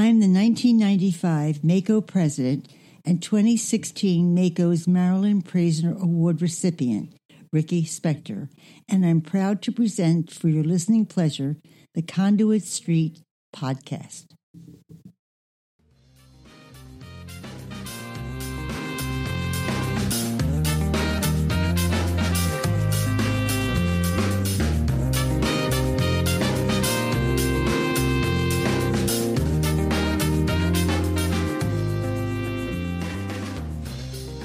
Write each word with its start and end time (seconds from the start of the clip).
I'm 0.00 0.18
the 0.18 0.32
1995 0.32 1.58
MACo 1.58 2.00
president 2.00 2.72
and 3.04 3.22
2016 3.22 4.34
MACo's 4.34 4.88
Marilyn 4.88 5.42
Praisner 5.42 5.94
Award 6.00 6.40
recipient, 6.40 7.12
Ricky 7.52 7.82
Spector, 7.82 8.48
and 8.88 9.04
I'm 9.04 9.20
proud 9.20 9.60
to 9.60 9.72
present 9.72 10.30
for 10.30 10.48
your 10.48 10.64
listening 10.64 11.04
pleasure 11.04 11.58
the 11.92 12.00
Conduit 12.00 12.62
Street 12.62 13.20
podcast. 13.54 14.28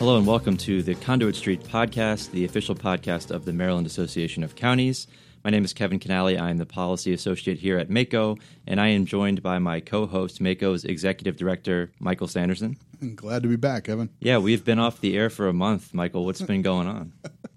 Hello 0.06 0.20
and 0.20 0.28
welcome 0.28 0.56
to 0.58 0.84
the 0.84 0.94
Conduit 0.94 1.36
Street 1.36 1.64
podcast, 1.64 2.30
the 2.30 2.46
official 2.46 2.76
podcast 2.76 3.32
of 3.32 3.44
the 3.44 3.52
Maryland 3.52 3.88
Association 3.88 4.44
of 4.44 4.56
Counties. 4.56 5.08
My 5.44 5.50
name 5.50 5.66
is 5.66 5.74
Kevin 5.74 6.00
Kinnally. 6.00 6.40
I 6.40 6.52
am 6.52 6.60
the 6.60 6.66
policy 6.68 7.12
associate 7.12 7.58
here 7.58 7.80
at 7.80 7.90
MACo, 7.90 8.40
and 8.68 8.80
I 8.80 8.90
am 8.90 9.08
joined 9.08 9.42
by 9.42 9.58
my 9.58 9.80
co 9.80 10.06
host, 10.06 10.40
MACo's 10.40 10.86
executive 10.86 11.38
director, 11.38 11.92
Michael 12.00 12.28
Sanderson. 12.28 12.78
I'm 13.02 13.16
glad 13.16 13.42
to 13.42 13.50
be 13.50 13.56
back, 13.56 13.86
Kevin. 13.86 14.12
Yeah, 14.20 14.38
we've 14.38 14.64
been 14.64 14.78
off 14.78 15.02
the 15.02 15.18
air 15.18 15.32
for 15.32 15.48
a 15.48 15.54
month, 15.54 15.92
Michael. 15.92 16.24
What's 16.24 16.44
been 16.44 16.62
going 16.62 16.86
on? 16.86 17.12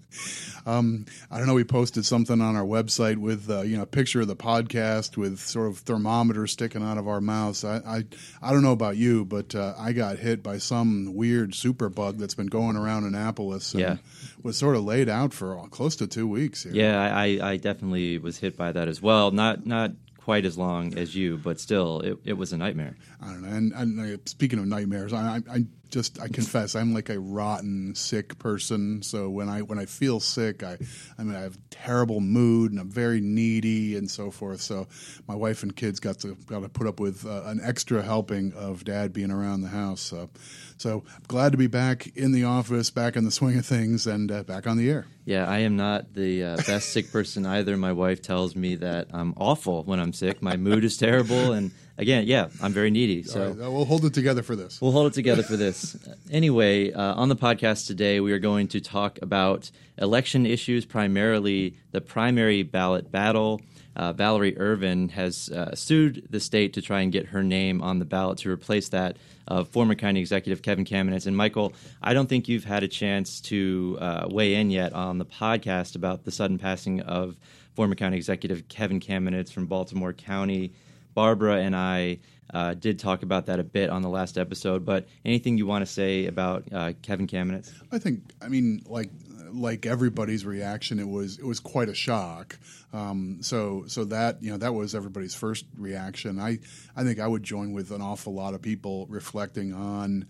Um, 0.65 1.05
I 1.31 1.37
don't 1.37 1.47
know. 1.47 1.53
We 1.53 1.63
posted 1.63 2.05
something 2.05 2.41
on 2.41 2.55
our 2.55 2.63
website 2.63 3.17
with 3.17 3.49
uh, 3.49 3.61
you 3.61 3.77
know 3.77 3.83
a 3.83 3.87
picture 3.87 4.21
of 4.21 4.27
the 4.27 4.35
podcast 4.35 5.17
with 5.17 5.39
sort 5.39 5.67
of 5.67 5.79
thermometers 5.79 6.51
sticking 6.51 6.83
out 6.83 6.97
of 6.97 7.07
our 7.07 7.21
mouths. 7.21 7.63
I 7.63 7.77
I, 7.77 8.03
I 8.41 8.51
don't 8.51 8.63
know 8.63 8.71
about 8.73 8.97
you, 8.97 9.25
but 9.25 9.55
uh, 9.55 9.73
I 9.77 9.93
got 9.93 10.17
hit 10.19 10.43
by 10.43 10.57
some 10.57 11.13
weird 11.15 11.55
super 11.55 11.89
bug 11.89 12.17
that's 12.17 12.35
been 12.35 12.47
going 12.47 12.75
around 12.75 13.05
Annapolis. 13.05 13.73
And 13.73 13.81
Yeah. 13.81 13.97
was 14.43 14.57
sort 14.57 14.75
of 14.75 14.83
laid 14.83 15.09
out 15.09 15.33
for 15.33 15.57
uh, 15.57 15.63
close 15.67 15.95
to 15.97 16.07
two 16.07 16.27
weeks. 16.27 16.63
Here. 16.63 16.73
Yeah, 16.73 16.99
I, 17.15 17.39
I 17.41 17.57
definitely 17.57 18.17
was 18.17 18.37
hit 18.39 18.57
by 18.57 18.71
that 18.71 18.87
as 18.87 19.01
well. 19.01 19.31
Not 19.31 19.65
not 19.65 19.91
quite 20.29 20.45
as 20.45 20.59
long 20.59 20.95
as 20.95 21.15
you, 21.15 21.37
but 21.37 21.59
still, 21.59 22.01
it, 22.01 22.19
it 22.23 22.33
was 22.33 22.53
a 22.53 22.57
nightmare. 22.57 22.95
I 23.19 23.29
don't 23.29 23.41
know. 23.41 23.49
And, 23.49 23.73
and 23.73 23.99
uh, 23.99 24.17
speaking 24.25 24.59
of 24.59 24.67
nightmares, 24.67 25.11
I, 25.11 25.37
I, 25.37 25.41
I 25.51 25.65
just 25.89 26.21
I 26.21 26.27
confess 26.27 26.75
I'm 26.75 26.93
like 26.93 27.09
a 27.09 27.19
rotten 27.19 27.95
sick 27.95 28.37
person. 28.39 29.01
So 29.01 29.29
when 29.29 29.49
I 29.49 29.61
when 29.61 29.79
I 29.79 29.85
feel 29.85 30.19
sick, 30.19 30.63
I 30.63 30.77
I 31.17 31.23
mean 31.23 31.35
I 31.35 31.41
have 31.41 31.57
terrible 31.69 32.19
mood 32.19 32.71
and 32.71 32.79
I'm 32.79 32.89
very 32.89 33.19
needy 33.21 33.95
and 33.97 34.09
so 34.09 34.31
forth. 34.31 34.61
So 34.61 34.87
my 35.27 35.35
wife 35.35 35.63
and 35.63 35.75
kids 35.75 35.99
got 35.99 36.19
to 36.19 36.35
got 36.45 36.61
to 36.61 36.69
put 36.69 36.87
up 36.87 36.99
with 36.99 37.25
uh, 37.25 37.43
an 37.45 37.59
extra 37.63 38.01
helping 38.01 38.53
of 38.53 38.83
dad 38.83 39.13
being 39.13 39.31
around 39.31 39.61
the 39.61 39.69
house. 39.69 40.01
So 40.01 40.29
so 40.77 41.03
glad 41.27 41.51
to 41.51 41.57
be 41.57 41.67
back 41.67 42.15
in 42.15 42.31
the 42.31 42.45
office, 42.45 42.89
back 42.89 43.15
in 43.15 43.25
the 43.25 43.31
swing 43.31 43.57
of 43.57 43.65
things, 43.65 44.07
and 44.07 44.31
uh, 44.31 44.43
back 44.43 44.67
on 44.67 44.77
the 44.77 44.89
air. 44.89 45.07
Yeah, 45.25 45.45
I 45.45 45.59
am 45.59 45.75
not 45.75 46.13
the 46.13 46.43
uh, 46.43 46.57
best 46.57 46.89
sick 46.89 47.11
person 47.11 47.45
either. 47.45 47.77
My 47.77 47.91
wife 47.91 48.21
tells 48.21 48.55
me 48.55 48.75
that 48.75 49.07
I'm 49.13 49.33
awful 49.37 49.83
when 49.83 49.99
I'm 49.99 50.13
sick. 50.19 50.41
My 50.41 50.57
mood 50.57 50.83
is 50.83 50.97
terrible, 50.97 51.53
and 51.53 51.71
again, 51.97 52.25
yeah, 52.27 52.49
I'm 52.61 52.73
very 52.73 52.91
needy. 52.91 53.23
So. 53.23 53.51
Right, 53.51 53.71
we'll 53.71 53.85
hold 53.85 54.05
it 54.05 54.13
together 54.13 54.43
for 54.43 54.55
this. 54.55 54.81
We'll 54.81 54.91
hold 54.91 55.07
it 55.07 55.13
together 55.13 55.43
for 55.43 55.57
this. 55.57 55.97
Anyway, 56.31 56.93
uh, 56.93 57.15
on 57.15 57.27
the 57.29 57.35
podcast 57.35 57.87
today, 57.87 58.19
we 58.19 58.31
are 58.33 58.39
going 58.39 58.67
to 58.67 58.79
talk 58.79 59.17
about 59.23 59.71
election 59.97 60.45
issues, 60.45 60.85
primarily 60.85 61.75
the 61.91 62.01
primary 62.01 62.61
ballot 62.61 63.11
battle. 63.11 63.61
Uh, 63.95 64.13
Valerie 64.13 64.55
Ervin 64.57 65.09
has 65.09 65.49
uh, 65.49 65.73
sued 65.75 66.27
the 66.29 66.39
state 66.39 66.73
to 66.73 66.81
try 66.81 67.01
and 67.01 67.11
get 67.11 67.25
her 67.27 67.43
name 67.43 67.81
on 67.81 67.97
the 67.97 68.05
ballot 68.05 68.37
to 68.39 68.49
replace 68.51 68.89
that 68.89 69.17
of 69.47 69.67
former 69.69 69.95
county 69.95 70.19
executive 70.19 70.61
Kevin 70.61 70.85
Kamenetz. 70.85 71.25
And 71.25 71.35
Michael, 71.35 71.73
I 72.01 72.13
don't 72.13 72.29
think 72.29 72.47
you've 72.47 72.63
had 72.63 72.83
a 72.83 72.87
chance 72.87 73.41
to 73.41 73.97
uh, 73.99 74.27
weigh 74.29 74.53
in 74.53 74.69
yet 74.69 74.93
on 74.93 75.17
the 75.17 75.25
podcast 75.25 75.95
about 75.95 76.23
the 76.23 76.31
sudden 76.31 76.59
passing 76.59 77.01
of 77.01 77.35
former 77.79 77.95
county 77.95 78.17
executive 78.17 78.67
Kevin 78.67 78.99
Kamenetz 78.99 79.53
from 79.53 79.65
Baltimore 79.65 80.11
County. 80.11 80.73
Barbara 81.13 81.61
and 81.61 81.73
I 81.73 82.19
uh, 82.53 82.73
did 82.73 82.99
talk 82.99 83.23
about 83.23 83.45
that 83.45 83.57
a 83.57 83.63
bit 83.63 83.89
on 83.89 84.01
the 84.01 84.09
last 84.09 84.37
episode. 84.37 84.83
But 84.83 85.07
anything 85.23 85.57
you 85.57 85.65
want 85.65 85.83
to 85.83 85.85
say 85.85 86.25
about 86.25 86.65
uh, 86.73 86.91
Kevin 87.01 87.25
Kamenetz? 87.25 87.71
I 87.89 87.97
think, 87.97 88.33
I 88.41 88.49
mean, 88.49 88.83
like 88.85 89.11
like 89.53 89.85
everybody's 89.85 90.45
reaction, 90.45 90.99
it 90.99 91.07
was 91.07 91.39
it 91.39 91.45
was 91.45 91.61
quite 91.61 91.87
a 91.87 91.93
shock. 91.93 92.59
Um, 92.91 93.37
so 93.41 93.85
so 93.87 94.03
that 94.03 94.43
you 94.43 94.51
know 94.51 94.57
that 94.57 94.73
was 94.73 94.93
everybody's 94.93 95.33
first 95.33 95.63
reaction. 95.77 96.37
I 96.37 96.59
I 96.97 97.05
think 97.05 97.21
I 97.21 97.27
would 97.27 97.43
join 97.43 97.71
with 97.71 97.91
an 97.91 98.01
awful 98.01 98.33
lot 98.33 98.55
of 98.55 98.61
people 98.61 99.07
reflecting 99.07 99.73
on. 99.73 100.27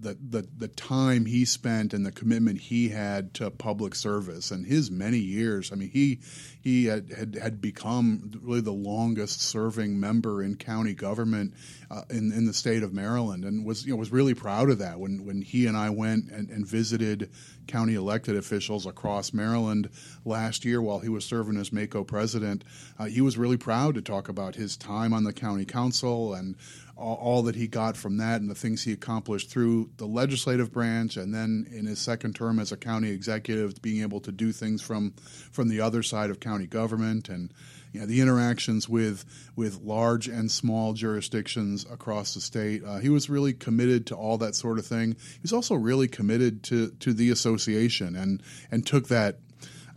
The, 0.00 0.16
the, 0.20 0.48
the 0.56 0.68
time 0.68 1.26
he 1.26 1.44
spent 1.44 1.92
and 1.92 2.06
the 2.06 2.12
commitment 2.12 2.60
he 2.60 2.90
had 2.90 3.34
to 3.34 3.50
public 3.50 3.94
service 3.94 4.50
and 4.50 4.64
his 4.64 4.90
many 4.90 5.18
years. 5.18 5.72
I 5.72 5.76
mean, 5.76 5.90
he 5.90 6.20
he 6.60 6.84
had, 6.84 7.10
had, 7.10 7.34
had 7.34 7.60
become 7.60 8.30
really 8.42 8.60
the 8.60 8.72
longest 8.72 9.40
serving 9.40 9.98
member 9.98 10.42
in 10.42 10.56
county 10.56 10.92
government 10.92 11.54
uh, 11.90 12.02
in, 12.10 12.30
in 12.32 12.46
the 12.46 12.52
state 12.52 12.82
of 12.82 12.92
Maryland 12.92 13.44
and 13.44 13.64
was 13.64 13.86
you 13.86 13.92
know 13.92 13.96
was 13.96 14.12
really 14.12 14.34
proud 14.34 14.68
of 14.70 14.78
that 14.78 15.00
when 15.00 15.24
when 15.24 15.40
he 15.40 15.66
and 15.66 15.76
I 15.76 15.90
went 15.90 16.30
and, 16.30 16.50
and 16.50 16.66
visited 16.66 17.30
county 17.66 17.94
elected 17.94 18.36
officials 18.36 18.86
across 18.86 19.32
Maryland 19.32 19.88
last 20.24 20.64
year 20.64 20.82
while 20.82 20.98
he 20.98 21.08
was 21.08 21.24
serving 21.24 21.56
as 21.56 21.70
MACo 21.70 22.06
president. 22.06 22.64
Uh, 22.98 23.04
he 23.04 23.20
was 23.20 23.38
really 23.38 23.56
proud 23.56 23.94
to 23.94 24.02
talk 24.02 24.28
about 24.28 24.56
his 24.56 24.76
time 24.76 25.12
on 25.12 25.24
the 25.24 25.32
county 25.32 25.64
council 25.64 26.34
and 26.34 26.56
all, 26.98 27.16
all 27.16 27.42
that 27.44 27.54
he 27.54 27.66
got 27.66 27.96
from 27.96 28.16
that 28.18 28.40
and 28.40 28.50
the 28.50 28.54
things 28.54 28.82
he 28.82 28.92
accomplished 28.92 29.50
through 29.50 29.90
the 29.96 30.06
legislative 30.06 30.72
branch 30.72 31.16
and 31.16 31.34
then 31.34 31.66
in 31.70 31.86
his 31.86 31.98
second 31.98 32.34
term 32.34 32.58
as 32.58 32.72
a 32.72 32.76
county 32.76 33.10
executive 33.10 33.80
being 33.80 34.02
able 34.02 34.20
to 34.20 34.32
do 34.32 34.52
things 34.52 34.82
from 34.82 35.12
from 35.52 35.68
the 35.68 35.80
other 35.80 36.02
side 36.02 36.30
of 36.30 36.40
county 36.40 36.66
government 36.66 37.28
and 37.28 37.52
you 37.92 38.00
know, 38.00 38.06
the 38.06 38.20
interactions 38.20 38.88
with 38.88 39.24
with 39.56 39.80
large 39.82 40.28
and 40.28 40.50
small 40.50 40.92
jurisdictions 40.92 41.86
across 41.90 42.34
the 42.34 42.40
state. 42.40 42.84
Uh, 42.84 42.98
he 42.98 43.08
was 43.08 43.30
really 43.30 43.52
committed 43.52 44.06
to 44.06 44.14
all 44.14 44.38
that 44.38 44.54
sort 44.54 44.78
of 44.78 44.86
thing. 44.86 45.12
He 45.12 45.40
was 45.42 45.52
also 45.52 45.74
really 45.74 46.08
committed 46.08 46.62
to 46.64 46.90
to 47.00 47.12
the 47.12 47.30
association 47.30 48.16
and 48.16 48.42
and 48.70 48.86
took 48.86 49.08
that. 49.08 49.38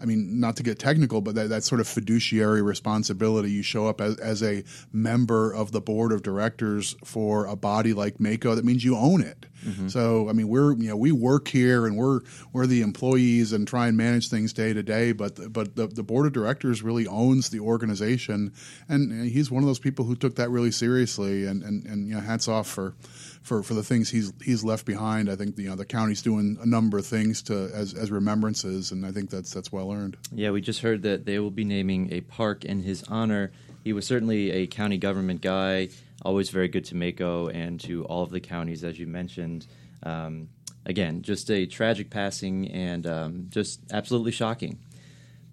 I 0.02 0.06
mean, 0.06 0.40
not 0.40 0.58
to 0.58 0.64
get 0.64 0.80
technical, 0.80 1.22
but 1.22 1.36
that, 1.36 1.50
that 1.50 1.64
sort 1.64 1.80
of 1.80 1.88
fiduciary 1.88 2.62
responsibility. 2.62 3.52
You 3.52 3.64
show 3.64 3.88
up 3.88 4.02
as, 4.02 4.18
as 4.18 4.42
a 4.42 4.64
member 4.92 5.54
of 5.54 5.72
the 5.72 5.82
board 5.82 6.12
of 6.12 6.24
directors 6.24 6.96
for 7.04 7.46
a 7.46 7.56
body 7.56 7.94
like 7.94 8.18
MACo. 8.18 8.56
That 8.56 8.66
means 8.66 8.84
you 8.84 8.98
own 8.98 9.22
it. 9.22 9.46
Mm-hmm. 9.66 9.90
So, 9.90 10.28
I 10.28 10.34
mean, 10.34 10.48
we're 10.48 10.74
you 10.76 10.90
know 10.90 10.98
we 10.98 11.12
work 11.12 11.48
here 11.48 11.86
and 11.86 11.96
we're 11.96 12.22
we're 12.52 12.66
the 12.66 12.82
employees 12.82 13.54
and 13.54 13.68
try 13.68 13.88
and 13.88 13.96
manage 13.96 14.30
things 14.30 14.54
day 14.54 14.74
to 14.74 14.82
day. 14.82 15.12
But 15.12 15.36
the, 15.36 15.50
but 15.50 15.76
the, 15.76 15.88
the 15.88 16.04
board 16.04 16.26
of 16.26 16.34
directors 16.34 16.82
really 16.82 17.06
owns 17.06 17.50
the 17.50 17.60
organization, 17.60 18.54
and 18.90 19.30
he's 19.30 19.52
one 19.52 19.62
of 19.62 19.68
those 19.68 19.80
people 19.80 20.06
who 20.06 20.16
took 20.16 20.36
that 20.36 20.50
really 20.50 20.72
seriously. 20.72 21.46
And 21.46 21.62
and, 21.62 21.86
and 21.86 22.08
you 22.08 22.16
know, 22.16 22.22
hats 22.22 22.48
off 22.48 22.68
for. 22.68 22.96
For, 23.42 23.64
for 23.64 23.74
the 23.74 23.84
things 23.84 24.10
he's 24.10 24.32
he's 24.44 24.64
left 24.64 24.86
behind, 24.86 25.30
I 25.30 25.36
think 25.36 25.58
you 25.58 25.70
know 25.70 25.76
the 25.76 25.86
county's 25.86 26.22
doing 26.22 26.58
a 26.62 26.66
number 26.66 27.00
of 27.00 27.06
things 27.08 27.42
to 27.44 27.72
as, 27.74 27.94
as 27.96 28.12
remembrances, 28.12 28.92
and 28.92 29.04
I 29.06 29.12
think 29.12 29.32
that's 29.32 29.52
that's 29.52 29.72
well 29.72 29.92
earned. 29.92 30.16
Yeah, 30.32 30.52
we 30.52 30.62
just 30.62 30.82
heard 30.82 31.02
that 31.04 31.26
they 31.26 31.40
will 31.40 31.50
be 31.52 31.64
naming 31.64 32.14
a 32.14 32.22
park 32.22 32.66
in 32.66 32.84
his 32.84 33.04
honor. 33.04 33.52
He 33.84 33.94
was 33.94 34.06
certainly 34.06 34.52
a 34.52 34.68
county 34.68 35.00
government 35.00 35.42
guy, 35.42 35.90
always 36.24 36.52
very 36.52 36.68
good 36.68 36.86
to 36.86 36.96
MACo 36.96 37.54
and 37.54 37.80
to 37.82 38.06
all 38.06 38.24
of 38.24 38.30
the 38.30 38.40
counties, 38.40 38.84
as 38.84 39.00
you 39.00 39.08
mentioned. 39.08 39.66
Um, 40.04 40.50
again, 40.86 41.22
just 41.22 41.50
a 41.50 41.66
tragic 41.66 42.10
passing 42.10 42.70
and 42.70 43.08
um, 43.08 43.48
just 43.50 43.82
absolutely 43.92 44.32
shocking. 44.32 44.78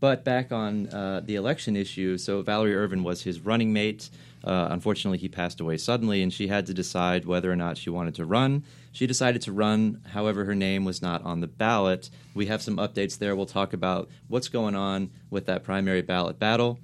But 0.00 0.24
back 0.24 0.52
on 0.52 0.88
uh, 0.88 1.22
the 1.24 1.34
election 1.34 1.74
issue, 1.76 2.18
so 2.18 2.42
Valerie 2.42 2.74
Ervin 2.74 3.02
was 3.02 3.22
his 3.22 3.40
running 3.40 3.72
mate. 3.72 4.10
Uh, 4.44 4.68
unfortunately, 4.70 5.18
he 5.18 5.28
passed 5.28 5.60
away 5.60 5.76
suddenly, 5.76 6.22
and 6.22 6.32
she 6.32 6.48
had 6.48 6.66
to 6.66 6.74
decide 6.74 7.24
whether 7.24 7.50
or 7.50 7.56
not 7.56 7.76
she 7.76 7.90
wanted 7.90 8.14
to 8.14 8.24
run. 8.24 8.64
She 8.92 9.06
decided 9.06 9.42
to 9.42 9.52
run, 9.52 10.00
however, 10.12 10.44
her 10.44 10.54
name 10.54 10.84
was 10.84 11.02
not 11.02 11.22
on 11.24 11.40
the 11.40 11.46
ballot. 11.46 12.10
We 12.34 12.46
have 12.46 12.62
some 12.62 12.76
updates 12.76 13.18
there. 13.18 13.34
We'll 13.34 13.46
talk 13.46 13.72
about 13.72 14.08
what's 14.28 14.48
going 14.48 14.74
on 14.74 15.10
with 15.30 15.46
that 15.46 15.64
primary 15.64 16.02
ballot 16.02 16.38
battle. 16.38 16.78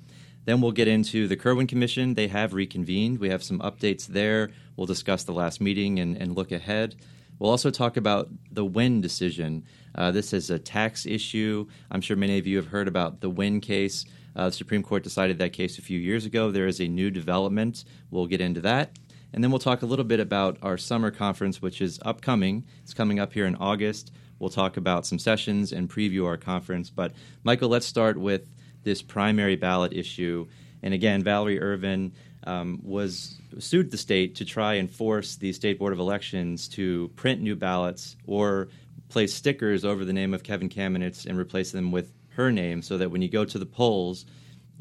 Then 0.44 0.60
we'll 0.60 0.72
get 0.72 0.88
into 0.88 1.26
the 1.26 1.36
Kirwan 1.36 1.66
Commission. 1.66 2.14
They 2.14 2.28
have 2.28 2.52
reconvened. 2.52 3.18
We 3.18 3.30
have 3.30 3.42
some 3.42 3.60
updates 3.60 4.06
there. 4.06 4.50
We'll 4.76 4.86
discuss 4.86 5.24
the 5.24 5.32
last 5.32 5.60
meeting 5.60 5.98
and, 5.98 6.16
and 6.16 6.36
look 6.36 6.52
ahead. 6.52 6.96
We'll 7.38 7.50
also 7.50 7.70
talk 7.70 7.96
about 7.96 8.28
the 8.50 8.64
Wynne 8.64 9.00
decision. 9.00 9.64
Uh, 9.94 10.10
this 10.10 10.32
is 10.32 10.50
a 10.50 10.58
tax 10.58 11.06
issue. 11.06 11.66
I'm 11.90 12.00
sure 12.00 12.16
many 12.16 12.38
of 12.38 12.46
you 12.46 12.56
have 12.56 12.68
heard 12.68 12.88
about 12.88 13.20
the 13.20 13.30
Wynne 13.30 13.60
case. 13.60 14.04
Uh, 14.36 14.46
the 14.46 14.52
Supreme 14.52 14.82
Court 14.82 15.02
decided 15.02 15.38
that 15.38 15.52
case 15.52 15.78
a 15.78 15.82
few 15.82 15.98
years 15.98 16.26
ago. 16.26 16.50
There 16.50 16.66
is 16.66 16.80
a 16.80 16.88
new 16.88 17.10
development. 17.10 17.84
We'll 18.10 18.26
get 18.26 18.40
into 18.40 18.60
that. 18.62 18.98
And 19.32 19.42
then 19.42 19.50
we'll 19.50 19.58
talk 19.58 19.82
a 19.82 19.86
little 19.86 20.04
bit 20.04 20.20
about 20.20 20.58
our 20.62 20.78
summer 20.78 21.10
conference, 21.10 21.60
which 21.60 21.80
is 21.80 21.98
upcoming. 22.04 22.64
It's 22.82 22.94
coming 22.94 23.18
up 23.18 23.32
here 23.32 23.46
in 23.46 23.56
August. 23.56 24.12
We'll 24.38 24.50
talk 24.50 24.76
about 24.76 25.06
some 25.06 25.18
sessions 25.18 25.72
and 25.72 25.90
preview 25.90 26.26
our 26.26 26.36
conference. 26.36 26.90
But, 26.90 27.12
Michael, 27.42 27.68
let's 27.68 27.86
start 27.86 28.16
with 28.16 28.48
this 28.84 29.02
primary 29.02 29.56
ballot 29.56 29.92
issue. 29.92 30.46
And 30.82 30.94
again, 30.94 31.22
Valerie 31.24 31.60
Ervin 31.60 32.12
um, 32.46 32.80
was 32.82 33.40
sued 33.58 33.90
the 33.90 33.96
state 33.96 34.36
to 34.36 34.44
try 34.44 34.74
and 34.74 34.90
force 34.90 35.36
the 35.36 35.52
state 35.52 35.78
board 35.78 35.92
of 35.92 35.98
elections 35.98 36.68
to 36.68 37.10
print 37.16 37.40
new 37.40 37.56
ballots 37.56 38.16
or 38.26 38.68
place 39.08 39.34
stickers 39.34 39.84
over 39.84 40.04
the 40.04 40.12
name 40.12 40.34
of 40.34 40.42
Kevin 40.42 40.68
Kamenetz 40.68 41.26
and 41.26 41.38
replace 41.38 41.72
them 41.72 41.90
with 41.90 42.12
her 42.36 42.52
name, 42.52 42.82
so 42.82 42.98
that 42.98 43.10
when 43.10 43.22
you 43.22 43.28
go 43.28 43.44
to 43.44 43.58
the 43.58 43.66
polls 43.66 44.26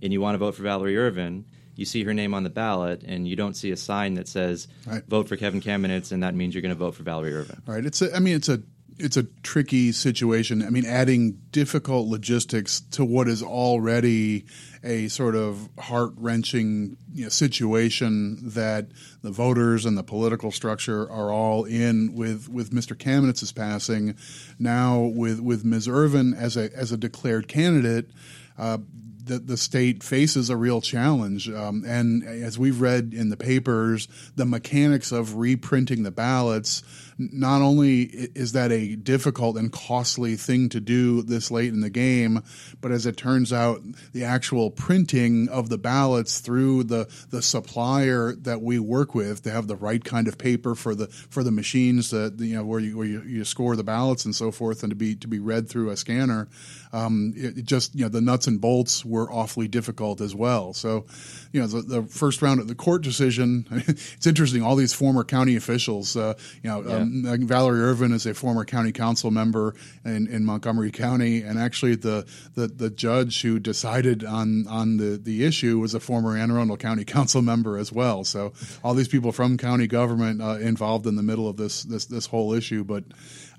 and 0.01 0.11
you 0.13 0.21
want 0.21 0.35
to 0.35 0.39
vote 0.39 0.55
for 0.55 0.63
Valerie 0.63 0.97
Ervin, 0.97 1.45
you 1.75 1.85
see 1.85 2.03
her 2.03 2.13
name 2.13 2.33
on 2.33 2.43
the 2.43 2.49
ballot 2.49 3.03
and 3.03 3.27
you 3.27 3.35
don't 3.35 3.55
see 3.55 3.71
a 3.71 3.77
sign 3.77 4.13
that 4.15 4.27
says 4.27 4.67
Right. 4.85 5.03
vote 5.07 5.27
for 5.27 5.35
Kevin 5.37 5.59
Kamenetz 5.61 6.11
and 6.11 6.21
that 6.23 6.35
means 6.35 6.53
you're 6.53 6.61
going 6.61 6.69
to 6.69 6.75
vote 6.77 6.93
for 6.95 7.03
Valerie 7.03 7.33
Ervin. 7.33 7.61
Right. 7.65 7.83
It's 7.85 8.01
a, 8.01 8.15
I 8.15 8.19
mean, 8.19 8.35
it's 8.35 8.49
a 8.49 8.61
it's 8.97 9.17
a 9.17 9.23
tricky 9.43 9.91
situation. 9.91 10.63
I 10.63 10.69
mean, 10.69 10.85
adding 10.85 11.39
difficult 11.51 12.07
logistics 12.07 12.81
to 12.91 13.05
what 13.05 13.27
is 13.27 13.41
already 13.41 14.45
a 14.83 15.07
sort 15.07 15.35
of 15.35 15.69
heart 15.79 16.11
wrenching 16.17 16.97
you 17.13 17.23
know, 17.23 17.29
situation 17.29 18.37
that 18.49 18.87
the 19.21 19.31
voters 19.31 19.85
and 19.85 19.97
the 19.97 20.03
political 20.03 20.51
structure 20.51 21.09
are 21.09 21.31
all 21.31 21.63
in 21.65 22.13
with 22.13 22.49
with 22.49 22.71
Mr. 22.71 22.97
Kamenetz's 22.97 23.51
passing. 23.51 24.15
Now 24.59 24.99
with 24.99 25.39
with 25.39 25.63
Ms. 25.63 25.87
Ervin 25.87 26.33
as 26.33 26.57
a 26.57 26.73
as 26.75 26.91
a 26.91 26.97
declared 26.97 27.47
candidate. 27.47 28.09
Uh, 28.57 28.77
the, 29.25 29.39
the 29.39 29.57
state 29.57 30.03
faces 30.03 30.49
a 30.49 30.57
real 30.57 30.81
challenge. 30.81 31.49
Um, 31.49 31.83
and 31.87 32.23
as 32.23 32.59
we've 32.59 32.81
read 32.81 33.13
in 33.13 33.29
the 33.29 33.37
papers, 33.37 34.07
the 34.35 34.45
mechanics 34.45 35.11
of 35.11 35.37
reprinting 35.37 36.03
the 36.03 36.11
ballots, 36.11 36.83
not 37.17 37.61
only 37.61 38.03
is 38.03 38.53
that 38.53 38.71
a 38.71 38.95
difficult 38.95 39.57
and 39.57 39.71
costly 39.71 40.35
thing 40.35 40.69
to 40.69 40.79
do 40.79 41.21
this 41.21 41.51
late 41.51 41.69
in 41.73 41.81
the 41.81 41.89
game, 41.89 42.43
but 42.81 42.91
as 42.91 43.05
it 43.05 43.17
turns 43.17 43.51
out, 43.51 43.81
the 44.13 44.23
actual 44.23 44.71
printing 44.71 45.49
of 45.49 45.69
the 45.69 45.77
ballots 45.77 46.39
through 46.39 46.83
the, 46.83 47.07
the 47.29 47.41
supplier 47.41 48.33
that 48.33 48.61
we 48.61 48.79
work 48.79 49.15
with 49.15 49.43
to 49.43 49.51
have 49.51 49.67
the 49.67 49.75
right 49.75 50.03
kind 50.03 50.27
of 50.27 50.37
paper 50.37 50.75
for 50.75 50.95
the 50.95 51.07
for 51.07 51.43
the 51.43 51.51
machines 51.51 52.09
that 52.11 52.39
you 52.39 52.55
know 52.55 52.63
where 52.63 52.79
you 52.79 52.97
where 52.97 53.07
you, 53.07 53.21
you 53.23 53.43
score 53.43 53.75
the 53.75 53.83
ballots 53.83 54.25
and 54.25 54.35
so 54.35 54.51
forth 54.51 54.83
and 54.83 54.91
to 54.91 54.95
be 54.95 55.15
to 55.15 55.27
be 55.27 55.39
read 55.39 55.69
through 55.69 55.89
a 55.89 55.97
scanner 55.97 56.47
um, 56.93 57.33
it, 57.35 57.57
it 57.57 57.65
just 57.65 57.95
you 57.95 58.03
know 58.03 58.09
the 58.09 58.21
nuts 58.21 58.47
and 58.47 58.61
bolts 58.61 59.03
were 59.03 59.29
awfully 59.31 59.67
difficult 59.67 60.21
as 60.21 60.35
well. 60.35 60.73
So, 60.73 61.05
you 61.51 61.59
know, 61.59 61.67
the, 61.67 61.81
the 61.81 62.03
first 62.03 62.41
round 62.41 62.59
of 62.59 62.67
the 62.67 62.75
court 62.75 63.01
decision, 63.01 63.65
it's 63.71 64.25
interesting. 64.27 64.61
All 64.61 64.75
these 64.75 64.93
former 64.93 65.23
county 65.23 65.55
officials, 65.55 66.15
uh, 66.15 66.35
you 66.61 66.69
know, 66.69 66.79
um, 66.79 67.02
Valerie 67.03 67.81
Ervin 67.81 68.11
is 68.11 68.25
a 68.25 68.33
former 68.33 68.65
county 68.65 68.91
council 68.91 69.31
member 69.31 69.75
in, 70.05 70.27
in 70.27 70.45
Montgomery 70.45 70.91
County, 70.91 71.41
and 71.41 71.59
actually 71.59 71.95
the, 71.95 72.25
the 72.55 72.67
the 72.67 72.89
judge 72.89 73.41
who 73.41 73.59
decided 73.59 74.23
on 74.23 74.67
on 74.67 74.97
the 74.97 75.17
the 75.17 75.45
issue 75.45 75.79
was 75.79 75.93
a 75.93 75.99
former 75.99 76.37
Anne 76.37 76.51
Arundel 76.51 76.77
County 76.77 77.05
council 77.13 77.41
member 77.41 77.77
as 77.77 77.91
well. 77.91 78.23
So, 78.23 78.53
all 78.83 78.93
these 78.93 79.07
people 79.07 79.31
from 79.31 79.57
county 79.57 79.87
government 79.87 80.41
uh, 80.41 80.57
involved 80.57 81.07
in 81.07 81.15
the 81.15 81.23
middle 81.23 81.47
of 81.47 81.57
this 81.57 81.83
this 81.83 82.05
this 82.05 82.25
whole 82.25 82.53
issue, 82.53 82.83
but. 82.83 83.03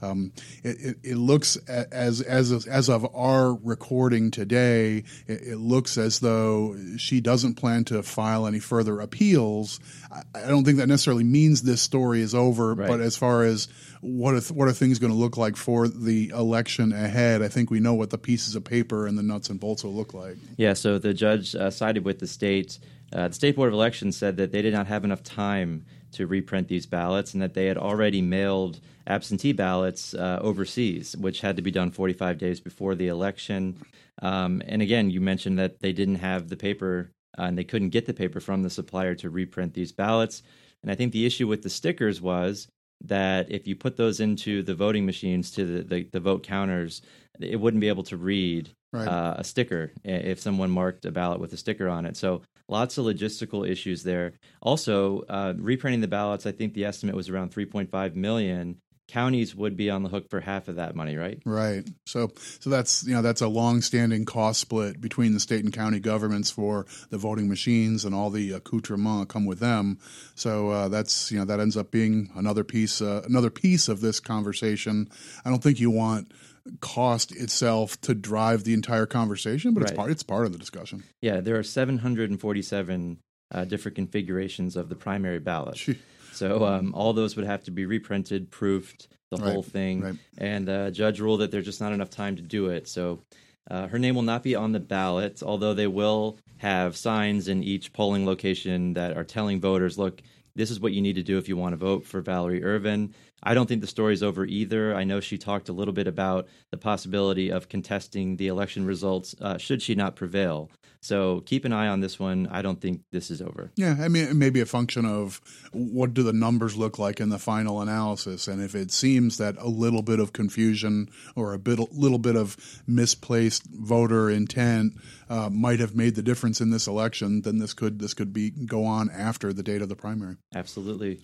Um, 0.05 0.33
it, 0.63 0.77
it, 0.81 0.97
it 1.03 1.17
looks 1.17 1.57
as 1.69 2.21
as 2.21 2.51
of, 2.51 2.67
as 2.67 2.89
of 2.89 3.07
our 3.15 3.55
recording 3.55 4.31
today, 4.31 5.05
it, 5.27 5.41
it 5.43 5.57
looks 5.57 5.97
as 5.99 6.21
though 6.21 6.77
she 6.97 7.21
doesn't 7.21 7.55
plan 7.55 7.85
to 7.87 8.03
file 8.03 8.47
any 8.47 8.59
further 8.61 9.01
appeals. 9.01 9.81
I, 10.13 10.23
I 10.35 10.49
don't 10.49 10.65
think 10.65 10.79
that 10.79 10.87
necessarily 10.89 11.25
means 11.25 11.63
this 11.63 11.81
story 11.83 12.21
is 12.21 12.35
over, 12.35 12.75
Right. 12.75 12.89
but 12.89 13.01
as 13.01 13.17
far 13.17 13.45
as 13.45 13.69
what 14.01 14.35
are, 14.35 14.41
what 14.53 14.69
are 14.69 14.73
things 14.73 14.99
going 14.99 15.13
to 15.13 15.19
look 15.19 15.37
like 15.37 15.57
for 15.57 15.89
the 15.89 16.29
election 16.31 16.93
ahead, 16.93 17.41
I 17.43 17.49
think 17.49 17.71
we 17.71 17.81
know 17.81 17.95
what 17.95 18.11
the 18.11 18.19
pieces 18.19 18.55
of 18.55 18.65
paper 18.65 19.07
and 19.07 19.17
the 19.17 19.23
nuts 19.23 19.49
and 19.49 19.59
bolts 19.59 19.83
will 19.85 19.95
look 19.95 20.13
like. 20.15 20.37
Yeah, 20.57 20.75
so 20.75 20.99
the 20.99 21.15
judge 21.15 21.55
uh, 21.55 21.71
sided 21.71 22.05
with 22.05 22.19
the 22.19 22.27
state. 22.27 22.79
Uh, 23.13 23.29
the 23.29 23.35
State 23.35 23.57
Board 23.57 23.69
of 23.69 23.75
Elections 23.75 24.17
said 24.17 24.37
that 24.39 24.51
they 24.53 24.61
did 24.61 24.75
not 24.75 24.87
have 24.89 25.05
enough 25.05 25.23
time 25.23 25.87
to 26.13 26.27
reprint 26.27 26.69
these 26.69 26.85
ballots 26.87 27.33
and 27.33 27.43
that 27.43 27.55
they 27.55 27.67
had 27.67 27.77
already 27.79 28.21
mailed 28.23 28.81
absentee 29.07 29.53
ballots 29.53 30.15
uh, 30.15 30.39
overseas, 30.41 31.17
which 31.17 31.41
had 31.41 31.57
to 31.57 31.63
be 31.63 31.71
done 31.71 31.91
45 31.91 32.39
days 32.39 32.61
before 32.61 32.95
the 32.95 33.09
election. 33.09 33.77
Um, 34.23 34.63
and 34.67 34.81
again, 34.83 35.11
you 35.11 35.21
mentioned 35.21 35.59
that 35.59 35.81
they 35.81 35.93
didn't 35.93 36.17
have 36.17 36.49
the 36.49 36.57
paper 36.57 37.11
uh, 37.39 37.43
and 37.43 37.59
they 37.59 37.65
couldn't 37.65 37.91
get 37.91 38.07
the 38.07 38.15
paper 38.15 38.41
from 38.41 38.63
the 38.63 38.71
supplier 38.71 39.15
to 39.17 39.31
reprint 39.31 39.75
these 39.75 39.93
ballots. 39.93 40.43
And 40.83 40.91
I 40.91 40.95
think 40.95 41.13
the 41.13 41.27
issue 41.27 41.49
with 41.49 41.63
the 41.63 41.71
stickers 41.71 42.21
was 42.21 42.69
that 43.03 43.51
if 43.51 43.67
you 43.67 43.75
put 43.75 43.97
those 43.97 44.21
into 44.21 44.63
the 44.63 44.75
voting 44.75 45.05
machines 45.05 45.51
to 45.53 45.65
the, 45.65 45.83
the, 45.83 46.09
the 46.13 46.21
vote 46.21 46.43
counters, 46.43 47.03
it 47.41 47.61
wouldn't 47.61 47.81
be 47.81 47.89
able 47.89 48.05
to 48.05 48.17
read 48.17 48.71
Right. 48.93 49.09
uh, 49.09 49.35
a 49.39 49.43
sticker 49.43 49.91
if 50.05 50.39
someone 50.39 50.71
marked 50.71 51.05
a 51.05 51.11
ballot 51.11 51.41
with 51.41 51.53
a 51.53 51.57
sticker 51.57 51.89
on 51.89 52.07
it. 52.07 52.17
So 52.17 52.43
lots 52.69 52.97
of 52.97 53.05
logistical 53.07 53.69
issues 53.69 54.05
there. 54.05 54.35
Also, 54.63 55.23
uh, 55.29 55.55
reprinting 55.59 56.01
the 56.01 56.07
ballots, 56.07 56.47
I 56.47 56.53
think 56.53 56.75
the 56.75 56.85
estimate 56.85 57.17
was 57.17 57.29
around 57.29 57.51
3.5 57.53 58.15
million. 58.15 58.77
Counties 59.09 59.55
would 59.55 59.77
be 59.77 59.91
on 59.91 60.03
the 60.03 60.09
hook 60.09 60.31
for 60.31 60.41
half 60.41 60.69
of 60.69 60.77
that 60.77 60.97
money, 60.97 61.17
right? 61.17 61.41
Right. 61.45 61.89
So 62.07 62.33
so 62.61 62.71
that's 62.71 63.07
you 63.07 63.15
know 63.15 63.23
that's 63.23 63.43
a 63.43 63.49
long-standing 63.49 64.25
cost 64.25 64.61
split 64.61 65.01
between 65.01 65.35
the 65.35 65.41
state 65.41 65.63
and 65.63 65.73
county 65.73 66.01
governments 66.01 66.51
for 66.51 66.87
the 67.11 67.19
voting 67.19 67.49
machines 67.49 68.05
and 68.05 68.15
all 68.15 68.31
the 68.31 68.53
accoutrements 68.53 69.21
that 69.21 69.29
come 69.29 69.45
with 69.45 69.59
them. 69.59 69.99
So 70.35 70.71
uh, 70.71 70.89
that's 70.89 71.31
you 71.31 71.39
know 71.39 71.45
that 71.45 71.61
ends 71.61 71.77
up 71.77 71.91
being 71.91 72.31
another 72.35 72.65
piece 72.65 73.01
uh, 73.01 73.23
another 73.27 73.51
piece 73.51 73.89
of 73.89 74.01
this 74.01 74.21
conversation. 74.21 75.09
I 75.45 75.51
don't 75.51 75.63
think 75.63 75.81
you 75.81 75.91
want 75.91 76.33
cost 76.81 77.33
itself 77.33 78.01
to 78.03 78.15
drive 78.15 78.65
the 78.65 78.73
entire 78.73 79.07
conversation, 79.07 79.75
but 79.75 79.83
it's 79.83 79.93
part 79.93 80.11
it's 80.11 80.23
part 80.23 80.47
of 80.47 80.53
the 80.53 80.59
discussion. 80.59 81.05
Yeah, 81.21 81.41
there 81.41 81.57
are 81.57 81.63
747 81.63 83.19
uh, 83.51 83.65
different 83.65 83.97
configurations 83.97 84.77
of 84.77 84.89
the 84.89 84.97
primary 84.97 85.39
ballot. 85.39 85.77
Gee. 85.77 85.99
So 86.35 86.65
um, 86.65 86.93
all 86.95 87.13
those 87.13 87.37
would 87.37 87.47
have 87.47 87.65
to 87.65 87.71
be 87.71 87.87
reprinted, 87.87 88.51
proofed, 88.51 89.09
the 89.31 89.37
Right, 89.39 89.53
whole 89.53 89.63
thing. 89.63 90.01
right. 90.03 90.15
And 90.39 90.69
uh, 90.69 90.91
judge 90.91 91.21
ruled 91.21 91.41
that 91.41 91.51
there's 91.51 91.65
just 91.65 91.81
not 91.81 91.93
enough 91.93 92.11
time 92.11 92.37
to 92.37 92.43
do 92.43 92.69
it. 92.69 92.89
So 92.89 93.23
uh, 93.71 93.89
her 93.89 93.99
name 93.99 94.15
will 94.15 94.23
not 94.23 94.43
be 94.43 94.55
on 94.55 94.73
the 94.73 94.81
ballot, 94.81 95.43
although 95.43 95.75
they 95.75 95.87
will 95.87 96.39
have 96.59 96.97
signs 96.97 97.49
in 97.49 97.63
each 97.63 97.93
polling 97.93 98.27
location 98.27 98.95
that 98.95 99.17
are 99.17 99.25
telling 99.25 99.61
voters, 99.61 99.99
look, 99.99 100.23
this 100.55 100.71
is 100.71 100.79
what 100.79 100.93
you 100.93 101.03
need 101.03 101.17
to 101.17 101.23
do 101.23 101.39
if 101.39 101.49
you 101.49 101.57
want 101.57 101.73
to 101.73 101.77
vote 101.77 102.07
for 102.07 102.21
Valerie 102.21 102.63
Ervin. 102.63 103.13
I 103.45 103.55
don't 103.55 103.67
think 103.67 103.81
the 103.81 103.87
story's 103.87 104.23
over 104.23 104.45
either. 104.45 104.95
I 104.95 105.05
know 105.05 105.21
she 105.21 105.39
talked 105.39 105.69
a 105.69 105.73
little 105.73 105.95
bit 105.95 106.07
about 106.07 106.49
the 106.71 106.79
possibility 106.79 107.51
of 107.51 107.69
contesting 107.69 108.37
the 108.37 108.49
election 108.49 108.87
results 108.87 109.35
uh, 109.41 109.59
should 109.59 109.83
she 109.83 109.95
not 109.95 110.17
prevail. 110.17 110.71
So 111.05 111.41
keep 111.41 111.67
an 111.67 111.73
eye 111.75 111.89
on 111.89 112.01
this 112.01 112.19
one. 112.19 112.49
I 112.51 112.63
don't 112.63 112.81
think 112.81 113.03
this 113.13 113.31
is 113.31 113.43
over. 113.43 113.71
Yeah, 113.77 113.97
I 114.01 114.09
mean, 114.09 114.25
it 114.25 114.37
may 114.37 114.49
be 114.49 114.63
a 114.63 114.67
function 114.67 115.05
of 115.05 115.39
what 115.73 116.15
do 116.15 116.23
the 116.23 116.33
numbers 116.33 116.79
look 116.79 116.99
like 116.99 117.21
in 117.21 117.29
the 117.29 117.39
final 117.39 117.83
analysis, 117.83 118.49
and 118.49 118.63
if 118.63 118.75
it 118.75 118.91
seems 118.91 119.37
that 119.37 119.57
a 119.59 119.69
little 119.69 120.01
bit 120.01 120.19
of 120.19 120.33
confusion 120.33 121.11
or 121.37 121.53
a 121.53 121.59
bit, 121.59 121.79
little 121.93 122.19
bit 122.19 122.37
of 122.37 122.57
misplaced 122.87 123.65
voter 123.67 124.31
intent 124.31 124.95
uh, 125.29 125.51
might 125.51 125.79
have 125.79 125.95
made 125.95 126.15
the 126.15 126.23
difference 126.23 126.63
in 126.63 126.71
this 126.71 126.87
election, 126.87 127.43
then 127.43 127.59
this 127.59 127.75
could 127.75 127.99
this 127.99 128.15
could 128.15 128.33
be 128.33 128.49
go 128.51 128.87
on 128.87 129.11
after 129.11 129.53
the 129.53 129.63
date 129.63 129.83
of 129.83 129.91
the 129.91 129.97
primary. 129.97 130.37
Absolutely. 130.55 131.21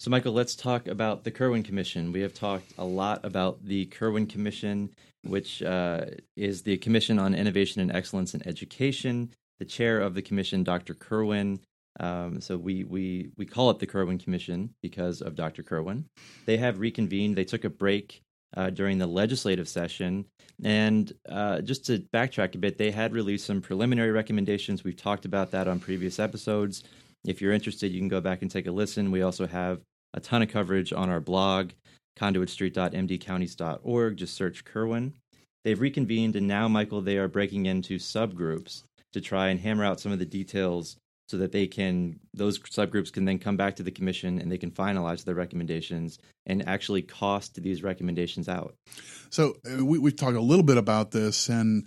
So, 0.00 0.10
Michael, 0.10 0.32
let's 0.32 0.56
talk 0.56 0.88
about 0.88 1.24
the 1.24 1.30
Kirwan 1.30 1.62
Commission. 1.62 2.12
We 2.12 2.20
have 2.20 2.34
talked 2.34 2.72
a 2.78 2.84
lot 2.84 3.24
about 3.24 3.64
the 3.64 3.86
Kirwan 3.86 4.26
Commission, 4.26 4.90
which 5.22 5.62
uh, 5.62 6.06
is 6.36 6.62
the 6.62 6.76
Commission 6.78 7.18
on 7.18 7.34
Innovation 7.34 7.80
and 7.80 7.92
Excellence 7.92 8.34
in 8.34 8.46
Education. 8.46 9.30
The 9.60 9.64
chair 9.64 10.00
of 10.00 10.14
the 10.14 10.22
commission, 10.22 10.64
Dr. 10.64 10.94
Kirwan. 10.94 11.60
Um, 12.00 12.40
so 12.40 12.58
we, 12.58 12.82
we 12.82 13.30
we 13.36 13.46
call 13.46 13.70
it 13.70 13.78
the 13.78 13.86
Kirwan 13.86 14.18
Commission 14.18 14.74
because 14.82 15.22
of 15.22 15.36
Dr. 15.36 15.62
Kirwan. 15.62 16.06
They 16.44 16.56
have 16.56 16.80
reconvened. 16.80 17.36
They 17.36 17.44
took 17.44 17.64
a 17.64 17.70
break 17.70 18.20
uh, 18.56 18.70
during 18.70 18.98
the 18.98 19.06
legislative 19.06 19.68
session, 19.68 20.26
and 20.62 21.12
uh, 21.28 21.60
just 21.60 21.86
to 21.86 22.00
backtrack 22.12 22.56
a 22.56 22.58
bit, 22.58 22.78
they 22.78 22.90
had 22.90 23.12
released 23.12 23.46
some 23.46 23.60
preliminary 23.60 24.10
recommendations. 24.10 24.82
We've 24.82 24.96
talked 24.96 25.24
about 25.24 25.52
that 25.52 25.68
on 25.68 25.78
previous 25.78 26.18
episodes. 26.18 26.82
If 27.24 27.40
you're 27.40 27.52
interested, 27.52 27.92
you 27.92 28.00
can 28.00 28.08
go 28.08 28.20
back 28.20 28.42
and 28.42 28.50
take 28.50 28.66
a 28.66 28.72
listen. 28.72 29.10
We 29.10 29.22
also 29.22 29.46
have 29.46 29.80
a 30.12 30.20
ton 30.20 30.42
of 30.42 30.50
coverage 30.50 30.92
on 30.92 31.08
our 31.08 31.20
blog, 31.20 31.70
conduitstreet.mdcounties.org. 32.18 34.16
Just 34.16 34.34
search 34.34 34.64
Kirwan. 34.64 35.12
They've 35.64 35.80
reconvened, 35.80 36.36
and 36.36 36.46
now, 36.46 36.68
Michael, 36.68 37.00
they 37.00 37.16
are 37.16 37.28
breaking 37.28 37.66
into 37.66 37.96
subgroups 37.96 38.82
to 39.14 39.20
try 39.20 39.48
and 39.48 39.58
hammer 39.58 39.84
out 39.84 40.00
some 40.00 40.12
of 40.12 40.18
the 40.18 40.26
details 40.26 40.96
so 41.34 41.38
that 41.38 41.50
they 41.50 41.66
can 41.66 42.20
those 42.32 42.60
subgroups 42.60 43.12
can 43.12 43.24
then 43.24 43.40
come 43.40 43.56
back 43.56 43.74
to 43.74 43.82
the 43.82 43.90
commission 43.90 44.40
and 44.40 44.52
they 44.52 44.58
can 44.58 44.70
finalize 44.70 45.24
their 45.24 45.34
recommendations 45.34 46.20
and 46.46 46.68
actually 46.68 47.02
cost 47.02 47.60
these 47.60 47.82
recommendations 47.82 48.48
out. 48.48 48.76
So 49.30 49.56
uh, 49.66 49.84
we, 49.84 49.98
we've 49.98 50.14
talked 50.14 50.36
a 50.36 50.40
little 50.40 50.64
bit 50.64 50.76
about 50.76 51.10
this, 51.10 51.48
and 51.48 51.86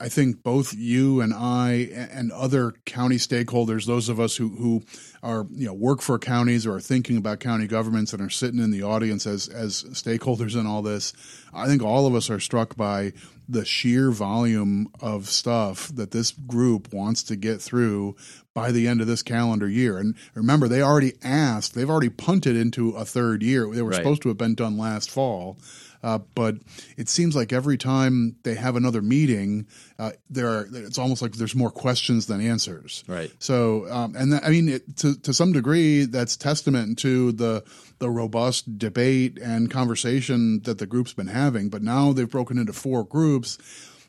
I 0.00 0.08
think 0.08 0.44
both 0.44 0.74
you 0.74 1.20
and 1.20 1.34
I 1.34 1.88
and 1.92 2.30
other 2.30 2.72
county 2.84 3.16
stakeholders, 3.16 3.84
those 3.84 4.08
of 4.08 4.20
us 4.20 4.36
who, 4.36 4.50
who 4.50 4.82
are 5.24 5.44
you 5.50 5.66
know 5.66 5.74
work 5.74 6.00
for 6.00 6.16
counties 6.16 6.66
or 6.66 6.76
are 6.76 6.80
thinking 6.80 7.16
about 7.16 7.40
county 7.40 7.66
governments 7.66 8.12
and 8.12 8.22
are 8.22 8.30
sitting 8.30 8.60
in 8.60 8.70
the 8.70 8.84
audience 8.84 9.26
as 9.26 9.48
as 9.48 9.82
stakeholders 9.90 10.54
in 10.54 10.68
all 10.68 10.82
this, 10.82 11.12
I 11.52 11.66
think 11.66 11.82
all 11.82 12.06
of 12.06 12.14
us 12.14 12.30
are 12.30 12.38
struck 12.38 12.76
by 12.76 13.12
the 13.48 13.64
sheer 13.64 14.10
volume 14.10 14.88
of 15.00 15.28
stuff 15.28 15.88
that 15.88 16.12
this 16.12 16.30
group 16.30 16.92
wants 16.92 17.22
to 17.24 17.36
get 17.36 17.60
through 17.60 18.16
by 18.54 18.70
the 18.70 18.88
end 18.88 19.00
of 19.00 19.06
this 19.06 19.22
calendar 19.22 19.68
year. 19.68 19.98
And 19.98 20.14
remember, 20.34 20.68
they 20.68 20.80
already 20.80 21.14
asked, 21.22 21.74
they've 21.74 21.90
already 21.90 22.08
punted 22.08 22.56
into 22.56 22.90
a 22.90 23.04
third 23.04 23.42
year. 23.42 23.68
They 23.68 23.82
were 23.82 23.90
right. 23.90 23.96
supposed 23.96 24.22
to 24.22 24.28
have 24.28 24.38
been 24.38 24.54
done 24.54 24.78
last 24.78 25.10
fall. 25.10 25.58
Uh, 26.04 26.18
but 26.34 26.56
it 26.98 27.08
seems 27.08 27.34
like 27.34 27.50
every 27.50 27.78
time 27.78 28.36
they 28.42 28.54
have 28.54 28.76
another 28.76 29.00
meeting, 29.00 29.66
uh, 29.98 30.12
there 30.28 30.48
are, 30.48 30.68
it's 30.70 30.98
almost 30.98 31.22
like 31.22 31.32
there's 31.32 31.54
more 31.54 31.70
questions 31.70 32.26
than 32.26 32.42
answers. 32.42 33.02
Right. 33.08 33.32
So, 33.38 33.90
um, 33.90 34.14
and 34.14 34.34
I 34.34 34.50
mean, 34.50 34.68
it, 34.68 34.98
to 34.98 35.16
to 35.20 35.32
some 35.32 35.52
degree, 35.52 36.04
that's 36.04 36.36
testament 36.36 36.98
to 36.98 37.32
the 37.32 37.64
the 38.00 38.10
robust 38.10 38.78
debate 38.78 39.38
and 39.38 39.70
conversation 39.70 40.60
that 40.64 40.76
the 40.76 40.86
group's 40.86 41.14
been 41.14 41.26
having. 41.26 41.70
But 41.70 41.82
now 41.82 42.12
they've 42.12 42.28
broken 42.28 42.58
into 42.58 42.74
four 42.74 43.04
groups, 43.04 43.56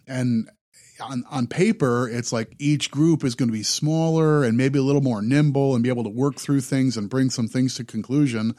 and 0.05 0.49
on, 1.01 1.25
on 1.29 1.47
paper, 1.47 2.07
it's 2.07 2.31
like 2.31 2.55
each 2.59 2.91
group 2.91 3.23
is 3.23 3.35
going 3.35 3.49
to 3.49 3.53
be 3.53 3.63
smaller 3.63 4.43
and 4.43 4.57
maybe 4.57 4.79
a 4.79 4.81
little 4.81 5.01
more 5.01 5.21
nimble 5.21 5.75
and 5.75 5.83
be 5.83 5.89
able 5.89 6.03
to 6.03 6.09
work 6.09 6.37
through 6.37 6.61
things 6.61 6.97
and 6.97 7.09
bring 7.09 7.29
some 7.29 7.47
things 7.47 7.75
to 7.75 7.83
conclusion. 7.83 8.55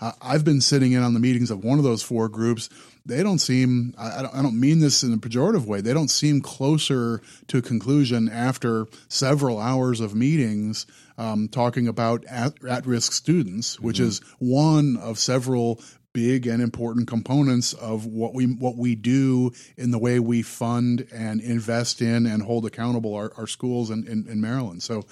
Uh, 0.00 0.12
I've 0.22 0.44
been 0.44 0.60
sitting 0.60 0.92
in 0.92 1.02
on 1.02 1.14
the 1.14 1.20
meetings 1.20 1.50
of 1.50 1.62
one 1.62 1.78
of 1.78 1.84
those 1.84 2.02
four 2.02 2.28
groups. 2.28 2.70
They 3.04 3.22
don't 3.22 3.38
seem, 3.38 3.94
I, 3.98 4.22
don't, 4.22 4.34
I 4.34 4.42
don't 4.42 4.58
mean 4.58 4.80
this 4.80 5.02
in 5.02 5.12
a 5.12 5.18
pejorative 5.18 5.66
way, 5.66 5.80
they 5.80 5.92
don't 5.92 6.08
seem 6.08 6.40
closer 6.40 7.20
to 7.48 7.58
a 7.58 7.62
conclusion 7.62 8.28
after 8.28 8.86
several 9.08 9.58
hours 9.58 10.00
of 10.00 10.14
meetings 10.14 10.86
um, 11.18 11.48
talking 11.48 11.86
about 11.86 12.24
at, 12.26 12.64
at 12.64 12.86
risk 12.86 13.12
students, 13.12 13.78
which 13.78 13.96
mm-hmm. 13.96 14.06
is 14.06 14.20
one 14.38 14.96
of 14.96 15.18
several 15.18 15.80
big 16.12 16.46
and 16.46 16.62
important 16.62 17.06
components 17.06 17.72
of 17.72 18.06
what 18.06 18.34
we 18.34 18.46
what 18.46 18.76
we 18.76 18.94
do 18.94 19.52
in 19.76 19.90
the 19.90 19.98
way 19.98 20.18
we 20.18 20.42
fund 20.42 21.06
and 21.12 21.40
invest 21.40 22.02
in 22.02 22.26
and 22.26 22.42
hold 22.42 22.66
accountable 22.66 23.14
our, 23.14 23.32
our 23.36 23.46
schools 23.46 23.90
in, 23.90 24.06
in, 24.06 24.26
in 24.28 24.40
Maryland. 24.40 24.82
So 24.82 25.04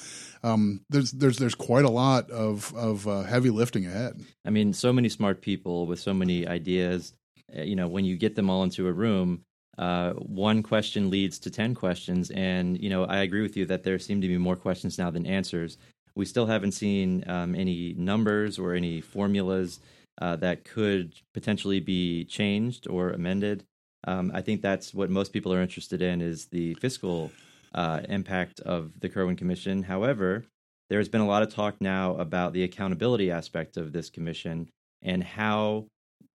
um, 0.43 0.81
there's 0.89 1.13
there's 1.13 1.39
there's 1.39 1.55
quite 1.55 1.85
a 1.85 1.91
lot 1.91 2.31
of 2.31 2.75
of 2.75 3.07
uh, 3.07 3.23
heavy 3.23 3.51
lifting 3.51 3.87
ahead. 3.87 4.21
I 4.45 4.51
mean, 4.51 4.73
so 4.73 4.93
many 4.93 5.09
smart 5.09 5.41
people 5.41 5.87
with 5.87 6.01
so 6.01 6.15
many 6.15 6.47
ideas. 6.47 7.13
Uh, 7.57 7.63
you 7.63 7.77
know, 7.77 7.89
when 7.89 8.05
you 8.05 8.17
get 8.17 8.35
them 8.35 8.51
all 8.51 8.63
into 8.63 8.87
a 8.89 8.93
room, 8.93 9.45
uh, 9.79 10.13
one 10.15 10.63
question 10.63 11.09
leads 11.09 11.39
to 11.39 11.51
10 11.51 11.75
questions. 11.75 12.31
And, 12.31 12.79
you 12.83 12.91
know, 12.91 13.05
I 13.05 13.19
agree 13.19 13.43
with 13.43 13.57
you 13.57 13.65
that 13.67 13.85
there 13.85 13.99
seem 13.99 14.21
to 14.21 14.29
be 14.29 14.37
more 14.37 14.57
questions 14.57 14.99
now 14.99 15.11
than 15.11 15.25
answers. 15.25 15.79
We 16.17 16.25
still 16.25 16.47
haven't 16.47 16.73
seen 16.73 17.23
um, 17.29 17.55
any 17.55 17.95
numbers 17.97 18.59
or 18.59 18.75
any 18.75 19.01
formulas 19.01 19.79
uh, 20.21 20.37
that 20.37 20.65
could 20.65 21.15
potentially 21.35 21.81
be 21.81 22.25
changed 22.25 22.87
or 22.89 23.11
amended. 23.11 23.65
Um, 24.05 24.31
I 24.35 24.43
think 24.43 24.63
that's 24.63 24.95
what 24.95 25.11
most 25.11 25.33
people 25.33 25.53
are 25.53 25.63
interested 25.63 26.03
in 26.03 26.21
is 26.21 26.47
the 26.47 26.75
fiscal 26.75 27.31
uh, 27.75 28.01
impact 28.09 28.61
of 28.61 28.99
the 29.01 29.09
Kirwan 29.09 29.37
Commission. 29.37 29.83
However, 29.83 30.45
there's 30.89 31.09
been 31.09 31.21
a 31.21 31.27
lot 31.27 31.43
of 31.43 31.53
talk 31.53 31.81
now 31.81 32.17
about 32.17 32.53
the 32.53 32.63
accountability 32.63 33.31
aspect 33.31 33.77
of 33.77 33.93
this 33.93 34.11
commission 34.11 34.69
and 35.03 35.23
how 35.23 35.87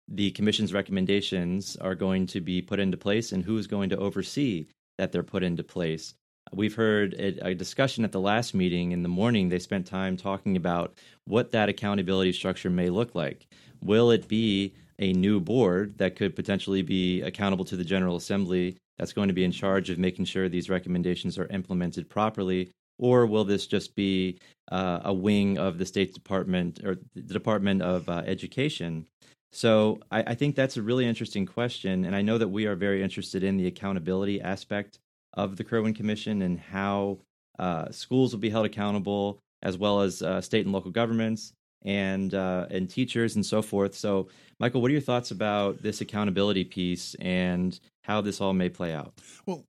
the 0.08 0.32
commission's 0.32 0.74
recommendations 0.74 1.76
are 1.76 1.94
going 1.94 2.26
to 2.26 2.40
be 2.40 2.60
put 2.60 2.80
into 2.80 2.96
place 2.96 3.30
and 3.30 3.44
who 3.44 3.56
is 3.58 3.68
going 3.68 3.90
to 3.90 3.96
oversee 3.96 4.66
that 4.98 5.12
they're 5.12 5.22
put 5.22 5.44
into 5.44 5.62
place. 5.62 6.14
We've 6.52 6.74
heard 6.74 7.14
a, 7.14 7.54
discussion 7.54 8.04
at 8.04 8.10
the 8.10 8.20
last 8.20 8.54
meeting 8.54 8.90
in 8.90 9.04
the 9.04 9.08
morning. 9.08 9.48
They 9.48 9.60
spent 9.60 9.86
time 9.86 10.16
talking 10.16 10.56
about 10.56 10.94
what 11.24 11.52
that 11.52 11.68
accountability 11.68 12.32
structure 12.32 12.70
may 12.70 12.90
look 12.90 13.14
like. 13.14 13.46
Will 13.82 14.10
it 14.10 14.28
be 14.28 14.74
a 14.98 15.12
new 15.12 15.40
board 15.40 15.98
that 15.98 16.16
could 16.16 16.36
potentially 16.36 16.82
be 16.82 17.22
accountable 17.22 17.64
to 17.64 17.76
the 17.76 17.84
General 17.84 18.16
Assembly 18.16 18.76
that's 18.98 19.14
going 19.14 19.28
to 19.28 19.34
be 19.34 19.44
in 19.44 19.52
charge 19.52 19.88
of 19.88 19.98
making 19.98 20.26
sure 20.26 20.48
these 20.48 20.68
recommendations 20.68 21.38
are 21.38 21.46
implemented 21.46 22.08
properly? 22.08 22.70
Or 22.98 23.24
will 23.24 23.44
this 23.44 23.66
just 23.66 23.94
be 23.94 24.38
uh, 24.70 25.00
a 25.04 25.12
wing 25.12 25.56
of 25.56 25.78
the 25.78 25.86
State 25.86 26.12
Department 26.12 26.80
or 26.84 26.98
the 27.14 27.32
Department 27.32 27.80
of 27.80 28.08
uh, 28.10 28.22
Education? 28.26 29.06
So 29.52 30.00
I, 30.10 30.22
I 30.28 30.34
think 30.34 30.54
that's 30.54 30.76
a 30.76 30.82
really 30.82 31.06
interesting 31.06 31.46
question. 31.46 32.04
And 32.04 32.14
I 32.14 32.20
know 32.20 32.36
that 32.36 32.48
we 32.48 32.66
are 32.66 32.76
very 32.76 33.02
interested 33.02 33.42
in 33.42 33.56
the 33.56 33.66
accountability 33.66 34.42
aspect 34.42 34.98
of 35.32 35.56
the 35.56 35.64
Kirwan 35.64 35.94
Commission 35.94 36.42
and 36.42 36.60
how 36.60 37.20
uh, 37.58 37.90
schools 37.90 38.32
will 38.32 38.40
be 38.40 38.50
held 38.50 38.66
accountable, 38.66 39.38
as 39.62 39.78
well 39.78 40.02
as 40.02 40.20
uh, 40.22 40.42
state 40.42 40.66
and 40.66 40.74
local 40.74 40.90
governments 40.90 41.54
and 41.82 42.34
uh, 42.34 42.66
and 42.70 42.88
teachers 42.88 43.36
and 43.36 43.44
so 43.44 43.62
forth. 43.62 43.94
So, 43.94 44.28
Michael, 44.58 44.82
what 44.82 44.90
are 44.90 44.92
your 44.92 45.00
thoughts 45.00 45.30
about 45.30 45.82
this 45.82 46.00
accountability 46.00 46.64
piece 46.64 47.14
and 47.20 47.78
how 48.02 48.20
this 48.20 48.40
all 48.40 48.52
may 48.52 48.68
play 48.68 48.92
out? 48.92 49.14
Well, 49.46 49.64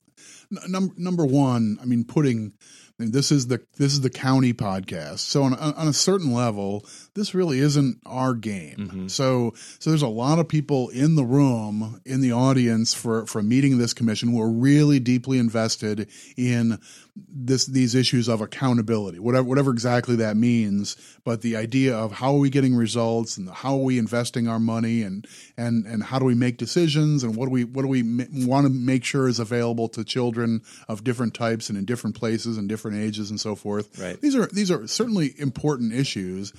n- 0.52 0.92
number 0.98 1.26
one, 1.26 1.78
I 1.82 1.86
mean, 1.86 2.04
putting 2.04 2.54
this 2.98 3.32
is 3.32 3.48
the 3.48 3.62
this 3.78 3.94
is 3.94 4.02
the 4.02 4.10
county 4.10 4.54
podcast. 4.54 5.20
So 5.20 5.44
on, 5.44 5.54
on 5.54 5.88
a 5.88 5.94
certain 5.94 6.34
level, 6.34 6.86
this 7.14 7.36
really 7.36 7.60
isn't 7.60 8.00
our 8.06 8.34
game. 8.34 8.76
Mm-hmm. 8.78 9.08
So 9.08 9.54
so 9.80 9.90
there's 9.90 10.02
a 10.02 10.08
lot 10.08 10.40
of 10.40 10.48
people 10.48 10.90
in 10.90 11.16
the 11.16 11.26
room 11.26 12.02
in 12.06 12.22
the 12.22 12.32
audience 12.32 12.94
for 12.94 13.26
for 13.26 13.44
meeting 13.44 13.78
this 13.78 13.94
commission 13.94 14.30
who 14.30 14.42
are 14.42 14.50
really 14.50 15.00
deeply 15.00 15.38
invested 15.38 16.10
in 16.38 16.80
this 17.16 17.66
these 17.66 17.96
issues 17.96 18.30
of 18.30 18.40
accountability, 18.40 19.20
whatever 19.20 19.44
whatever 19.44 19.72
exactly 19.72 20.16
that 20.18 20.38
means. 20.38 20.96
But 21.26 21.42
the 21.42 21.58
idea 21.58 21.98
of 21.98 22.14
how 22.14 22.36
are 22.36 22.40
we 22.40 22.50
getting 22.50 22.76
results 22.76 23.36
and 23.36 23.50
how 23.50 23.76
are 23.76 23.84
we 23.84 24.00
investing 24.00 24.48
our 24.48 24.60
money 24.60 25.04
and 25.04 25.28
and 25.58 25.86
and 25.86 26.04
how 26.04 26.18
do 26.18 26.24
we 26.24 26.36
make 26.36 26.58
decisions 26.58 27.24
and 27.24 27.36
what 27.36 27.48
do 27.48 27.52
we 27.52 27.66
what 27.66 27.82
do 27.82 27.90
we 27.90 28.04
want 28.32 28.68
to 28.68 28.72
make 28.72 29.04
sure 29.04 29.28
is 29.28 29.40
available 29.40 29.90
to 29.90 30.06
children 30.06 30.62
of 30.88 31.04
different 31.04 31.34
types 31.34 31.68
and 31.68 31.78
in 31.78 31.84
different 31.84 32.16
places 32.16 32.58
and 32.58 32.70
different 32.70 32.98
ages 32.98 33.30
and 33.30 33.40
so 33.40 33.54
forth. 33.54 34.00
Right. 34.00 34.20
These 34.22 34.36
are 34.36 34.48
these 34.48 34.72
are 34.72 34.88
certainly 34.88 35.34
important 35.38 35.92
issues 35.92 36.54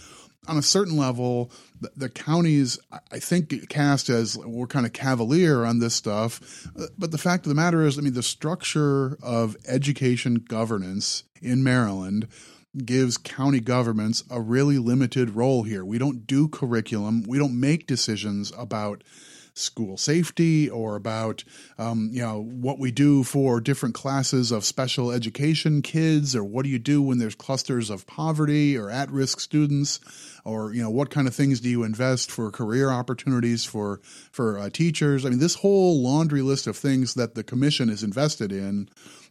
on 0.49 0.57
a 0.57 0.63
certain 0.63 0.97
level, 0.97 1.51
the, 1.81 1.91
the, 1.97 2.09
counties, 2.09 2.79
I 2.91 3.21
think, 3.21 3.69
cast 3.69 4.09
as 4.09 4.37
we're 4.37 4.67
kind 4.67 4.87
of 4.87 4.93
cavalier 4.93 5.65
on 5.65 5.79
this 5.79 5.95
stuff. 5.95 6.67
Uh, 6.79 6.87
but 6.99 7.13
the 7.13 7.19
fact 7.19 7.47
of 7.47 7.51
the 7.51 7.55
matter 7.55 7.83
is, 7.83 7.97
I 7.97 8.03
mean, 8.03 8.15
the 8.15 8.23
structure 8.23 9.19
of 9.23 9.57
education 9.69 10.37
governance 10.37 11.23
in 11.41 11.63
Maryland 11.63 12.27
gives 12.85 13.19
county 13.19 13.61
governments 13.61 14.25
a 14.31 14.41
really 14.41 14.79
limited 14.79 15.31
role 15.31 15.63
here. 15.63 15.85
We 15.85 15.99
don't 15.99 16.27
do 16.27 16.49
curriculum, 16.49 17.23
we 17.23 17.39
don't 17.39 17.59
make 17.59 17.87
decisions 17.87 18.53
about 18.59 19.05
school 19.55 19.97
safety 19.97 20.69
or 20.69 20.97
about 20.97 21.45
um, 21.79 22.09
you 22.13 22.23
know 22.23 22.43
what 22.43 22.79
we 22.79 22.91
do 22.91 23.23
for 23.23 23.61
different 23.61 23.95
classes 23.95 24.51
of 24.51 24.65
special 24.65 25.11
education 25.11 25.83
kids 25.83 26.35
or 26.35 26.45
what 26.45 26.65
do 26.65 26.71
you 26.71 26.79
do 26.79 27.03
when 27.03 27.19
there's 27.19 27.35
clusters 27.35 27.91
of 27.91 28.07
poverty 28.07 28.77
or 28.77 28.91
at-risk 28.91 29.41
students? 29.41 30.01
Or 30.45 30.73
you 30.73 30.83
know 30.83 30.91
what 30.91 31.11
kind 31.11 31.29
of 31.29 31.35
things 31.35 31.61
do 31.61 31.69
you 31.69 31.85
invest 31.85 32.31
for 32.31 32.51
career 32.51 32.91
opportunities 32.91 33.65
for 33.65 34.01
for 34.33 34.59
uh, 34.59 34.71
teachers? 34.71 35.25
I 35.25 35.31
mean 35.31 35.39
this 35.39 35.57
whole 35.57 36.03
laundry 36.03 36.43
list 36.43 36.67
of 36.67 36.77
things 36.77 37.15
that 37.15 37.35
the 37.35 37.45
commission 37.45 37.89
is 37.89 38.03
invested 38.03 38.53
in 38.53 38.89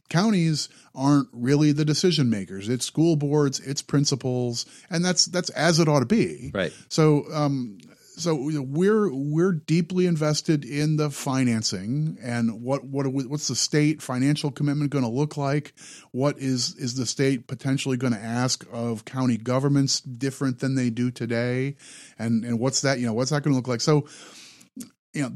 counties 0.09 0.67
aren't 0.93 1.29
really 1.31 1.71
the 1.71 1.85
decision 1.85 2.29
makers. 2.29 2.69
It's 2.69 2.85
school 2.85 3.15
boards 3.15 3.59
it's 3.59 3.81
principals 3.81 4.65
and 4.89 5.03
that's 5.03 5.25
that's 5.25 5.49
as 5.51 5.79
it 5.79 5.87
ought 5.87 6.01
to 6.01 6.05
be. 6.05 6.51
Right. 6.53 6.73
So 6.89 7.25
um, 7.33 7.79
so 8.17 8.35
we're 8.35 9.13
we're 9.13 9.53
deeply 9.53 10.05
invested 10.05 10.65
in 10.65 10.97
the 10.97 11.09
financing 11.09 12.17
and 12.21 12.61
what 12.61 12.83
what 12.83 13.07
what's 13.07 13.47
the 13.47 13.55
state 13.55 14.01
financial 14.01 14.51
commitment 14.51 14.91
going 14.91 15.03
to 15.03 15.09
look 15.09 15.37
like? 15.37 15.73
What 16.11 16.37
is 16.37 16.75
is 16.75 16.95
the 16.95 17.05
state 17.05 17.47
potentially 17.47 17.97
going 17.97 18.13
to 18.13 18.19
ask 18.19 18.65
of 18.71 19.05
county 19.05 19.37
governments 19.37 20.01
different 20.01 20.59
than 20.59 20.75
they 20.75 20.89
do 20.89 21.11
today? 21.11 21.75
And 22.19 22.43
and 22.43 22.59
what's 22.59 22.81
that 22.81 22.99
you 22.99 23.05
know 23.05 23.13
what's 23.13 23.31
that 23.31 23.43
going 23.43 23.53
to 23.53 23.57
look 23.57 23.67
like? 23.67 23.81
So 23.81 24.07
you 25.13 25.23
know 25.23 25.31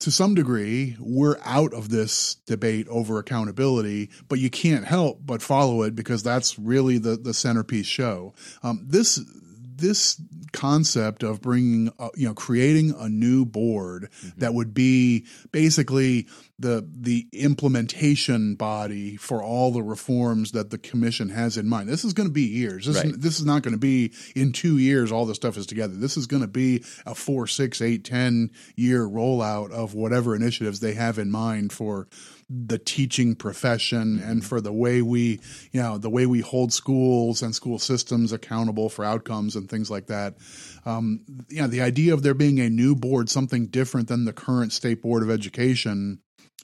to 0.00 0.10
some 0.10 0.34
degree 0.34 0.96
we're 0.98 1.38
out 1.44 1.72
of 1.72 1.88
this 1.88 2.34
debate 2.46 2.86
over 2.88 3.18
accountability 3.18 4.10
but 4.28 4.38
you 4.38 4.50
can't 4.50 4.84
help 4.84 5.20
but 5.24 5.40
follow 5.40 5.82
it 5.82 5.94
because 5.94 6.22
that's 6.22 6.58
really 6.58 6.98
the 6.98 7.16
the 7.16 7.32
centerpiece 7.32 7.86
show 7.86 8.34
um, 8.62 8.84
this 8.84 9.20
this 9.84 10.20
concept 10.52 11.22
of 11.22 11.42
bringing, 11.42 11.92
a, 11.98 12.08
you 12.14 12.26
know, 12.26 12.34
creating 12.34 12.94
a 12.98 13.08
new 13.08 13.44
board 13.44 14.08
mm-hmm. 14.10 14.40
that 14.40 14.54
would 14.54 14.72
be 14.72 15.26
basically 15.52 16.26
the 16.58 16.88
the 16.88 17.26
implementation 17.32 18.54
body 18.54 19.16
for 19.16 19.42
all 19.42 19.72
the 19.72 19.82
reforms 19.82 20.52
that 20.52 20.70
the 20.70 20.78
commission 20.78 21.28
has 21.28 21.58
in 21.58 21.68
mind. 21.68 21.88
This 21.88 22.04
is 22.04 22.12
going 22.12 22.28
to 22.28 22.32
be 22.32 22.42
years. 22.42 22.86
This, 22.86 22.96
right. 22.96 23.06
is, 23.06 23.18
this 23.18 23.38
is 23.38 23.44
not 23.44 23.62
going 23.62 23.74
to 23.74 23.78
be 23.78 24.12
in 24.34 24.52
two 24.52 24.78
years. 24.78 25.12
All 25.12 25.26
this 25.26 25.36
stuff 25.36 25.56
is 25.56 25.66
together. 25.66 25.94
This 25.94 26.16
is 26.16 26.26
going 26.26 26.42
to 26.42 26.48
be 26.48 26.84
a 27.04 27.14
four, 27.14 27.46
six, 27.46 27.82
eight, 27.82 28.04
ten 28.04 28.50
year 28.76 29.06
rollout 29.06 29.70
of 29.72 29.94
whatever 29.94 30.34
initiatives 30.34 30.80
they 30.80 30.94
have 30.94 31.18
in 31.18 31.30
mind 31.30 31.72
for 31.72 32.06
the 32.48 32.78
teaching 32.78 33.34
profession 33.34 34.20
and 34.22 34.40
mm-hmm. 34.40 34.40
for 34.40 34.60
the 34.60 34.72
way 34.72 35.02
we, 35.02 35.40
you 35.72 35.82
know, 35.82 35.98
the 35.98 36.10
way 36.10 36.26
we 36.26 36.40
hold 36.40 36.72
schools 36.72 37.42
and 37.42 37.54
school 37.54 37.78
systems 37.78 38.32
accountable 38.32 38.88
for 38.88 39.04
outcomes 39.04 39.56
and 39.56 39.68
things 39.68 39.90
like 39.90 40.06
that. 40.08 40.34
Um, 40.84 41.24
you 41.48 41.62
know, 41.62 41.68
the 41.68 41.82
idea 41.82 42.14
of 42.14 42.22
there 42.22 42.34
being 42.34 42.60
a 42.60 42.68
new 42.68 42.94
board, 42.94 43.30
something 43.30 43.66
different 43.66 44.08
than 44.08 44.24
the 44.24 44.32
current 44.32 44.72
state 44.72 45.02
board 45.02 45.22
of 45.22 45.30
education, 45.30 46.20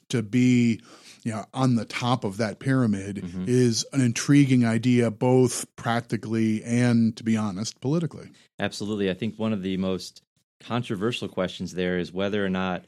to 0.09 0.21
be 0.21 0.81
you 1.23 1.31
know 1.31 1.45
on 1.53 1.75
the 1.75 1.85
top 1.85 2.23
of 2.23 2.37
that 2.37 2.59
pyramid 2.59 3.17
mm-hmm. 3.17 3.45
is 3.47 3.85
an 3.93 4.01
intriguing 4.01 4.65
idea 4.65 5.09
both 5.09 5.65
practically 5.75 6.63
and 6.63 7.15
to 7.17 7.23
be 7.23 7.37
honest 7.37 7.79
politically 7.81 8.29
absolutely 8.59 9.09
i 9.09 9.13
think 9.13 9.37
one 9.37 9.53
of 9.53 9.61
the 9.61 9.77
most 9.77 10.21
controversial 10.59 11.27
questions 11.27 11.73
there 11.73 11.97
is 11.97 12.13
whether 12.13 12.45
or 12.45 12.49
not 12.49 12.85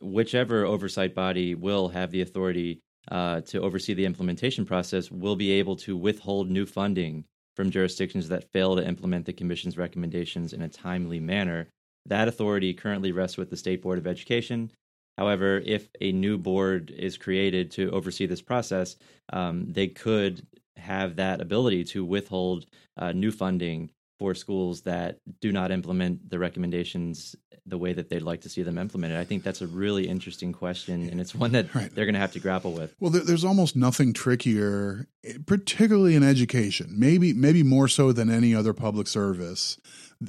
whichever 0.00 0.64
oversight 0.64 1.14
body 1.14 1.54
will 1.54 1.88
have 1.88 2.10
the 2.10 2.22
authority 2.22 2.80
uh, 3.10 3.40
to 3.42 3.60
oversee 3.60 3.94
the 3.94 4.06
implementation 4.06 4.64
process 4.64 5.10
will 5.10 5.36
be 5.36 5.52
able 5.52 5.76
to 5.76 5.96
withhold 5.96 6.50
new 6.50 6.66
funding 6.66 7.24
from 7.56 7.70
jurisdictions 7.70 8.28
that 8.28 8.50
fail 8.52 8.76
to 8.76 8.86
implement 8.86 9.26
the 9.26 9.32
Commission's 9.32 9.76
recommendations 9.76 10.52
in 10.52 10.62
a 10.62 10.68
timely 10.68 11.20
manner. 11.20 11.68
That 12.06 12.28
authority 12.28 12.72
currently 12.72 13.12
rests 13.12 13.36
with 13.36 13.50
the 13.50 13.56
State 13.56 13.82
Board 13.82 13.98
of 13.98 14.06
Education. 14.06 14.70
However, 15.18 15.60
if 15.64 15.88
a 16.00 16.12
new 16.12 16.38
board 16.38 16.90
is 16.90 17.18
created 17.18 17.70
to 17.72 17.90
oversee 17.90 18.26
this 18.26 18.40
process, 18.40 18.96
um, 19.32 19.66
they 19.70 19.88
could 19.88 20.46
have 20.76 21.16
that 21.16 21.40
ability 21.40 21.84
to 21.84 22.04
withhold 22.04 22.66
uh, 22.96 23.12
new 23.12 23.30
funding 23.30 23.90
for 24.20 24.34
schools 24.34 24.82
that 24.82 25.18
do 25.40 25.50
not 25.50 25.72
implement 25.72 26.28
the 26.28 26.38
recommendations 26.38 27.34
the 27.64 27.78
way 27.78 27.94
that 27.94 28.10
they'd 28.10 28.20
like 28.20 28.42
to 28.42 28.50
see 28.50 28.62
them 28.62 28.76
implemented? 28.76 29.16
I 29.16 29.24
think 29.24 29.42
that's 29.42 29.62
a 29.62 29.66
really 29.66 30.06
interesting 30.06 30.52
question, 30.52 31.08
and 31.08 31.20
it's 31.20 31.34
one 31.34 31.52
that 31.52 31.74
right. 31.74 31.92
they're 31.92 32.04
going 32.04 32.14
to 32.14 32.20
have 32.20 32.32
to 32.32 32.40
grapple 32.40 32.72
with. 32.72 32.94
Well, 33.00 33.10
there's 33.10 33.44
almost 33.44 33.76
nothing 33.76 34.12
trickier, 34.12 35.08
particularly 35.46 36.14
in 36.14 36.22
education. 36.22 36.94
Maybe 36.98 37.32
maybe 37.32 37.62
more 37.62 37.88
so 37.88 38.12
than 38.12 38.30
any 38.30 38.54
other 38.54 38.74
public 38.74 39.08
service. 39.08 39.78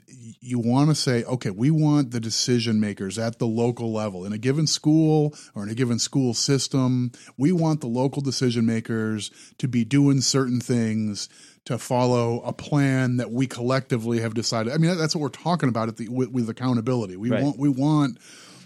You 0.08 0.58
want 0.58 0.90
to 0.90 0.96
say, 0.96 1.26
okay, 1.26 1.50
we 1.50 1.70
want 1.70 2.12
the 2.12 2.22
decision 2.22 2.80
makers 2.80 3.20
at 3.20 3.40
the 3.40 3.46
local 3.46 3.92
level 3.92 4.24
in 4.24 4.32
a 4.32 4.38
given 4.38 4.66
school 4.66 5.36
or 5.54 5.64
in 5.64 5.70
a 5.70 5.76
given 5.76 6.00
school 6.00 6.34
system. 6.34 7.12
We 7.38 7.52
want 7.52 7.82
the 7.82 7.88
local 7.88 8.22
decision 8.22 8.66
makers 8.66 9.32
to 9.58 9.68
be 9.68 9.84
doing 9.84 10.22
certain 10.22 10.62
things 10.62 11.28
to 11.66 11.78
follow 11.78 12.42
a 12.42 12.54
plan 12.54 13.18
that 13.18 13.32
we 13.32 13.48
collectively 13.48 14.22
have 14.22 14.34
decided. 14.34 14.74
I 14.74 14.78
mean, 14.78 14.98
that's 14.98 15.16
what 15.16 15.22
we're 15.22 15.30
talking 15.30 15.70
about 15.70 15.96
the, 15.98 16.08
with, 16.10 16.32
with, 16.32 16.50
accountability. 16.50 17.16
We 17.16 17.30
right. 17.30 17.44
want 17.44 17.60
we 17.60 17.70
want 17.70 18.18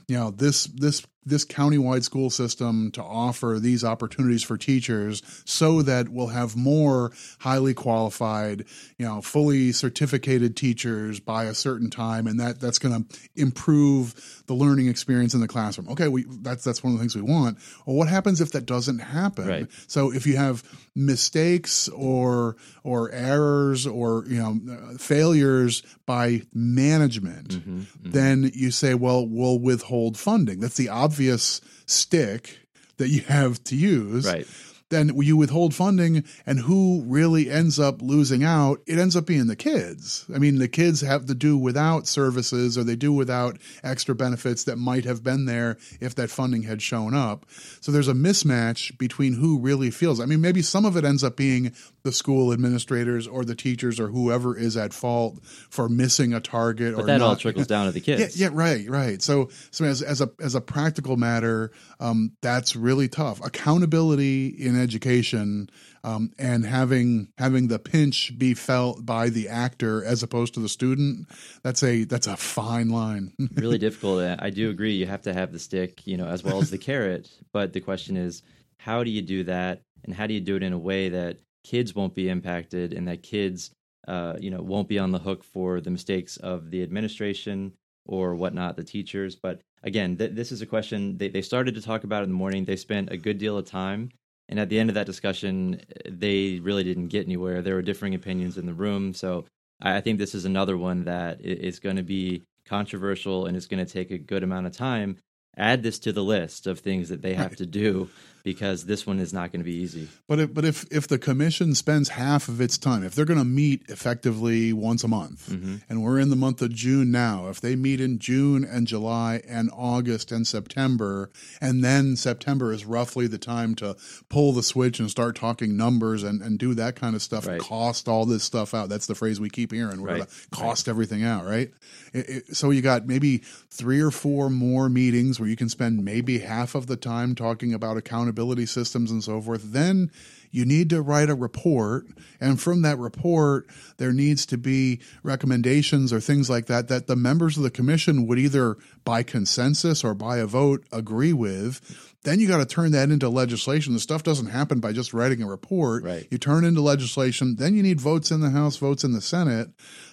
you 0.07 0.17
know 0.17 0.31
this 0.31 0.65
this 0.65 1.05
this 1.25 1.45
countywide 1.45 2.03
school 2.03 2.29
system 2.29 2.91
to 2.91 3.01
offer 3.01 3.57
these 3.59 3.83
opportunities 3.83 4.43
for 4.43 4.57
teachers 4.57 5.21
so 5.45 5.81
that 5.81 6.09
we'll 6.09 6.27
have 6.27 6.55
more 6.55 7.11
highly 7.39 7.73
qualified, 7.73 8.65
you 8.97 9.05
know, 9.05 9.21
fully 9.21 9.71
certificated 9.71 10.55
teachers 10.55 11.19
by 11.19 11.45
a 11.45 11.53
certain 11.53 11.89
time 11.89 12.27
and 12.27 12.39
that 12.39 12.59
that's 12.59 12.79
going 12.79 13.03
to 13.03 13.19
improve 13.35 14.43
the 14.47 14.53
learning 14.53 14.87
experience 14.87 15.33
in 15.33 15.41
the 15.41 15.47
classroom. 15.47 15.89
Okay, 15.89 16.07
we 16.07 16.25
that's 16.41 16.63
that's 16.63 16.83
one 16.83 16.93
of 16.93 16.99
the 16.99 17.03
things 17.03 17.15
we 17.15 17.21
want. 17.21 17.57
Well, 17.85 17.95
what 17.95 18.07
happens 18.07 18.41
if 18.41 18.51
that 18.51 18.65
doesn't 18.65 18.99
happen? 18.99 19.47
Right. 19.47 19.67
So 19.87 20.13
if 20.13 20.27
you 20.27 20.37
have 20.37 20.63
mistakes 20.95 21.89
or 21.89 22.55
or 22.83 23.11
errors 23.11 23.87
or, 23.87 24.25
you 24.27 24.37
know, 24.37 24.97
failures 24.97 25.81
by 26.05 26.43
management, 26.53 27.49
mm-hmm, 27.49 27.79
mm-hmm. 27.79 28.11
then 28.11 28.51
you 28.53 28.69
say, 28.69 28.93
well, 28.93 29.27
we'll 29.27 29.59
withhold 29.59 30.17
funding. 30.17 30.59
That's 30.59 30.77
the 30.77 30.89
obvious 30.89 31.14
obvious 31.15 31.61
stick 31.85 32.59
that 32.97 33.07
you 33.07 33.21
have 33.21 33.63
to 33.63 33.75
use. 33.75 34.25
Right 34.25 34.45
then 34.89 35.11
you 35.15 35.35
withhold 35.35 35.73
funding 35.73 36.23
and 36.45 36.59
who 36.59 37.03
really 37.07 37.49
ends 37.49 37.79
up 37.79 38.01
losing 38.01 38.43
out 38.43 38.79
it 38.85 38.99
ends 38.99 39.15
up 39.15 39.25
being 39.25 39.47
the 39.47 39.55
kids 39.55 40.25
i 40.33 40.37
mean 40.37 40.57
the 40.59 40.67
kids 40.67 41.01
have 41.01 41.25
to 41.25 41.33
do 41.33 41.57
without 41.57 42.07
services 42.07 42.77
or 42.77 42.83
they 42.83 42.95
do 42.95 43.11
without 43.11 43.57
extra 43.83 44.13
benefits 44.13 44.63
that 44.63 44.77
might 44.77 45.05
have 45.05 45.23
been 45.23 45.45
there 45.45 45.77
if 45.99 46.15
that 46.15 46.29
funding 46.29 46.63
had 46.63 46.81
shown 46.81 47.13
up 47.13 47.45
so 47.81 47.91
there's 47.91 48.07
a 48.07 48.13
mismatch 48.13 48.95
between 48.97 49.33
who 49.33 49.59
really 49.59 49.89
feels 49.89 50.19
i 50.19 50.25
mean 50.25 50.41
maybe 50.41 50.61
some 50.61 50.85
of 50.85 50.95
it 50.95 51.05
ends 51.05 51.23
up 51.23 51.35
being 51.35 51.73
the 52.05 52.11
school 52.11 52.53
administrators 52.53 53.27
or 53.27 53.43
the 53.43 53.55
teachers 53.55 53.99
or 53.99 54.07
whoever 54.07 54.55
is 54.55 54.77
at 54.77 54.93
fault 54.93 55.43
for 55.43 55.89
missing 55.89 56.33
a 56.33 56.39
target. 56.39 56.95
But 56.95 57.03
or 57.03 57.07
that 57.07 57.17
not. 57.17 57.27
all 57.27 57.35
trickles 57.35 57.67
down 57.67 57.87
to 57.87 57.91
the 57.91 57.99
kids. 58.01 58.39
Yeah, 58.39 58.47
yeah 58.47 58.55
right, 58.55 58.87
right. 58.87 59.21
So, 59.21 59.49
so 59.71 59.83
as, 59.83 60.01
as 60.01 60.21
a 60.21 60.29
as 60.39 60.55
a 60.55 60.61
practical 60.61 61.17
matter, 61.17 61.71
um, 61.99 62.31
that's 62.41 62.75
really 62.75 63.09
tough. 63.09 63.43
Accountability 63.43 64.47
in 64.47 64.79
education 64.85 65.69
um, 66.03 66.31
and 66.39 66.65
having 66.65 67.27
having 67.37 67.67
the 67.67 67.79
pinch 67.79 68.37
be 68.37 68.53
felt 68.53 69.05
by 69.05 69.27
the 69.29 69.49
actor 69.49 70.05
as 70.05 70.23
opposed 70.23 70.53
to 70.53 70.61
the 70.61 70.69
student. 70.69 71.27
That's 71.63 71.83
a 71.83 72.05
that's 72.05 72.27
a 72.27 72.37
fine 72.37 72.89
line. 72.89 73.33
really 73.55 73.77
difficult. 73.77 74.23
I 74.39 74.49
do 74.49 74.69
agree. 74.69 74.93
You 74.93 75.07
have 75.07 75.23
to 75.23 75.33
have 75.33 75.51
the 75.51 75.59
stick, 75.59 76.07
you 76.07 76.15
know, 76.15 76.27
as 76.27 76.43
well 76.43 76.61
as 76.61 76.69
the 76.69 76.77
carrot. 76.77 77.29
But 77.51 77.73
the 77.73 77.81
question 77.81 78.15
is, 78.15 78.41
how 78.77 79.03
do 79.03 79.11
you 79.11 79.21
do 79.21 79.43
that? 79.43 79.81
And 80.05 80.13
how 80.13 80.27
do 80.27 80.33
you 80.33 80.39
do 80.39 80.55
it 80.55 80.63
in 80.63 80.71
a 80.71 80.77
way 80.77 81.09
that 81.09 81.39
kids 81.65 81.95
won't 81.95 82.13
be 82.13 82.29
impacted 82.29 82.93
and 82.93 83.07
that 83.07 83.23
kids 83.23 83.71
uh, 84.07 84.35
you 84.39 84.51
know 84.51 84.61
won't 84.61 84.87
be 84.87 84.99
on 84.99 85.11
the 85.11 85.19
hook 85.19 85.43
for 85.43 85.81
the 85.81 85.89
mistakes 85.89 86.37
of 86.37 86.69
the 86.69 86.83
administration 86.83 87.73
or 88.05 88.35
whatnot 88.35 88.75
the 88.75 88.83
teachers 88.83 89.35
but 89.35 89.61
again 89.81 90.15
th- 90.15 90.35
this 90.35 90.51
is 90.51 90.61
a 90.61 90.65
question 90.65 91.17
they, 91.17 91.27
they 91.27 91.41
started 91.41 91.73
to 91.73 91.81
talk 91.81 92.03
about 92.03 92.21
in 92.21 92.29
the 92.29 92.35
morning 92.35 92.65
they 92.65 92.75
spent 92.75 93.11
a 93.11 93.17
good 93.17 93.39
deal 93.39 93.57
of 93.57 93.65
time 93.65 94.09
and 94.49 94.59
at 94.59 94.69
the 94.69 94.79
end 94.79 94.89
of 94.89 94.95
that 94.95 95.05
discussion 95.05 95.81
they 96.07 96.59
really 96.59 96.83
didn't 96.83 97.07
get 97.07 97.25
anywhere. 97.25 97.61
There 97.61 97.75
were 97.75 97.81
differing 97.81 98.15
opinions 98.15 98.57
in 98.57 98.65
the 98.65 98.73
room. 98.73 99.13
So 99.13 99.45
i, 99.81 100.01
think 100.01 100.19
this 100.19 100.35
is 100.35 100.45
another 100.45 100.77
one 100.77 101.03
that 101.05 101.41
is 101.41 101.79
going 101.79 101.97
to 101.97 102.03
be 102.03 102.43
controversial 102.65 103.45
and 103.45 103.55
it's 103.55 103.67
going 103.67 103.85
to 103.85 103.91
take 103.91 104.11
a 104.11 104.17
good 104.17 104.43
amount 104.43 104.67
of 104.67 104.73
time. 104.73 105.17
Add 105.57 105.83
this 105.83 105.99
to 105.99 106.11
the 106.11 106.23
list 106.23 106.67
of 106.67 106.79
things 106.79 107.09
that 107.09 107.21
they 107.21 107.33
have 107.33 107.55
to 107.57 107.65
do 107.65 108.09
because 108.45 108.85
this 108.85 109.07
one 109.07 109.19
is 109.19 109.33
not 109.33 109.51
going 109.51 109.59
to 109.59 109.65
be 109.65 109.75
easy. 109.75 110.07
But 110.27 110.39
if, 110.39 110.53
but 110.53 110.63
if 110.63 110.85
if 110.91 111.07
the 111.07 111.17
commission 111.17 111.73
spends 111.73 112.09
half 112.09 112.47
of 112.47 112.61
its 112.61 112.77
time, 112.77 113.03
if 113.03 113.15
they're 113.15 113.25
going 113.25 113.39
to 113.39 113.43
meet 113.43 113.81
effectively 113.89 114.71
once 114.71 115.03
a 115.03 115.07
month, 115.07 115.49
mm-hmm. 115.49 115.77
and 115.89 116.03
we're 116.03 116.19
in 116.19 116.29
the 116.29 116.35
month 116.35 116.61
of 116.61 116.71
June 116.71 117.11
now, 117.11 117.49
if 117.49 117.59
they 117.59 117.75
meet 117.75 117.99
in 117.99 118.19
June 118.19 118.63
and 118.63 118.85
July 118.85 119.41
and 119.49 119.71
August 119.75 120.31
and 120.31 120.45
September, 120.45 121.31
and 121.59 121.83
then 121.83 122.15
September 122.15 122.71
is 122.71 122.85
roughly 122.85 123.25
the 123.25 123.39
time 123.39 123.73
to 123.75 123.97
pull 124.29 124.53
the 124.53 124.63
switch 124.63 124.99
and 124.99 125.09
start 125.09 125.35
talking 125.35 125.75
numbers 125.75 126.21
and, 126.21 126.43
and 126.43 126.59
do 126.59 126.75
that 126.75 126.95
kind 126.95 127.15
of 127.15 127.23
stuff, 127.23 127.47
right. 127.47 127.59
cost 127.59 128.07
all 128.07 128.27
this 128.27 128.43
stuff 128.43 128.75
out. 128.75 128.89
That's 128.89 129.07
the 129.07 129.15
phrase 129.15 129.39
we 129.39 129.49
keep 129.49 129.71
hearing. 129.71 130.01
We're 130.01 130.09
right. 130.09 130.17
going 130.17 130.27
to 130.27 130.49
cost 130.51 130.85
right. 130.85 130.91
everything 130.91 131.23
out, 131.23 131.45
right? 131.45 131.71
It, 132.13 132.29
it, 132.29 132.55
so 132.55 132.69
you 132.69 132.83
got 132.83 133.07
maybe 133.07 133.39
three 133.71 134.01
or 134.01 134.11
four 134.11 134.51
more 134.51 134.87
meetings 134.87 135.39
where 135.39 135.49
you 135.49 135.55
can 135.55 135.67
spend 135.67 136.05
maybe 136.05 136.39
half 136.39 136.75
of 136.75 136.85
the 136.85 136.95
time 136.95 137.33
talking 137.33 137.73
about 137.73 137.97
accountability 137.97 138.34
accountability 138.35 138.65
systems 138.65 139.11
and 139.11 139.23
so 139.23 139.41
forth, 139.41 139.61
then 139.71 140.11
you 140.55 140.65
need 140.65 140.89
to 140.91 141.01
write 141.01 141.29
a 141.29 141.35
report. 141.35 142.07
And 142.39 142.59
from 142.59 142.81
that 142.83 142.97
report, 142.97 143.67
there 143.97 144.13
needs 144.13 144.45
to 144.47 144.57
be 144.57 145.01
recommendations 145.21 146.13
or 146.13 146.19
things 146.19 146.49
like 146.49 146.67
that 146.67 146.87
that 146.87 147.07
the 147.07 147.15
members 147.15 147.57
of 147.57 147.63
the 147.63 147.69
commission 147.69 148.25
would 148.27 148.39
either 148.39 148.77
by 149.03 149.21
consensus 149.21 150.03
or 150.03 150.13
by 150.13 150.37
a 150.37 150.45
vote 150.45 150.85
agree 150.91 151.33
with. 151.33 152.11
Then 152.23 152.39
you 152.39 152.47
got 152.47 152.57
to 152.57 152.65
turn 152.65 152.91
that 152.93 153.11
into 153.11 153.29
legislation. 153.29 153.93
The 153.93 153.99
stuff 153.99 154.23
doesn't 154.23 154.47
happen 154.47 154.79
by 154.79 154.93
just 154.93 155.13
writing 155.13 155.43
a 155.43 155.47
report. 155.47 156.03
Right. 156.03 156.27
You 156.31 156.37
turn 156.39 156.65
into 156.65 156.81
legislation. 156.81 157.57
Then 157.57 157.75
you 157.75 157.83
need 157.83 158.01
votes 158.01 158.31
in 158.31 158.39
the 158.39 158.49
House, 158.49 158.77
votes 158.77 159.03
in 159.03 159.11
the 159.11 159.21
Senate 159.21 159.69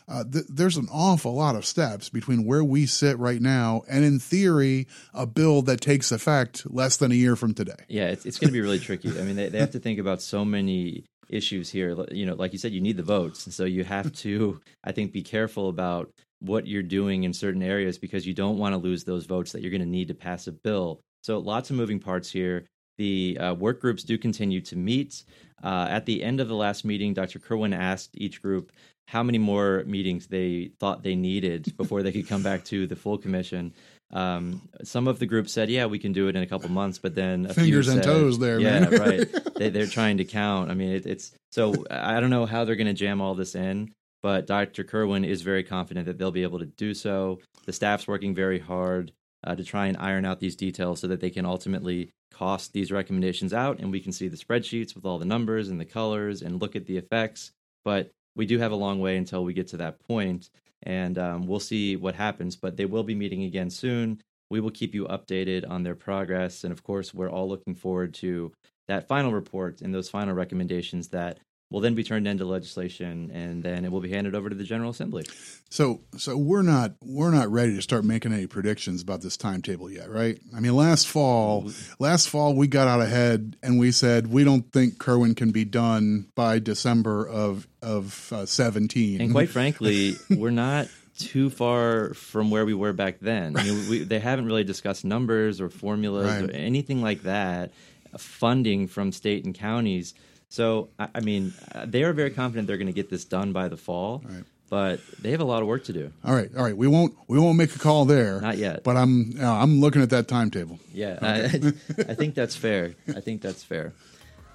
uh, 0.08 0.24
th- 0.24 0.44
there's 0.48 0.76
an 0.76 0.88
awful 0.92 1.34
lot 1.34 1.56
of 1.56 1.64
steps 1.64 2.08
between 2.08 2.44
where 2.44 2.64
we 2.64 2.86
sit 2.86 3.18
right 3.18 3.40
now 3.40 3.82
and, 3.88 4.04
in 4.04 4.18
theory, 4.18 4.86
a 5.14 5.26
bill 5.26 5.62
that 5.62 5.80
takes 5.80 6.12
effect 6.12 6.70
less 6.70 6.96
than 6.96 7.12
a 7.12 7.14
year 7.14 7.36
from 7.36 7.54
today. 7.54 7.72
Yeah, 7.88 8.08
it's, 8.08 8.26
it's 8.26 8.38
going 8.38 8.48
to 8.48 8.52
be 8.52 8.60
really 8.60 8.78
tricky. 8.78 9.08
I 9.08 9.22
mean, 9.22 9.36
they, 9.36 9.48
they 9.48 9.58
have 9.58 9.70
to 9.72 9.78
think 9.78 9.98
about 9.98 10.20
so 10.32 10.46
many 10.46 11.04
issues 11.28 11.70
here. 11.70 11.94
You 12.10 12.24
know, 12.24 12.34
like 12.34 12.52
you 12.52 12.58
said, 12.58 12.72
you 12.72 12.80
need 12.80 12.96
the 12.96 13.02
votes. 13.02 13.44
And 13.44 13.52
so 13.52 13.64
you 13.64 13.84
have 13.84 14.10
to, 14.24 14.60
I 14.82 14.92
think, 14.92 15.12
be 15.12 15.22
careful 15.22 15.68
about 15.68 16.10
what 16.40 16.66
you're 16.66 16.82
doing 16.82 17.24
in 17.24 17.34
certain 17.34 17.62
areas 17.62 17.98
because 17.98 18.26
you 18.26 18.32
don't 18.32 18.56
want 18.56 18.72
to 18.72 18.78
lose 18.88 19.04
those 19.04 19.26
votes 19.26 19.52
that 19.52 19.60
you're 19.60 19.76
going 19.76 19.88
to 19.88 19.98
need 19.98 20.08
to 20.08 20.14
pass 20.14 20.46
a 20.46 20.52
bill. 20.52 21.00
So 21.22 21.38
lots 21.38 21.68
of 21.68 21.76
moving 21.76 22.00
parts 22.00 22.30
here. 22.30 22.64
The 22.96 23.38
uh, 23.38 23.54
work 23.54 23.80
groups 23.80 24.04
do 24.04 24.16
continue 24.16 24.62
to 24.62 24.76
meet. 24.76 25.24
Uh, 25.62 25.86
at 25.90 26.06
the 26.06 26.22
end 26.22 26.40
of 26.40 26.48
the 26.48 26.56
last 26.56 26.84
meeting, 26.84 27.12
Dr. 27.12 27.38
Kirwan 27.38 27.76
asked 27.76 28.10
each 28.14 28.40
group 28.40 28.72
how 29.06 29.22
many 29.22 29.38
more 29.38 29.84
meetings 29.86 30.26
they 30.26 30.72
thought 30.80 31.02
they 31.02 31.14
needed 31.14 31.74
before 31.76 32.02
they 32.02 32.12
could 32.12 32.28
come 32.28 32.42
back 32.42 32.64
to 32.64 32.86
the 32.86 32.96
full 32.96 33.18
commission. 33.18 33.74
Um, 34.12 34.68
some 34.84 35.08
of 35.08 35.18
the 35.18 35.26
group 35.26 35.48
said, 35.48 35.70
"Yeah, 35.70 35.86
we 35.86 35.98
can 35.98 36.12
do 36.12 36.28
it 36.28 36.36
in 36.36 36.42
a 36.42 36.46
couple 36.46 36.70
months," 36.70 36.98
but 36.98 37.14
then 37.14 37.46
a 37.46 37.54
Fingers 37.54 37.86
few 37.86 37.94
and 37.94 38.04
said, 38.04 38.10
toes 38.10 38.38
there, 38.38 38.60
yeah, 38.60 38.80
man. 38.80 38.90
right. 38.90 39.28
They, 39.56 39.68
they're 39.68 39.86
trying 39.86 40.16
to 40.16 40.24
count. 40.24 40.70
I 40.70 40.74
mean, 40.74 40.90
it, 40.90 41.06
it's 41.06 41.30
so 41.50 41.84
I 41.90 42.18
don't 42.20 42.30
know 42.30 42.46
how 42.46 42.64
they're 42.64 42.76
going 42.76 42.88
to 42.88 42.94
jam 42.94 43.20
all 43.20 43.34
this 43.34 43.54
in, 43.54 43.92
but 44.22 44.46
Dr. 44.46 44.82
Kirwan 44.82 45.24
is 45.24 45.42
very 45.42 45.62
confident 45.62 46.06
that 46.06 46.18
they'll 46.18 46.32
be 46.32 46.42
able 46.42 46.58
to 46.58 46.66
do 46.66 46.94
so. 46.94 47.38
The 47.66 47.72
staff's 47.72 48.08
working 48.08 48.34
very 48.34 48.58
hard 48.58 49.12
uh, 49.44 49.54
to 49.54 49.62
try 49.64 49.86
and 49.86 49.96
iron 49.98 50.24
out 50.24 50.40
these 50.40 50.56
details 50.56 51.00
so 51.00 51.06
that 51.08 51.20
they 51.20 51.30
can 51.30 51.46
ultimately 51.46 52.10
cost 52.32 52.72
these 52.72 52.90
recommendations 52.90 53.52
out, 53.52 53.78
and 53.78 53.92
we 53.92 54.00
can 54.00 54.12
see 54.12 54.28
the 54.28 54.36
spreadsheets 54.36 54.94
with 54.94 55.04
all 55.04 55.18
the 55.18 55.24
numbers 55.24 55.68
and 55.68 55.80
the 55.80 55.84
colors 55.84 56.42
and 56.42 56.60
look 56.60 56.74
at 56.74 56.86
the 56.86 56.96
effects. 56.96 57.52
But 57.84 58.10
we 58.34 58.46
do 58.46 58.58
have 58.58 58.72
a 58.72 58.76
long 58.76 59.00
way 59.00 59.16
until 59.16 59.44
we 59.44 59.52
get 59.52 59.68
to 59.68 59.76
that 59.78 59.98
point, 60.06 60.50
and 60.82 61.18
um, 61.18 61.46
we'll 61.46 61.60
see 61.60 61.96
what 61.96 62.14
happens. 62.14 62.56
But 62.56 62.76
they 62.76 62.84
will 62.84 63.04
be 63.04 63.14
meeting 63.14 63.44
again 63.44 63.70
soon. 63.70 64.20
We 64.50 64.60
will 64.60 64.70
keep 64.70 64.94
you 64.94 65.06
updated 65.06 65.68
on 65.68 65.82
their 65.82 65.94
progress, 65.94 66.64
and 66.64 66.72
of 66.72 66.82
course, 66.82 67.14
we're 67.14 67.30
all 67.30 67.48
looking 67.48 67.74
forward 67.74 68.14
to 68.14 68.52
that 68.88 69.06
final 69.08 69.32
report 69.32 69.80
and 69.80 69.94
those 69.94 70.10
final 70.10 70.34
recommendations 70.34 71.08
that 71.08 71.38
will 71.72 71.80
then 71.80 71.94
be 71.94 72.04
turned 72.04 72.28
into 72.28 72.44
legislation, 72.44 73.30
and 73.32 73.62
then 73.62 73.84
it 73.84 73.90
will 73.90 74.00
be 74.00 74.10
handed 74.10 74.34
over 74.34 74.48
to 74.48 74.54
the 74.54 74.62
General 74.64 74.90
Assembly. 74.90 75.24
So, 75.70 76.02
so 76.16 76.36
we're 76.36 76.62
not 76.62 76.92
we're 77.02 77.30
not 77.32 77.50
ready 77.50 77.74
to 77.74 77.82
start 77.82 78.04
making 78.04 78.32
any 78.32 78.46
predictions 78.46 79.02
about 79.02 79.22
this 79.22 79.36
timetable 79.36 79.90
yet, 79.90 80.10
right? 80.10 80.38
I 80.54 80.60
mean, 80.60 80.76
last 80.76 81.08
fall, 81.08 81.70
last 81.98 82.28
fall 82.28 82.54
we 82.54 82.68
got 82.68 82.86
out 82.86 83.00
ahead 83.00 83.56
and 83.62 83.80
we 83.80 83.90
said 83.90 84.26
we 84.28 84.44
don't 84.44 84.70
think 84.70 84.98
Kirwan 84.98 85.34
can 85.34 85.50
be 85.50 85.64
done 85.64 86.28
by 86.34 86.58
December 86.58 87.26
of 87.26 87.66
of 87.80 88.32
uh, 88.32 88.46
seventeen. 88.46 89.20
And 89.20 89.32
quite 89.32 89.48
frankly, 89.48 90.16
we're 90.30 90.50
not 90.50 90.88
too 91.18 91.50
far 91.50 92.14
from 92.14 92.50
where 92.50 92.64
we 92.64 92.74
were 92.74 92.92
back 92.92 93.20
then. 93.20 93.56
I 93.56 93.62
mean, 93.64 93.88
we, 93.88 94.02
they 94.04 94.18
haven't 94.18 94.46
really 94.46 94.64
discussed 94.64 95.04
numbers 95.04 95.60
or 95.60 95.68
formulas 95.68 96.26
Right. 96.26 96.50
or 96.50 96.52
anything 96.52 97.02
like 97.02 97.22
that, 97.24 97.72
funding 98.16 98.88
from 98.88 99.12
state 99.12 99.44
and 99.44 99.54
counties. 99.54 100.14
So, 100.52 100.90
I, 100.98 101.08
I 101.14 101.20
mean, 101.20 101.54
uh, 101.74 101.86
they 101.88 102.02
are 102.04 102.12
very 102.12 102.28
confident 102.30 102.66
they're 102.68 102.76
going 102.76 102.86
to 102.86 102.92
get 102.92 103.08
this 103.08 103.24
done 103.24 103.54
by 103.54 103.68
the 103.68 103.78
fall, 103.78 104.22
Right. 104.22 104.44
but 104.68 105.00
they 105.22 105.30
have 105.30 105.40
a 105.40 105.44
lot 105.44 105.62
of 105.62 105.66
work 105.66 105.84
to 105.84 105.94
do. 105.94 106.12
all 106.22 106.34
right, 106.34 106.50
all 106.54 106.62
right, 106.62 106.76
we 106.76 106.86
won't 106.86 107.14
we 107.26 107.38
won't 107.38 107.56
make 107.56 107.74
a 107.74 107.78
call 107.78 108.04
there, 108.04 108.38
Not 108.38 108.58
yet. 108.58 108.84
But 108.84 108.98
I'm 108.98 109.32
uh, 109.40 109.46
I'm 109.50 109.80
looking 109.80 110.02
at 110.02 110.10
that 110.10 110.28
timetable. 110.28 110.78
Yeah, 110.92 111.18
I, 111.22 111.44
I 112.12 112.14
think 112.14 112.34
that's 112.34 112.54
fair. 112.54 112.94
I 113.08 113.20
think 113.20 113.40
that's 113.40 113.64
fair. 113.64 113.94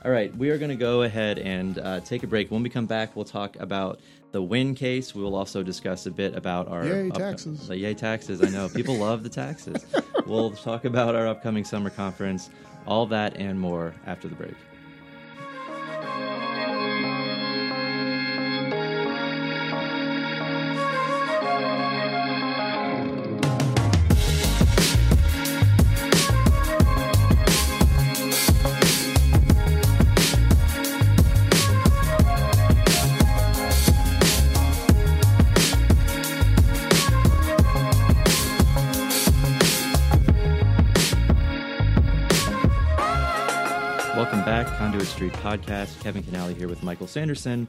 All 0.05 0.12
right, 0.12 0.29
we 0.38 0.51
are 0.51 0.60
going 0.60 0.69
to 0.69 0.75
go 0.75 1.01
ahead 1.01 1.39
and 1.39 1.79
uh, 1.79 1.99
take 2.01 2.21
a 2.21 2.27
break. 2.27 2.51
When 2.51 2.62
we 2.62 2.69
come 2.69 2.86
back, 2.86 3.15
we'll 3.15 3.25
talk 3.25 3.55
about 3.60 3.99
the 4.33 4.41
Wynne 4.43 4.75
case. 4.75 5.15
We 5.15 5.23
will 5.23 5.36
also 5.36 5.63
discuss 5.63 6.05
a 6.05 6.12
bit 6.12 6.36
about 6.36 6.67
our 6.67 6.86
Yay, 6.86 7.10
taxes. 7.10 7.67
The 7.67 7.75
yay 7.75 7.95
taxes! 7.95 8.43
I 8.43 8.49
know 8.49 8.69
people 8.69 8.95
love 9.07 9.23
the 9.23 9.29
taxes. 9.29 9.83
We'll 10.27 10.51
talk 10.51 10.86
about 10.86 11.15
our 11.15 11.25
upcoming 11.27 11.65
summer 11.65 11.89
conference, 11.89 12.51
all 12.86 13.07
that 13.07 13.38
and 13.38 13.60
more 13.60 13.95
after 14.05 14.27
the 14.27 14.36
break. 14.36 14.53
Podcast. 45.67 46.01
Kevin 46.01 46.23
Kinnally 46.23 46.56
here 46.56 46.69
with 46.69 46.82
Michael 46.82 47.08
Sanderson. 47.08 47.67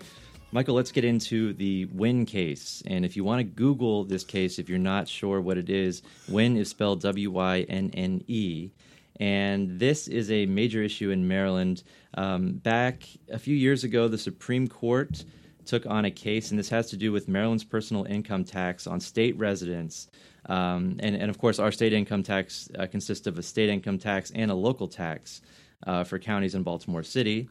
Michael, 0.52 0.76
let's 0.76 0.92
get 0.92 1.04
into 1.04 1.52
the 1.54 1.86
Wynne 1.86 2.26
case. 2.26 2.80
And 2.86 3.04
if 3.04 3.16
you 3.16 3.24
want 3.24 3.40
to 3.40 3.44
Google 3.44 4.04
this 4.04 4.22
case, 4.22 4.60
if 4.60 4.68
you're 4.68 4.78
not 4.78 5.08
sure 5.08 5.40
what 5.40 5.58
it 5.58 5.68
is, 5.68 6.02
Wynne 6.28 6.56
is 6.56 6.68
spelled 6.68 7.00
W 7.00 7.32
Y 7.32 7.66
N 7.68 7.90
N 7.94 8.22
E. 8.28 8.70
And 9.18 9.80
this 9.80 10.06
is 10.06 10.30
a 10.30 10.46
major 10.46 10.80
issue 10.80 11.10
in 11.10 11.26
Maryland. 11.26 11.82
Um, 12.14 12.52
back 12.52 13.02
a 13.32 13.38
few 13.38 13.56
years 13.56 13.82
ago, 13.82 14.06
the 14.06 14.16
Supreme 14.16 14.68
Court 14.68 15.24
took 15.64 15.84
on 15.84 16.04
a 16.04 16.10
case, 16.10 16.50
and 16.50 16.58
this 16.58 16.68
has 16.68 16.90
to 16.90 16.96
do 16.96 17.10
with 17.10 17.26
Maryland's 17.26 17.64
personal 17.64 18.04
income 18.04 18.44
tax 18.44 18.86
on 18.86 19.00
state 19.00 19.36
residents. 19.36 20.06
Um, 20.46 20.98
and, 21.00 21.16
and 21.16 21.30
of 21.30 21.38
course, 21.38 21.58
our 21.58 21.72
state 21.72 21.92
income 21.92 22.22
tax 22.22 22.70
uh, 22.78 22.86
consists 22.86 23.26
of 23.26 23.38
a 23.38 23.42
state 23.42 23.70
income 23.70 23.98
tax 23.98 24.30
and 24.36 24.52
a 24.52 24.54
local 24.54 24.86
tax 24.86 25.42
uh, 25.84 26.04
for 26.04 26.20
counties 26.20 26.54
in 26.54 26.62
Baltimore 26.62 27.02
City. 27.02 27.48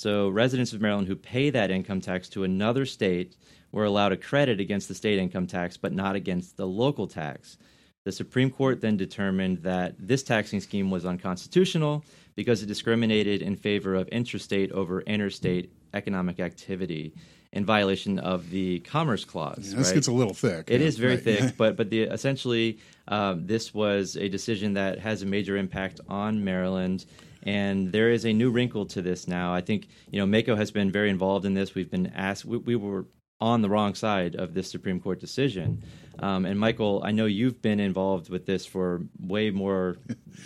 So 0.00 0.30
residents 0.30 0.72
of 0.72 0.80
Maryland 0.80 1.08
who 1.08 1.14
pay 1.14 1.50
that 1.50 1.70
income 1.70 2.00
tax 2.00 2.30
to 2.30 2.42
another 2.42 2.86
state 2.86 3.36
were 3.70 3.84
allowed 3.84 4.12
a 4.12 4.16
credit 4.16 4.58
against 4.58 4.88
the 4.88 4.94
state 4.94 5.18
income 5.18 5.46
tax, 5.46 5.76
but 5.76 5.92
not 5.92 6.16
against 6.16 6.56
the 6.56 6.66
local 6.66 7.06
tax. 7.06 7.58
The 8.04 8.12
Supreme 8.12 8.50
Court 8.50 8.80
then 8.80 8.96
determined 8.96 9.58
that 9.58 9.96
this 9.98 10.22
taxing 10.22 10.60
scheme 10.60 10.90
was 10.90 11.04
unconstitutional 11.04 12.02
because 12.34 12.62
it 12.62 12.66
discriminated 12.66 13.42
in 13.42 13.56
favor 13.56 13.94
of 13.94 14.08
intrastate 14.08 14.72
over 14.72 15.02
interstate 15.02 15.70
economic 15.92 16.40
activity 16.40 17.12
in 17.52 17.66
violation 17.66 18.18
of 18.18 18.48
the 18.48 18.78
Commerce 18.80 19.26
Clause. 19.26 19.74
This 19.74 19.88
right? 19.88 19.94
gets 19.96 20.06
a 20.06 20.12
little 20.12 20.32
thick. 20.32 20.70
It 20.70 20.80
Yeah, 20.80 20.86
is 20.86 20.96
very 20.96 21.16
right. 21.16 21.24
thick, 21.24 21.56
but 21.58 21.76
but 21.76 21.90
the 21.90 22.04
essentially 22.04 22.78
um, 23.08 23.46
this 23.46 23.74
was 23.74 24.16
a 24.16 24.30
decision 24.30 24.72
that 24.74 24.98
has 25.00 25.20
a 25.20 25.26
major 25.26 25.58
impact 25.58 26.00
on 26.08 26.42
Maryland, 26.42 27.04
and 27.42 27.92
there 27.92 28.10
is 28.10 28.24
a 28.24 28.32
new 28.32 28.50
wrinkle 28.50 28.86
to 28.86 29.02
this 29.02 29.26
now. 29.26 29.54
I 29.54 29.60
think 29.60 29.88
you 30.10 30.24
know 30.24 30.26
MACo 30.26 30.56
has 30.56 30.70
been 30.70 30.90
very 30.90 31.10
involved 31.10 31.44
in 31.44 31.54
this. 31.54 31.74
We've 31.74 31.90
been 31.90 32.12
asked. 32.14 32.44
We, 32.44 32.58
we 32.58 32.76
were 32.76 33.06
on 33.40 33.62
the 33.62 33.70
wrong 33.70 33.94
side 33.94 34.34
of 34.36 34.52
this 34.52 34.70
Supreme 34.70 35.00
Court 35.00 35.18
decision, 35.18 35.82
um, 36.20 36.44
and 36.44 36.60
Michael, 36.60 37.02
I 37.04 37.12
know 37.12 37.24
you've 37.24 37.62
been 37.62 37.80
involved 37.80 38.28
with 38.28 38.44
this 38.44 38.66
for 38.66 39.02
way 39.18 39.50
more 39.50 39.96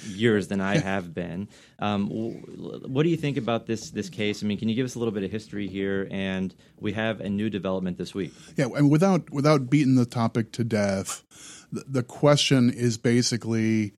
years 0.06 0.46
than 0.48 0.60
I 0.60 0.78
have 0.78 1.12
been. 1.12 1.48
Um, 1.80 2.08
wh- 2.08 2.88
what 2.88 3.02
do 3.02 3.08
you 3.08 3.16
think 3.16 3.36
about 3.36 3.66
this 3.66 3.90
this 3.90 4.08
case? 4.08 4.42
I 4.42 4.46
mean, 4.46 4.58
can 4.58 4.68
you 4.68 4.74
give 4.76 4.86
us 4.86 4.94
a 4.94 4.98
little 4.98 5.12
bit 5.12 5.24
of 5.24 5.30
history 5.30 5.66
here? 5.66 6.06
And 6.10 6.54
we 6.78 6.92
have 6.92 7.20
a 7.20 7.28
new 7.28 7.50
development 7.50 7.98
this 7.98 8.14
week. 8.14 8.32
Yeah, 8.56 8.66
and 8.76 8.90
without 8.90 9.30
without 9.30 9.68
beating 9.68 9.96
the 9.96 10.06
topic 10.06 10.52
to 10.52 10.64
death, 10.64 11.24
the, 11.72 11.84
the 11.88 12.02
question 12.02 12.70
is 12.70 12.96
basically 12.96 13.94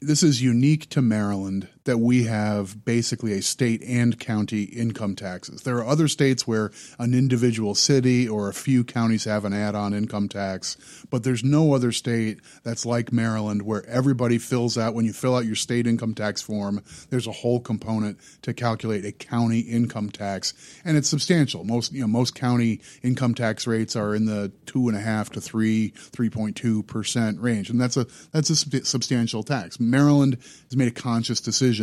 this 0.00 0.22
is 0.22 0.42
unique 0.42 0.88
to 0.90 1.02
Maryland 1.02 1.68
that 1.88 1.98
we 1.98 2.24
have 2.24 2.84
basically 2.84 3.32
a 3.32 3.40
state 3.40 3.82
and 3.82 4.20
county 4.20 4.64
income 4.64 5.16
taxes. 5.16 5.62
There 5.62 5.78
are 5.78 5.86
other 5.86 6.06
states 6.06 6.46
where 6.46 6.70
an 6.98 7.14
individual 7.14 7.74
city 7.74 8.28
or 8.28 8.50
a 8.50 8.52
few 8.52 8.84
counties 8.84 9.24
have 9.24 9.46
an 9.46 9.54
add-on 9.54 9.94
income 9.94 10.28
tax, 10.28 10.76
but 11.08 11.24
there's 11.24 11.42
no 11.42 11.72
other 11.72 11.90
state 11.90 12.40
that's 12.62 12.84
like 12.84 13.10
Maryland 13.10 13.62
where 13.62 13.86
everybody 13.86 14.36
fills 14.36 14.76
out 14.76 14.92
when 14.92 15.06
you 15.06 15.14
fill 15.14 15.34
out 15.34 15.46
your 15.46 15.54
state 15.54 15.86
income 15.86 16.14
tax 16.14 16.42
form, 16.42 16.84
there's 17.08 17.26
a 17.26 17.32
whole 17.32 17.58
component 17.58 18.18
to 18.42 18.52
calculate 18.52 19.06
a 19.06 19.12
county 19.12 19.60
income 19.60 20.10
tax, 20.10 20.52
and 20.84 20.98
it's 20.98 21.08
substantial. 21.08 21.64
Most 21.64 21.94
you 21.94 22.02
know 22.02 22.06
most 22.06 22.34
county 22.34 22.82
income 23.02 23.34
tax 23.34 23.66
rates 23.66 23.96
are 23.96 24.14
in 24.14 24.26
the 24.26 24.52
two 24.66 24.88
and 24.88 24.96
a 24.96 25.00
half 25.00 25.30
to 25.30 25.40
three, 25.40 25.88
three 25.88 26.28
point 26.28 26.54
two 26.54 26.82
percent 26.82 27.40
range, 27.40 27.70
and 27.70 27.80
that's 27.80 27.96
a 27.96 28.06
that's 28.30 28.50
a 28.50 28.56
substantial 28.84 29.42
tax. 29.42 29.80
Maryland 29.80 30.36
has 30.64 30.76
made 30.76 30.88
a 30.88 30.90
conscious 30.90 31.40
decision 31.40 31.77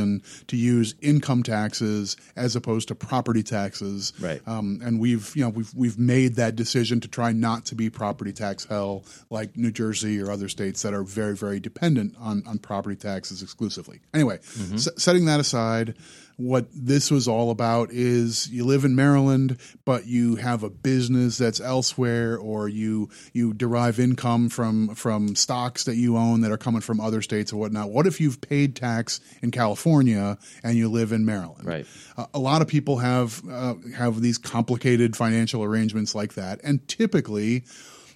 to 0.47 0.57
use 0.57 0.95
income 1.01 1.43
taxes 1.43 2.17
as 2.35 2.55
opposed 2.55 2.87
to 2.89 2.95
property 2.95 3.43
taxes, 3.43 4.13
Right. 4.19 4.41
Um, 4.47 4.81
and 4.83 4.99
we've 4.99 5.31
you 5.35 5.43
know 5.43 5.49
we've 5.49 5.73
we've 5.75 5.97
made 5.97 6.35
that 6.35 6.55
decision 6.55 6.99
to 7.01 7.07
try 7.07 7.31
not 7.31 7.65
to 7.67 7.75
be 7.75 7.89
property 7.89 8.33
tax 8.33 8.65
hell 8.65 9.03
like 9.29 9.55
New 9.57 9.71
Jersey 9.71 10.21
or 10.21 10.31
other 10.31 10.49
states 10.49 10.81
that 10.81 10.93
are 10.93 11.03
very 11.03 11.35
very 11.35 11.59
dependent 11.59 12.15
on 12.19 12.43
on 12.45 12.57
property 12.59 12.95
taxes 12.95 13.41
exclusively. 13.41 14.01
Anyway, 14.13 14.39
s- 14.73 14.89
setting 14.97 15.25
that 15.25 15.39
aside. 15.39 15.95
What 16.37 16.67
this 16.73 17.09
was 17.09 17.27
all 17.27 17.49
about 17.49 17.91
is 17.91 18.49
you 18.49 18.65
live 18.65 18.83
in 18.83 18.95
Maryland, 18.95 19.57
but 19.85 20.05
you 20.05 20.35
have 20.35 20.63
a 20.63 20.69
business 20.69 21.37
that's 21.37 21.61
elsewhere, 21.61 22.37
or 22.37 22.67
you 22.67 23.09
you 23.31 23.53
derive 23.53 23.99
income 23.99 24.49
from 24.49 24.95
from 24.95 25.35
stocks 25.35 25.85
that 25.85 25.95
you 25.95 26.17
own 26.17 26.41
that 26.41 26.51
are 26.51 26.57
coming 26.57 26.81
from 26.81 26.99
other 26.99 27.21
states 27.21 27.53
or 27.53 27.57
whatnot. 27.57 27.89
What 27.89 28.05
if 28.05 28.19
you've 28.19 28.41
paid 28.41 28.75
tax 28.75 29.21
in 29.41 29.51
California 29.51 30.37
and 30.61 30.77
you 30.77 30.89
live 30.89 31.13
in 31.13 31.25
Maryland? 31.25 31.65
Right. 31.65 31.85
Uh, 32.17 32.25
a 32.33 32.39
lot 32.39 32.61
of 32.61 32.67
people 32.67 32.97
have 32.97 33.41
uh, 33.49 33.75
have 33.95 34.21
these 34.21 34.37
complicated 34.37 35.15
financial 35.15 35.63
arrangements 35.63 36.13
like 36.13 36.33
that, 36.33 36.59
and 36.63 36.85
typically 36.87 37.63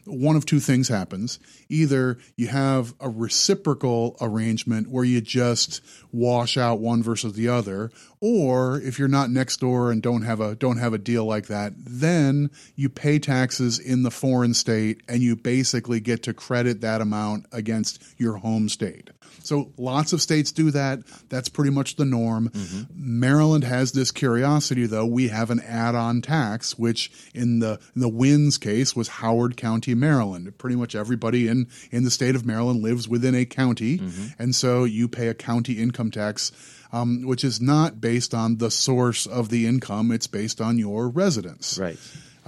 one 0.09 0.35
of 0.35 0.45
two 0.45 0.59
things 0.59 0.87
happens. 0.87 1.39
Either 1.69 2.17
you 2.35 2.47
have 2.47 2.93
a 2.99 3.09
reciprocal 3.09 4.17
arrangement 4.19 4.89
where 4.89 5.05
you 5.05 5.21
just 5.21 5.81
wash 6.11 6.57
out 6.57 6.79
one 6.79 7.03
versus 7.03 7.33
the 7.33 7.47
other, 7.47 7.91
or 8.19 8.81
if 8.81 8.99
you're 8.99 9.07
not 9.07 9.29
next 9.29 9.59
door 9.59 9.91
and 9.91 10.01
don't 10.01 10.23
have 10.23 10.41
a 10.41 10.55
don't 10.55 10.77
have 10.77 10.93
a 10.93 10.97
deal 10.97 11.25
like 11.25 11.47
that, 11.47 11.73
then 11.77 12.49
you 12.75 12.89
pay 12.89 13.19
taxes 13.19 13.79
in 13.79 14.03
the 14.03 14.11
foreign 14.11 14.53
state 14.53 15.01
and 15.07 15.21
you 15.21 15.35
basically 15.35 15.99
get 15.99 16.23
to 16.23 16.33
credit 16.33 16.81
that 16.81 17.01
amount 17.01 17.45
against 17.51 18.03
your 18.17 18.37
home 18.37 18.67
state. 18.69 19.09
So 19.41 19.71
lots 19.77 20.13
of 20.13 20.21
states 20.21 20.51
do 20.51 20.71
that. 20.71 20.99
That's 21.29 21.49
pretty 21.49 21.71
much 21.71 21.95
the 21.95 22.05
norm. 22.05 22.49
Mm-hmm. 22.49 23.19
Maryland 23.19 23.63
has 23.63 23.91
this 23.91 24.11
curiosity, 24.11 24.85
though. 24.85 25.05
We 25.05 25.29
have 25.29 25.49
an 25.49 25.59
add-on 25.61 26.21
tax, 26.21 26.77
which 26.77 27.11
in 27.33 27.59
the 27.59 27.79
in 27.95 28.01
the 28.01 28.09
Wynnes 28.09 28.59
case 28.59 28.95
was 28.95 29.07
Howard 29.07 29.57
County, 29.57 29.95
Maryland. 29.95 30.57
Pretty 30.57 30.75
much 30.75 30.95
everybody 30.95 31.47
in 31.47 31.67
in 31.91 32.03
the 32.03 32.11
state 32.11 32.35
of 32.35 32.45
Maryland 32.45 32.81
lives 32.81 33.07
within 33.07 33.35
a 33.35 33.45
county, 33.45 33.99
mm-hmm. 33.99 34.41
and 34.41 34.55
so 34.55 34.83
you 34.83 35.07
pay 35.07 35.27
a 35.27 35.33
county 35.33 35.73
income 35.73 36.11
tax. 36.11 36.51
Um, 36.91 37.21
which 37.21 37.43
is 37.43 37.61
not 37.61 38.01
based 38.01 38.33
on 38.33 38.57
the 38.57 38.71
source 38.71 39.27
of 39.27 39.49
the 39.49 39.67
income; 39.67 40.11
it's 40.11 40.25
based 40.25 40.59
on 40.59 40.79
your 40.79 41.07
residence. 41.07 41.77
Right. 41.77 41.99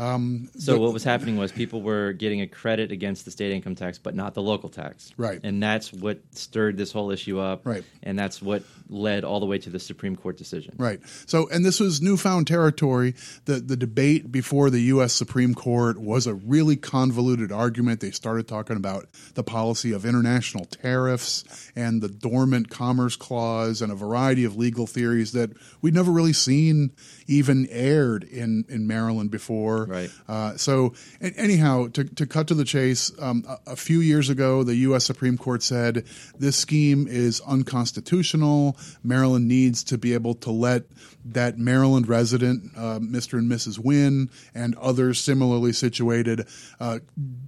Um, 0.01 0.49
so 0.57 0.79
what 0.79 0.93
was 0.93 1.03
happening 1.03 1.37
was 1.37 1.51
people 1.51 1.83
were 1.83 2.13
getting 2.13 2.41
a 2.41 2.47
credit 2.47 2.91
against 2.91 3.23
the 3.23 3.29
state 3.29 3.51
income 3.51 3.75
tax, 3.75 3.99
but 3.99 4.15
not 4.15 4.33
the 4.33 4.41
local 4.41 4.67
tax. 4.67 5.11
Right. 5.15 5.39
And 5.43 5.61
that's 5.61 5.93
what 5.93 6.19
stirred 6.31 6.75
this 6.75 6.91
whole 6.91 7.11
issue 7.11 7.39
up. 7.39 7.67
Right. 7.67 7.83
And 8.01 8.17
that's 8.17 8.41
what 8.41 8.63
led 8.89 9.23
all 9.23 9.39
the 9.39 9.45
way 9.45 9.59
to 9.59 9.69
the 9.69 9.79
Supreme 9.79 10.15
Court 10.15 10.37
decision. 10.37 10.73
Right. 10.77 10.99
So, 11.27 11.47
and 11.49 11.63
this 11.63 11.79
was 11.79 12.01
newfound 12.01 12.47
territory. 12.47 13.13
The 13.45 13.59
the 13.59 13.77
debate 13.77 14.31
before 14.31 14.71
the 14.71 14.81
U.S. 14.81 15.13
Supreme 15.13 15.53
Court 15.53 15.99
was 15.99 16.25
a 16.25 16.33
really 16.33 16.77
convoluted 16.77 17.51
argument. 17.51 17.99
They 17.99 18.11
started 18.11 18.47
talking 18.47 18.77
about 18.77 19.07
the 19.35 19.43
policy 19.43 19.91
of 19.93 20.03
international 20.03 20.65
tariffs 20.65 21.71
and 21.75 22.01
the 22.01 22.09
dormant 22.09 22.69
commerce 22.69 23.15
clause 23.15 23.83
and 23.83 23.91
a 23.91 23.95
variety 23.95 24.45
of 24.45 24.57
legal 24.57 24.87
theories 24.87 25.31
that 25.33 25.51
we'd 25.81 25.93
never 25.93 26.11
really 26.11 26.33
seen 26.33 26.91
even 27.27 27.67
aired 27.67 28.23
in 28.23 28.65
in 28.67 28.87
Maryland 28.87 29.29
before. 29.29 29.85
Right. 29.85 29.90
Uh, 30.27 30.57
so 30.57 30.93
anyhow, 31.21 31.87
to, 31.89 32.03
to 32.03 32.25
cut 32.25 32.47
to 32.47 32.53
the 32.53 32.63
chase, 32.63 33.11
um, 33.19 33.43
a, 33.47 33.71
a, 33.71 33.75
few 33.75 33.99
years 33.99 34.29
ago, 34.29 34.63
the 34.63 34.75
U.S. 34.75 35.05
Supreme 35.05 35.37
Court 35.37 35.61
said 35.61 36.05
this 36.37 36.55
scheme 36.55 37.07
is 37.07 37.41
unconstitutional. 37.41 38.77
Maryland 39.03 39.47
needs 39.47 39.83
to 39.85 39.97
be 39.97 40.13
able 40.13 40.35
to 40.35 40.51
let 40.51 40.83
that 41.25 41.57
Maryland 41.57 42.07
resident, 42.07 42.71
uh, 42.75 42.99
Mr. 42.99 43.37
and 43.37 43.51
Mrs. 43.51 43.77
Wynne, 43.77 44.29
and 44.55 44.75
others 44.77 45.19
similarly 45.19 45.73
situated, 45.73 46.47
uh, 46.79 46.99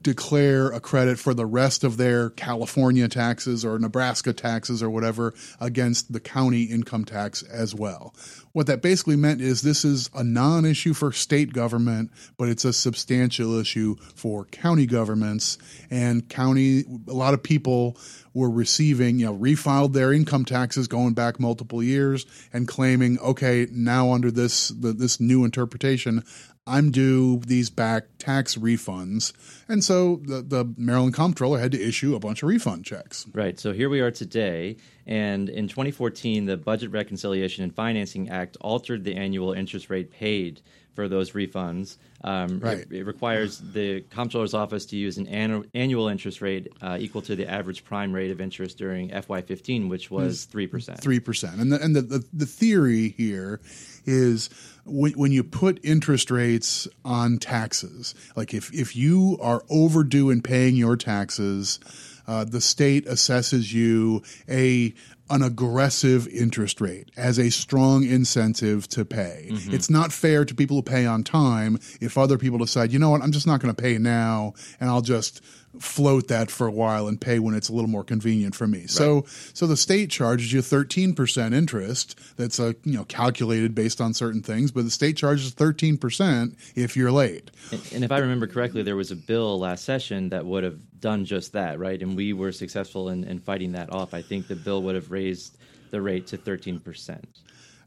declare 0.02 0.68
a 0.68 0.80
credit 0.80 1.18
for 1.18 1.34
the 1.34 1.46
rest 1.46 1.84
of 1.84 1.98
their 1.98 2.30
California 2.32 3.08
taxes 3.08 3.66
or 3.66 3.80
Nebraska 3.80 4.34
taxes 4.34 4.84
or 4.84 4.90
whatever 4.90 5.34
against 5.60 6.14
the 6.14 6.20
county 6.20 6.64
income 6.64 7.06
tax 7.06 7.42
as 7.44 7.74
well. 7.74 8.14
What 8.54 8.68
that 8.68 8.84
basically 8.84 9.16
meant 9.16 9.42
is 9.42 9.64
this 9.64 9.84
is 9.84 10.12
a 10.14 10.24
non 10.24 10.64
issue 10.64 10.94
for 10.94 11.12
state 11.12 11.54
government, 11.54 12.12
but 12.38 12.50
it's 12.50 12.64
a 12.66 12.72
substantial 12.72 13.60
issue 13.60 13.96
for 14.16 14.46
county 14.46 14.86
governments. 14.86 15.58
And 15.90 16.30
county, 16.30 16.84
a 17.08 17.14
lot 17.14 17.34
of 17.34 17.42
people 17.42 17.98
were 18.34 18.50
receiving, 18.50 19.20
you 19.20 19.26
know, 19.26 19.38
refiled 19.38 19.94
their 19.94 20.12
income 20.12 20.46
taxes 20.46 20.88
going 20.88 21.14
back 21.14 21.40
multiple 21.40 21.84
years 21.84 22.26
and 22.52 22.68
claiming, 22.68 23.20
okay, 23.20 23.68
now 23.72 24.12
under 24.12 24.32
this 24.32 24.70
the, 24.70 24.94
this 24.94 25.20
new 25.20 25.46
interpretation, 25.46 26.24
I'm 26.66 26.92
due 26.92 27.40
these 27.40 27.70
back 27.70 28.06
tax 28.20 28.56
refunds. 28.56 29.34
And 29.68 29.84
so 29.84 30.22
the, 30.24 30.42
the 30.42 30.74
Maryland 30.78 31.14
comptroller 31.14 31.60
had 31.60 31.74
to 31.74 31.82
issue 31.82 32.16
a 32.16 32.20
bunch 32.20 32.42
of 32.42 32.50
refund 32.50 32.86
checks. 32.86 33.28
Right. 33.34 33.60
So 33.60 33.74
here 33.74 33.90
we 33.90 34.00
are 34.00 34.12
today. 34.12 34.78
And 35.06 35.50
in 35.50 35.68
2014, 35.68 36.46
the 36.46 36.56
Budget 36.56 36.92
Reconciliation 36.92 37.64
and 37.64 37.76
Financing 37.76 38.30
Act 38.30 38.56
altered 38.62 39.04
the 39.04 39.16
annual 39.16 39.52
interest 39.52 39.90
rate 39.90 40.10
paid 40.10 40.62
for 40.96 41.10
those 41.10 41.32
refunds. 41.32 41.98
Um, 42.26 42.60
right. 42.60 42.80
It, 42.80 42.92
it, 42.92 43.04
requires 43.06 43.60
the 43.60 44.02
comptroller's 44.10 44.54
office 44.54 44.86
to 44.88 44.96
use 44.96 45.18
an 45.18 45.28
annu- 45.28 45.70
annual 45.74 46.08
interest 46.08 46.42
rate 46.42 46.72
uh, 46.82 46.98
equal 47.00 47.22
to 47.24 47.36
the 47.36 47.50
average 47.50 47.84
prime 47.84 48.14
rate 48.14 48.32
of 48.32 48.40
interest 48.40 48.78
during 48.78 49.10
FY15, 49.10 49.90
which 49.90 50.10
was 50.10 50.46
three 50.46 50.68
percent. 50.68 51.02
Three 51.02 51.20
percent, 51.20 51.60
and 51.60 51.72
the, 51.72 51.82
and 51.82 51.96
the, 51.96 52.02
the, 52.02 52.26
the 52.32 52.46
theory 52.46 53.10
here 53.10 53.60
is 54.06 54.50
when, 54.86 55.12
when 55.14 55.32
you 55.34 55.44
put 55.44 55.84
interest 55.84 56.32
rates 56.32 56.88
on 57.04 57.40
taxes, 57.40 58.16
like 58.38 58.54
if 58.54 58.74
if 58.74 58.96
you 58.96 59.38
are 59.42 59.64
overdue 59.70 60.30
in 60.30 60.42
paying 60.42 60.76
your 60.76 60.96
taxes. 60.96 61.80
Uh, 62.28 62.44
the 62.44 62.62
state 62.62 63.06
assesses 63.06 63.74
you 63.74 64.22
a 64.50 64.94
an 65.30 65.42
aggressive 65.42 66.28
interest 66.28 66.82
rate 66.82 67.10
as 67.16 67.40
a 67.40 67.50
strong 67.50 68.04
incentive 68.04 68.88
to 68.90 69.06
pay. 69.06 69.48
Mm-hmm. 69.52 69.74
It's 69.74 69.90
not 69.90 70.12
fair 70.12 70.44
to 70.46 70.54
people 70.54 70.78
who 70.78 70.84
pay 70.84 71.06
on 71.06 71.24
time 71.24 71.80
if 72.02 72.18
other 72.18 72.38
people 72.38 72.60
decide, 72.60 72.92
you 72.92 73.00
know 73.00 73.10
what, 73.10 73.22
I'm 73.22 73.32
just 73.32 73.48
not 73.48 73.62
going 73.62 73.74
to 73.74 73.82
pay 73.82 73.98
now 73.98 74.54
and 74.80 74.90
I'll 74.90 75.02
just 75.02 75.42
float 75.80 76.28
that 76.28 76.52
for 76.52 76.68
a 76.68 76.72
while 76.72 77.08
and 77.08 77.20
pay 77.20 77.40
when 77.40 77.56
it's 77.56 77.70
a 77.70 77.74
little 77.74 77.90
more 77.90 78.04
convenient 78.04 78.56
for 78.56 78.68
me. 78.68 78.82
Right. 78.82 78.90
So 78.90 79.26
so 79.54 79.68
the 79.68 79.78
state 79.78 80.10
charges 80.10 80.54
you 80.54 80.62
13% 80.62 81.54
interest 81.54 82.20
that's 82.38 82.60
a, 82.60 82.68
uh, 82.68 82.74
you 82.84 82.98
know 82.98 83.06
calculated 83.06 83.74
based 83.74 84.00
on 84.00 84.14
certain 84.14 84.42
things, 84.42 84.72
but 84.72 84.84
the 84.84 84.92
state 84.92 85.18
charges 85.18 85.54
13% 85.54 86.56
if 86.76 86.96
you're 86.96 87.12
late. 87.12 87.52
And, 87.72 87.82
and 87.94 88.04
if 88.04 88.12
I 88.12 88.20
remember 88.20 88.48
correctly 88.48 88.84
there 88.84 88.96
was 88.96 89.12
a 89.12 89.16
bill 89.16 89.60
last 89.60 89.84
session 89.84 90.30
that 90.30 90.46
would 90.46 90.64
have 90.64 90.80
done 91.00 91.26
just 91.26 91.54
that, 91.54 91.80
right? 91.80 92.02
And 92.02 92.16
we 92.16 92.34
were 92.34 92.52
successful 92.52 93.10
in, 93.10 93.24
in 93.24 93.40
fighting 93.40 93.74
that 93.74 93.92
off. 93.92 94.14
I 94.14 94.22
think 94.22 94.48
the 94.48 94.56
bill 94.56 94.82
would 94.84 94.96
have 94.96 95.12
raised 95.12 95.58
the 95.92 96.02
rate 96.02 96.28
to 96.28 96.38
13%. 96.38 97.22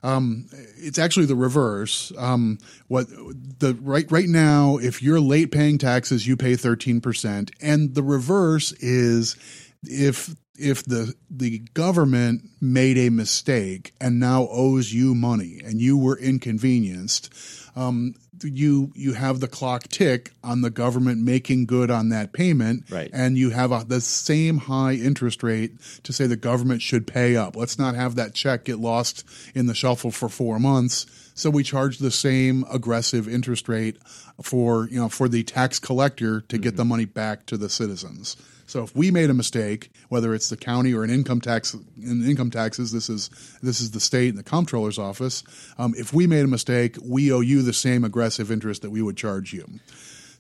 Um, 0.03 0.47
it's 0.77 0.99
actually 0.99 1.27
the 1.27 1.37
reverse. 1.37 2.13
Um, 2.19 2.59
what 2.89 3.09
the 3.09 3.77
right 3.81 4.11
right 4.11 4.29
now, 4.29 4.79
if 4.79 5.03
you're 5.03 5.21
late 5.21 5.51
paying 5.51 5.79
taxes, 5.79 6.27
you 6.27 6.37
pay 6.37 6.57
thirteen 6.57 7.01
percent, 7.01 7.51
and 7.61 7.95
the 7.95 8.03
reverse 8.03 8.73
is 8.73 9.37
if 9.83 10.35
if 10.59 10.85
the 10.85 11.15
the 11.31 11.59
government 11.75 12.43
made 12.61 12.99
a 12.99 13.11
mistake 13.11 13.93
and 14.01 14.19
now 14.19 14.49
owes 14.51 14.93
you 14.93 15.15
money 15.15 15.61
and 15.65 15.81
you 15.81 15.97
were 15.97 16.19
inconvenienced 16.19 17.33
um, 17.77 18.15
you 18.43 18.93
you 18.95 19.13
have 19.15 19.41
the 19.41 19.49
clock 19.49 19.85
tick 19.89 20.33
on 20.43 20.61
the 20.61 20.71
government 20.71 21.23
making 21.23 21.67
good 21.67 21.91
on 21.91 22.09
that 22.11 22.33
payment, 22.33 22.85
right. 22.91 23.11
and 23.13 23.39
you 23.39 23.51
have 23.51 23.73
a, 23.73 23.85
the 23.87 24.01
same 24.01 24.59
high 24.59 24.95
interest 24.95 25.43
rate 25.43 25.73
to 26.03 26.13
say 26.13 26.27
the 26.27 26.37
government 26.37 26.83
should 26.83 27.07
pay 27.07 27.37
up. 27.37 27.57
Let's 27.57 27.79
not 27.79 27.95
have 27.95 28.17
that 28.17 28.35
check 28.35 28.65
get 28.65 28.79
lost 28.79 29.25
in 29.55 29.67
the 29.67 29.75
shuffle 29.75 30.11
for 30.11 30.29
four 30.29 30.59
months. 30.59 31.07
So 31.35 31.51
we 31.51 31.63
charge 31.63 31.99
the 31.99 32.11
same 32.11 32.65
aggressive 32.73 33.29
interest 33.29 33.69
rate 33.69 33.99
for 34.43 34.89
you 34.89 35.01
know 35.01 35.09
for 35.09 35.29
the 35.29 35.43
tax 35.43 35.79
collector 35.79 36.41
to 36.41 36.57
mm-hmm. 36.57 36.63
get 36.63 36.77
the 36.77 36.85
money 36.85 37.05
back 37.05 37.47
to 37.47 37.57
the 37.57 37.69
citizens. 37.69 38.37
So 38.67 38.83
if 38.83 38.95
we 38.95 39.11
made 39.11 39.31
a 39.31 39.35
mistake, 39.35 39.91
whether 40.09 40.35
it's 40.35 40.49
the 40.49 40.57
county 40.57 40.93
or 40.93 41.05
an 41.05 41.11
income 41.11 41.41
tax 41.41 41.75
in 41.97 42.29
income 42.29 42.51
taxes, 42.51 42.93
this 42.93 43.09
is 43.09 43.31
this 43.63 43.81
is 43.81 43.93
the 43.93 44.01
state 44.01 44.31
and 44.31 44.39
the 44.39 44.45
comptroller's 44.45 44.99
office. 44.99 45.45
Um, 45.79 45.95
if 45.97 46.13
we 46.13 46.27
made 46.27 46.45
a 46.45 46.49
mistake, 46.49 46.97
we 47.03 47.33
owe 47.33 47.41
you 47.41 47.63
the 47.63 47.73
same 47.73 48.05
aggressive 48.05 48.51
interest 48.51 48.83
that 48.83 48.91
we 48.91 49.03
would 49.03 49.17
charge 49.17 49.53
you. 49.53 49.67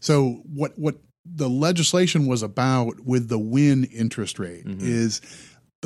So 0.00 0.42
what 0.52 0.78
what 0.78 0.96
the 1.24 1.48
legislation 1.48 2.26
was 2.26 2.42
about 2.42 3.00
with 3.00 3.28
the 3.28 3.38
Wynne 3.38 3.84
interest 3.84 4.38
rate 4.38 4.64
mm-hmm. 4.64 4.86
is 4.86 5.20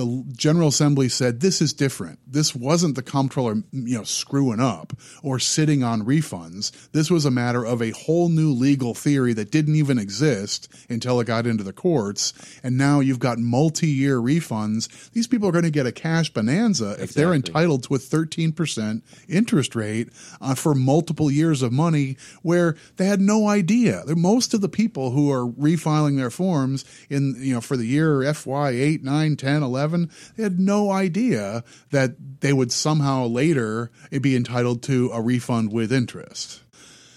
the 0.00 0.24
General 0.34 0.68
Assembly 0.68 1.10
said 1.10 1.40
this 1.40 1.60
is 1.60 1.74
different. 1.74 2.20
This 2.26 2.54
wasn't 2.54 2.94
the 2.94 3.02
comptroller, 3.02 3.56
you 3.70 3.98
know, 3.98 4.04
screwing 4.04 4.58
up 4.58 4.94
or 5.22 5.38
sitting 5.38 5.82
on 5.84 6.06
refunds. 6.06 6.72
This 6.92 7.10
was 7.10 7.26
a 7.26 7.30
matter 7.30 7.66
of 7.66 7.82
a 7.82 7.90
whole 7.90 8.30
new 8.30 8.50
legal 8.50 8.94
theory 8.94 9.34
that 9.34 9.50
didn't 9.50 9.74
even 9.74 9.98
exist 9.98 10.72
until 10.88 11.20
it 11.20 11.26
got 11.26 11.46
into 11.46 11.62
the 11.62 11.74
courts. 11.74 12.32
And 12.62 12.78
now 12.78 13.00
you've 13.00 13.18
got 13.18 13.38
multi-year 13.38 14.16
refunds. 14.18 15.10
These 15.10 15.26
people 15.26 15.50
are 15.50 15.52
going 15.52 15.64
to 15.64 15.70
get 15.70 15.84
a 15.84 15.92
cash 15.92 16.30
bonanza 16.30 16.92
exactly. 16.92 17.04
if 17.04 17.12
they're 17.12 17.34
entitled 17.34 17.82
to 17.84 17.94
a 17.94 17.98
13% 17.98 19.02
interest 19.28 19.74
rate 19.74 20.08
uh, 20.40 20.54
for 20.54 20.74
multiple 20.74 21.30
years 21.30 21.60
of 21.60 21.72
money 21.72 22.16
where 22.40 22.74
they 22.96 23.04
had 23.04 23.20
no 23.20 23.48
idea. 23.48 24.02
Most 24.06 24.54
of 24.54 24.62
the 24.62 24.68
people 24.70 25.10
who 25.10 25.30
are 25.30 25.46
refiling 25.46 26.16
their 26.16 26.30
forms 26.30 26.86
in, 27.10 27.36
you 27.38 27.52
know, 27.52 27.60
for 27.60 27.76
the 27.76 27.84
year 27.84 28.32
FY 28.32 28.70
8, 28.70 29.04
9, 29.04 29.36
10, 29.36 29.62
11 29.62 29.89
11, 29.90 30.10
they 30.36 30.42
had 30.42 30.58
no 30.58 30.90
idea 30.90 31.64
that 31.90 32.40
they 32.40 32.52
would 32.52 32.72
somehow 32.72 33.26
later 33.26 33.90
be 34.20 34.36
entitled 34.36 34.82
to 34.84 35.10
a 35.12 35.20
refund 35.20 35.72
with 35.72 35.92
interest. 35.92 36.62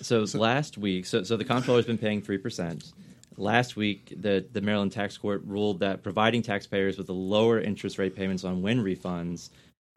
So, 0.02 0.26
so 0.26 0.40
last 0.40 0.78
week, 0.78 1.06
so, 1.06 1.24
so 1.24 1.38
the 1.38 1.46
comptroller 1.46 1.80
has 1.80 1.86
been 1.86 1.98
paying 1.98 2.22
3%. 2.22 2.92
Last 3.38 3.76
week, 3.76 4.14
the, 4.16 4.46
the 4.52 4.62
Maryland 4.62 4.92
Tax 4.92 5.18
Court 5.18 5.42
ruled 5.46 5.80
that 5.80 6.04
providing 6.04 6.42
taxpayers 6.42 6.98
with 6.98 7.10
a 7.10 7.14
lower 7.14 7.60
interest 7.60 7.98
rate 7.98 8.16
payments 8.16 8.44
on 8.44 8.62
Wynne 8.62 8.84
refunds 8.84 9.50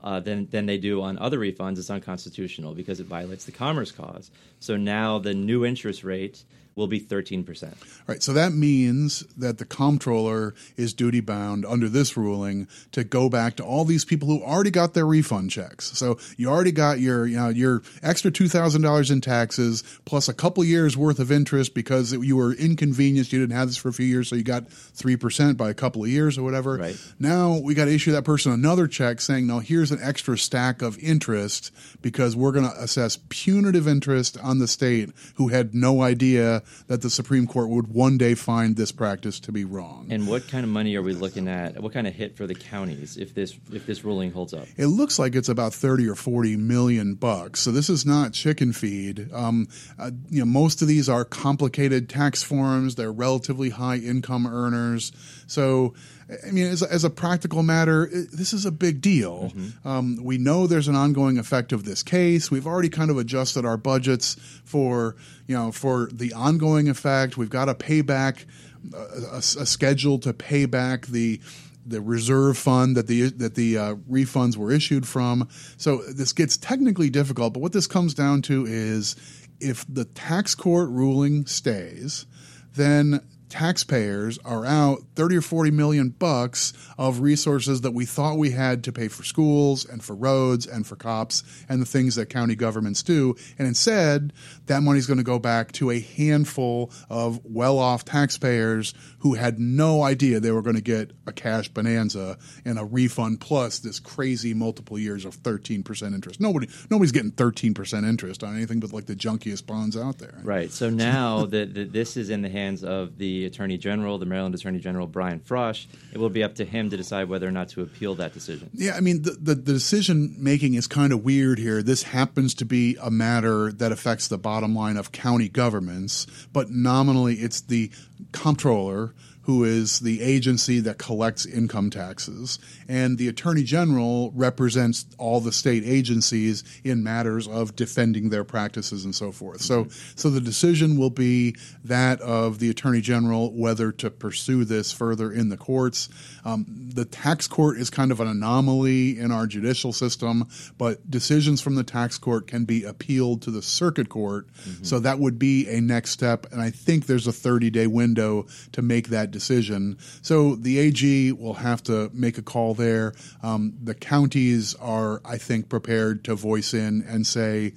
uh, 0.02 0.20
than 0.20 0.46
than 0.50 0.66
they 0.66 0.78
do 0.78 1.02
on 1.02 1.18
other 1.18 1.38
refunds 1.38 1.78
is 1.78 1.90
unconstitutional 1.90 2.74
because 2.74 3.00
it 3.00 3.06
violates 3.06 3.44
the 3.44 3.52
Commerce 3.52 3.90
Clause. 3.90 4.30
So 4.60 4.76
now 4.76 5.18
the 5.18 5.34
new 5.34 5.64
interest 5.64 6.04
rate 6.04 6.44
will 6.76 6.86
be 6.86 7.00
13%. 7.00 7.74
Right. 8.06 8.22
So 8.22 8.34
that 8.34 8.52
means 8.52 9.20
that 9.36 9.56
the 9.56 9.64
comptroller 9.64 10.54
is 10.76 10.92
duty 10.92 11.20
bound 11.20 11.64
under 11.64 11.88
this 11.88 12.16
ruling 12.16 12.68
to 12.92 13.02
go 13.02 13.30
back 13.30 13.56
to 13.56 13.64
all 13.64 13.86
these 13.86 14.04
people 14.04 14.28
who 14.28 14.42
already 14.42 14.70
got 14.70 14.92
their 14.92 15.06
refund 15.06 15.50
checks. 15.50 15.86
So 15.98 16.18
you 16.36 16.48
already 16.48 16.72
got 16.72 17.00
your 17.00 17.26
you 17.26 17.36
know 17.36 17.48
your 17.48 17.82
extra 18.02 18.30
two 18.30 18.48
thousand 18.48 18.82
dollars 18.82 19.10
in 19.10 19.22
taxes 19.22 19.82
plus 20.04 20.28
a 20.28 20.34
couple 20.34 20.62
years 20.64 20.96
worth 20.96 21.18
of 21.18 21.32
interest 21.32 21.74
because 21.74 22.12
you 22.12 22.36
were 22.36 22.52
inconvenienced. 22.52 23.32
You 23.32 23.40
didn't 23.40 23.56
have 23.56 23.68
this 23.68 23.78
for 23.78 23.88
a 23.88 23.92
few 23.92 24.06
years, 24.06 24.28
so 24.28 24.36
you 24.36 24.44
got 24.44 24.68
three 24.68 25.16
percent 25.16 25.56
by 25.56 25.70
a 25.70 25.74
couple 25.74 26.04
of 26.04 26.10
years 26.10 26.36
or 26.36 26.42
whatever. 26.42 26.76
Right. 26.76 26.96
Now 27.18 27.58
we 27.58 27.74
got 27.74 27.86
to 27.86 27.94
issue 27.94 28.12
that 28.12 28.24
person 28.24 28.52
another 28.52 28.86
check 28.86 29.22
saying, 29.22 29.46
"No, 29.46 29.60
here's 29.60 29.90
an 29.90 29.98
extra 30.02 30.36
stack 30.36 30.82
of 30.82 30.98
interest 30.98 31.72
because 32.02 32.36
we're 32.36 32.52
going 32.52 32.68
to 32.70 32.82
assess 32.82 33.18
punitive 33.30 33.88
interest 33.88 34.36
on 34.42 34.58
the 34.58 34.68
state 34.68 35.10
who 35.36 35.48
had 35.48 35.74
no 35.74 36.02
idea 36.02 36.62
that 36.87 37.02
the 37.02 37.11
Supreme 37.11 37.46
Court 37.46 37.68
would 37.68 37.88
one 37.88 38.18
day 38.18 38.35
find 38.35 38.76
this 38.76 38.92
practice 38.92 39.40
to 39.40 39.52
be 39.52 39.64
wrong." 39.64 40.07
And 40.11 40.26
what 40.26 40.48
kind 40.48 40.64
of 40.64 40.70
money 40.70 40.96
are 40.96 41.02
we 41.02 41.12
looking 41.12 41.48
at? 41.48 41.81
What 41.83 41.92
kind 41.92 42.07
of 42.07 42.14
hit 42.14 42.37
for 42.37 42.46
the 42.46 42.55
counties 42.55 43.16
if 43.16 43.35
this 43.35 43.57
if 43.72 43.87
this 43.87 44.05
ruling 44.05 44.33
holds 44.33 44.55
up? 44.55 44.66
It 44.76 44.87
looks 44.87 45.18
like 45.18 45.35
it's 45.35 45.48
about 45.48 45.74
thirty 45.74 46.09
or 46.09 46.14
forty 46.14 46.57
million 46.57 47.14
bucks. 47.14 47.61
So 47.61 47.72
this 47.72 47.88
is 47.88 48.07
not 48.07 48.33
chicken 48.33 48.72
feed. 48.72 49.33
Um, 49.33 49.68
uh, 49.98 50.11
you 50.31 50.40
know, 50.40 50.46
most 50.46 50.83
of 50.83 50.88
these 50.88 51.09
are 51.09 51.24
complicated 51.24 52.09
tax 52.09 52.42
forms. 52.42 52.94
They're 52.94 53.12
relatively 53.12 53.70
high 53.70 53.96
income 53.96 54.46
earners. 54.46 55.12
So, 55.46 55.94
I 56.28 56.50
mean, 56.50 56.66
as, 56.66 56.82
as 56.82 57.04
a 57.04 57.10
practical 57.10 57.62
matter, 57.62 58.08
this 58.10 58.52
is 58.52 58.66
a 58.66 58.72
big 58.72 59.00
deal. 59.00 59.52
Mm-hmm. 59.54 59.88
Um, 59.88 60.24
we 60.24 60.38
know 60.38 60.66
there's 60.66 60.88
an 60.88 60.96
ongoing 60.96 61.38
effect 61.38 61.72
of 61.72 61.84
this 61.84 62.02
case. 62.02 62.50
We've 62.50 62.66
already 62.66 62.88
kind 62.88 63.10
of 63.10 63.18
adjusted 63.18 63.64
our 63.64 63.76
budgets 63.76 64.34
for 64.64 65.14
you 65.46 65.54
know 65.54 65.70
for 65.70 66.08
the 66.12 66.32
ongoing 66.32 66.88
effect. 66.88 67.36
We've 67.36 67.50
got 67.50 67.68
a 67.68 67.74
payback, 67.74 68.44
a, 68.92 69.34
a, 69.34 69.38
a 69.38 69.66
schedule 69.66 70.18
to 70.20 70.32
pay 70.32 70.66
back 70.66 71.06
the 71.06 71.40
the 71.86 72.00
reserve 72.00 72.58
fund 72.58 72.96
that 72.96 73.06
the 73.06 73.30
that 73.30 73.54
the 73.54 73.78
uh, 73.78 73.94
refunds 74.10 74.56
were 74.56 74.72
issued 74.72 75.06
from. 75.06 75.48
So 75.76 75.98
this 75.98 76.32
gets 76.32 76.56
technically 76.56 77.08
difficult, 77.08 77.52
but 77.52 77.60
what 77.60 77.72
this 77.72 77.86
comes 77.86 78.14
down 78.14 78.42
to 78.42 78.66
is 78.66 79.14
if 79.60 79.84
the 79.88 80.04
tax 80.04 80.56
court 80.56 80.90
ruling 80.90 81.46
stays, 81.46 82.26
then 82.74 83.20
taxpayers 83.48 84.38
are 84.44 84.64
out 84.64 84.98
30 85.14 85.37
or 85.37 85.42
40 85.42 85.70
million 85.70 86.09
bucks 86.11 86.72
of 86.98 87.20
resources 87.20 87.80
that 87.82 87.92
we 87.92 88.04
thought 88.04 88.38
we 88.38 88.50
had 88.50 88.85
to 88.85 88.92
pay 88.92 89.09
for 89.09 89.22
schools 89.22 89.85
and 89.85 90.02
for 90.02 90.14
roads 90.14 90.66
and 90.66 90.87
for 90.87 90.96
cops 90.96 91.42
and 91.68 91.80
the 91.80 91.87
things 91.87 92.16
that 92.16 92.26
county 92.26 92.54
governments 92.54 93.02
do. 93.02 93.35
And 93.59 93.66
instead 93.66 94.32
that 94.66 94.82
money's 94.82 95.06
going 95.06 95.18
to 95.18 95.24
go 95.24 95.38
back 95.38 95.72
to 95.72 95.90
a 95.90 96.00
handful 96.00 96.90
of 97.09 97.40
well-off 97.44 98.04
taxpayers 98.04 98.94
who 99.20 99.35
had 99.35 99.59
no 99.59 100.02
idea 100.02 100.40
they 100.40 100.52
were 100.52 100.62
going 100.62 100.76
to 100.76 100.82
get 100.82 101.12
a 101.26 101.32
cash 101.32 101.68
bonanza 101.68 102.38
and 102.64 102.78
a 102.78 102.84
refund 102.84 103.40
plus 103.40 103.78
this 103.80 104.00
crazy 104.00 104.54
multiple 104.54 104.98
years 104.98 105.24
of 105.24 105.36
13% 105.36 106.14
interest 106.14 106.40
nobody 106.40 106.68
nobody's 106.90 107.12
getting 107.12 107.32
13% 107.32 108.08
interest 108.08 108.42
on 108.42 108.54
anything 108.54 108.80
but 108.80 108.92
like 108.92 109.06
the 109.06 109.16
junkiest 109.16 109.66
bonds 109.66 109.96
out 109.96 110.18
there 110.18 110.36
Right. 110.42 110.70
So 110.70 110.90
now 110.90 111.46
that 111.46 111.92
this 111.92 112.16
is 112.16 112.30
in 112.30 112.42
the 112.42 112.48
hands 112.48 112.84
of 112.84 113.18
the 113.18 113.46
Attorney 113.46 113.78
General, 113.78 114.18
the 114.18 114.26
Maryland 114.26 114.54
Attorney 114.54 114.78
General 114.78 115.06
Brian 115.06 115.40
Frosh, 115.40 115.86
it 116.12 116.18
will 116.18 116.30
be 116.30 116.42
up 116.42 116.54
to 116.56 116.64
him 116.64 116.90
to 116.90 116.96
decide 116.96 117.28
whether 117.28 117.46
or 117.46 117.50
not 117.50 117.68
to 117.70 117.82
appeal 117.82 118.14
that 118.16 118.32
decision. 118.32 118.70
Yeah, 118.72 118.94
I 118.96 119.00
mean, 119.00 119.22
the, 119.22 119.32
the, 119.32 119.54
the 119.54 119.72
decision 119.72 120.36
making 120.38 120.74
is 120.74 120.86
kind 120.86 121.12
of 121.12 121.24
weird 121.24 121.58
here. 121.58 121.82
This 121.82 122.04
happens 122.04 122.54
to 122.54 122.64
be 122.64 122.96
a 123.02 123.10
matter 123.10 123.72
that 123.72 123.92
affects 123.92 124.28
the 124.28 124.38
bottom 124.38 124.74
line 124.74 124.96
of 124.96 125.12
county 125.12 125.48
governments, 125.48 126.26
but 126.52 126.70
nominally 126.70 127.34
it's 127.34 127.60
the 127.60 127.90
comptroller 128.32 129.14
who 129.46 129.62
is 129.62 130.00
the 130.00 130.20
agency 130.22 130.80
that 130.80 130.98
collects 130.98 131.46
income 131.46 131.88
taxes. 131.88 132.59
And 132.88 133.16
the 133.16 133.28
Attorney 133.28 133.62
General 133.62 134.32
represents 134.35 135.06
all 135.18 135.40
the 135.40 135.52
state 135.52 135.85
agencies 135.85 136.64
in 136.82 137.04
matters 137.04 137.46
of 137.46 137.76
defending 137.76 138.30
their 138.30 138.42
practices 138.42 139.04
and 139.04 139.14
so 139.14 139.30
forth. 139.30 139.61
So, 139.61 139.87
so 140.16 140.30
the 140.30 140.40
decision 140.40 140.96
will 140.96 141.11
be 141.11 141.54
that 141.85 142.20
of 142.20 142.59
the 142.59 142.70
Attorney 142.70 143.00
General 143.00 143.52
whether 143.52 143.92
to 143.92 144.11
pursue 144.11 144.64
this 144.64 144.90
further 144.90 145.30
in 145.30 145.48
the 145.48 145.56
courts. 145.56 146.09
Um, 146.44 146.66
the 146.68 147.04
tax 147.04 147.46
court 147.46 147.78
is 147.78 147.88
kind 147.88 148.11
of 148.11 148.18
an 148.18 148.26
anomaly 148.26 149.16
in 149.18 149.30
our 149.30 149.46
judicial 149.46 149.92
system, 149.92 150.48
but 150.76 151.09
decisions 151.09 151.61
from 151.61 151.76
the 151.76 151.85
tax 151.85 152.18
court 152.18 152.48
can 152.48 152.64
be 152.64 152.82
appealed 152.82 153.42
to 153.42 153.52
the 153.52 153.62
circuit 153.62 154.09
court. 154.09 154.48
So 154.82 154.98
that 155.00 155.20
would 155.20 155.38
be 155.38 155.68
a 155.68 155.80
next 155.80 156.11
step. 156.11 156.46
And 156.52 156.61
I 156.61 156.70
think 156.70 157.06
there's 157.06 157.28
a 157.28 157.32
30 157.32 157.70
day 157.70 157.87
window 157.87 158.46
to 158.72 158.82
make 158.82 159.09
that 159.09 159.30
decision. 159.37 159.99
So 160.22 160.55
the 160.55 160.79
AG 160.79 161.33
will 161.33 161.55
have 161.55 161.83
to 161.85 162.11
make 162.14 162.38
a 162.38 162.42
call 162.42 162.72
there. 162.72 163.12
Um, 163.42 163.75
the 163.83 163.94
counties 163.94 164.75
are, 164.77 165.20
I 165.25 165.37
think, 165.37 165.68
prepared 165.68 166.25
to 166.25 166.35
voice 166.35 166.72
in 166.72 167.05
and 167.07 167.27
say, 167.27 167.75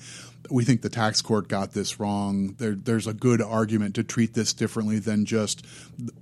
we 0.49 0.63
think 0.63 0.81
the 0.81 0.89
tax 0.89 1.21
court 1.21 1.47
got 1.47 1.73
this 1.73 1.99
wrong. 1.99 2.55
There, 2.57 2.75
there's 2.75 3.07
a 3.07 3.13
good 3.13 3.41
argument 3.41 3.95
to 3.95 4.03
treat 4.03 4.33
this 4.33 4.53
differently 4.53 4.99
than 4.99 5.25
just 5.25 5.65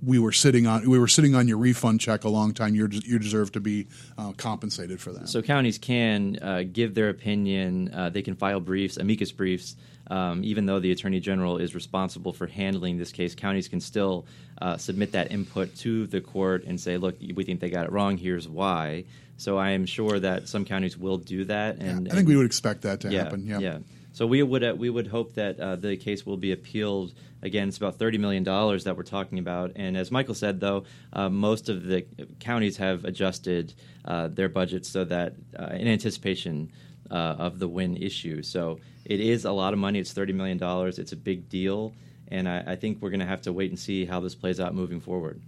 we 0.02 0.18
were 0.18 0.32
sitting 0.32 0.66
on 0.66 0.88
we 0.88 0.98
were 0.98 1.08
sitting 1.08 1.34
on 1.34 1.48
your 1.48 1.58
refund 1.58 2.00
check 2.00 2.24
a 2.24 2.28
long 2.28 2.52
time. 2.52 2.74
You 2.74 2.88
you 2.90 3.18
deserve 3.18 3.52
to 3.52 3.60
be 3.60 3.86
uh, 4.18 4.32
compensated 4.32 5.00
for 5.00 5.12
that. 5.12 5.28
So 5.28 5.40
counties 5.40 5.78
can 5.78 6.38
uh, 6.42 6.64
give 6.70 6.94
their 6.94 7.08
opinion. 7.08 7.94
Uh, 7.94 8.10
they 8.10 8.22
can 8.22 8.34
file 8.34 8.60
briefs, 8.60 8.96
amicus 8.96 9.32
briefs. 9.32 9.76
Um, 10.10 10.42
even 10.42 10.66
though 10.66 10.80
the 10.80 10.90
attorney 10.90 11.20
general 11.20 11.58
is 11.58 11.74
responsible 11.74 12.32
for 12.32 12.46
handling 12.46 12.96
this 12.96 13.12
case, 13.12 13.34
counties 13.34 13.68
can 13.68 13.80
still 13.80 14.26
uh, 14.60 14.78
submit 14.78 15.12
that 15.12 15.30
input 15.30 15.76
to 15.76 16.06
the 16.06 16.20
court 16.20 16.64
and 16.64 16.80
say, 16.80 16.96
"Look, 16.96 17.16
we 17.20 17.44
think 17.44 17.60
they 17.60 17.70
got 17.70 17.84
it 17.84 17.92
wrong. 17.92 18.16
Here's 18.16 18.48
why." 18.48 19.04
So 19.36 19.56
I 19.56 19.70
am 19.70 19.86
sure 19.86 20.18
that 20.18 20.48
some 20.48 20.64
counties 20.64 20.98
will 20.98 21.16
do 21.16 21.44
that. 21.44 21.76
And 21.76 22.08
I 22.10 22.14
think 22.14 22.26
we 22.26 22.36
would 22.36 22.46
expect 22.46 22.82
that 22.82 23.00
to 23.00 23.10
yeah, 23.10 23.22
happen. 23.22 23.46
Yeah. 23.46 23.58
yeah. 23.60 23.78
So 24.12 24.26
we 24.26 24.42
would 24.42 24.64
uh, 24.64 24.74
we 24.76 24.90
would 24.90 25.06
hope 25.06 25.34
that 25.34 25.60
uh, 25.60 25.76
the 25.76 25.96
case 25.96 26.26
will 26.26 26.36
be 26.36 26.50
appealed. 26.50 27.14
Again, 27.40 27.68
it's 27.68 27.76
about 27.76 28.00
thirty 28.00 28.18
million 28.18 28.42
dollars 28.42 28.82
that 28.84 28.96
we're 28.96 29.04
talking 29.04 29.38
about, 29.38 29.72
and 29.76 29.96
as 29.96 30.10
Michael 30.10 30.34
said, 30.34 30.58
though, 30.58 30.84
uh, 31.12 31.28
most 31.28 31.68
of 31.68 31.84
the 31.84 32.04
counties 32.40 32.78
have 32.78 33.04
adjusted 33.04 33.74
uh, 34.04 34.26
their 34.26 34.48
budgets 34.48 34.88
so 34.88 35.04
that 35.04 35.34
uh, 35.56 35.66
in 35.66 35.86
anticipation 35.86 36.72
uh, 37.10 37.14
of 37.14 37.58
the 37.58 37.68
Wynne 37.68 37.96
issue. 37.96 38.42
So 38.42 38.80
it 39.04 39.20
is 39.20 39.44
a 39.44 39.52
lot 39.52 39.72
of 39.72 39.78
money. 39.78 39.98
It's 39.98 40.12
thirty 40.12 40.32
million 40.32 40.58
dollars. 40.58 40.98
It's 40.98 41.12
a 41.12 41.16
big 41.16 41.48
deal, 41.48 41.92
and 42.28 42.48
I, 42.48 42.64
I 42.66 42.76
think 42.76 43.00
we're 43.00 43.10
going 43.10 43.20
to 43.20 43.26
have 43.26 43.42
to 43.42 43.52
wait 43.52 43.70
and 43.70 43.78
see 43.78 44.04
how 44.04 44.20
this 44.20 44.34
plays 44.34 44.60
out 44.60 44.74
moving 44.74 45.00
forward. 45.00 45.40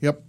Yep. 0.00 0.22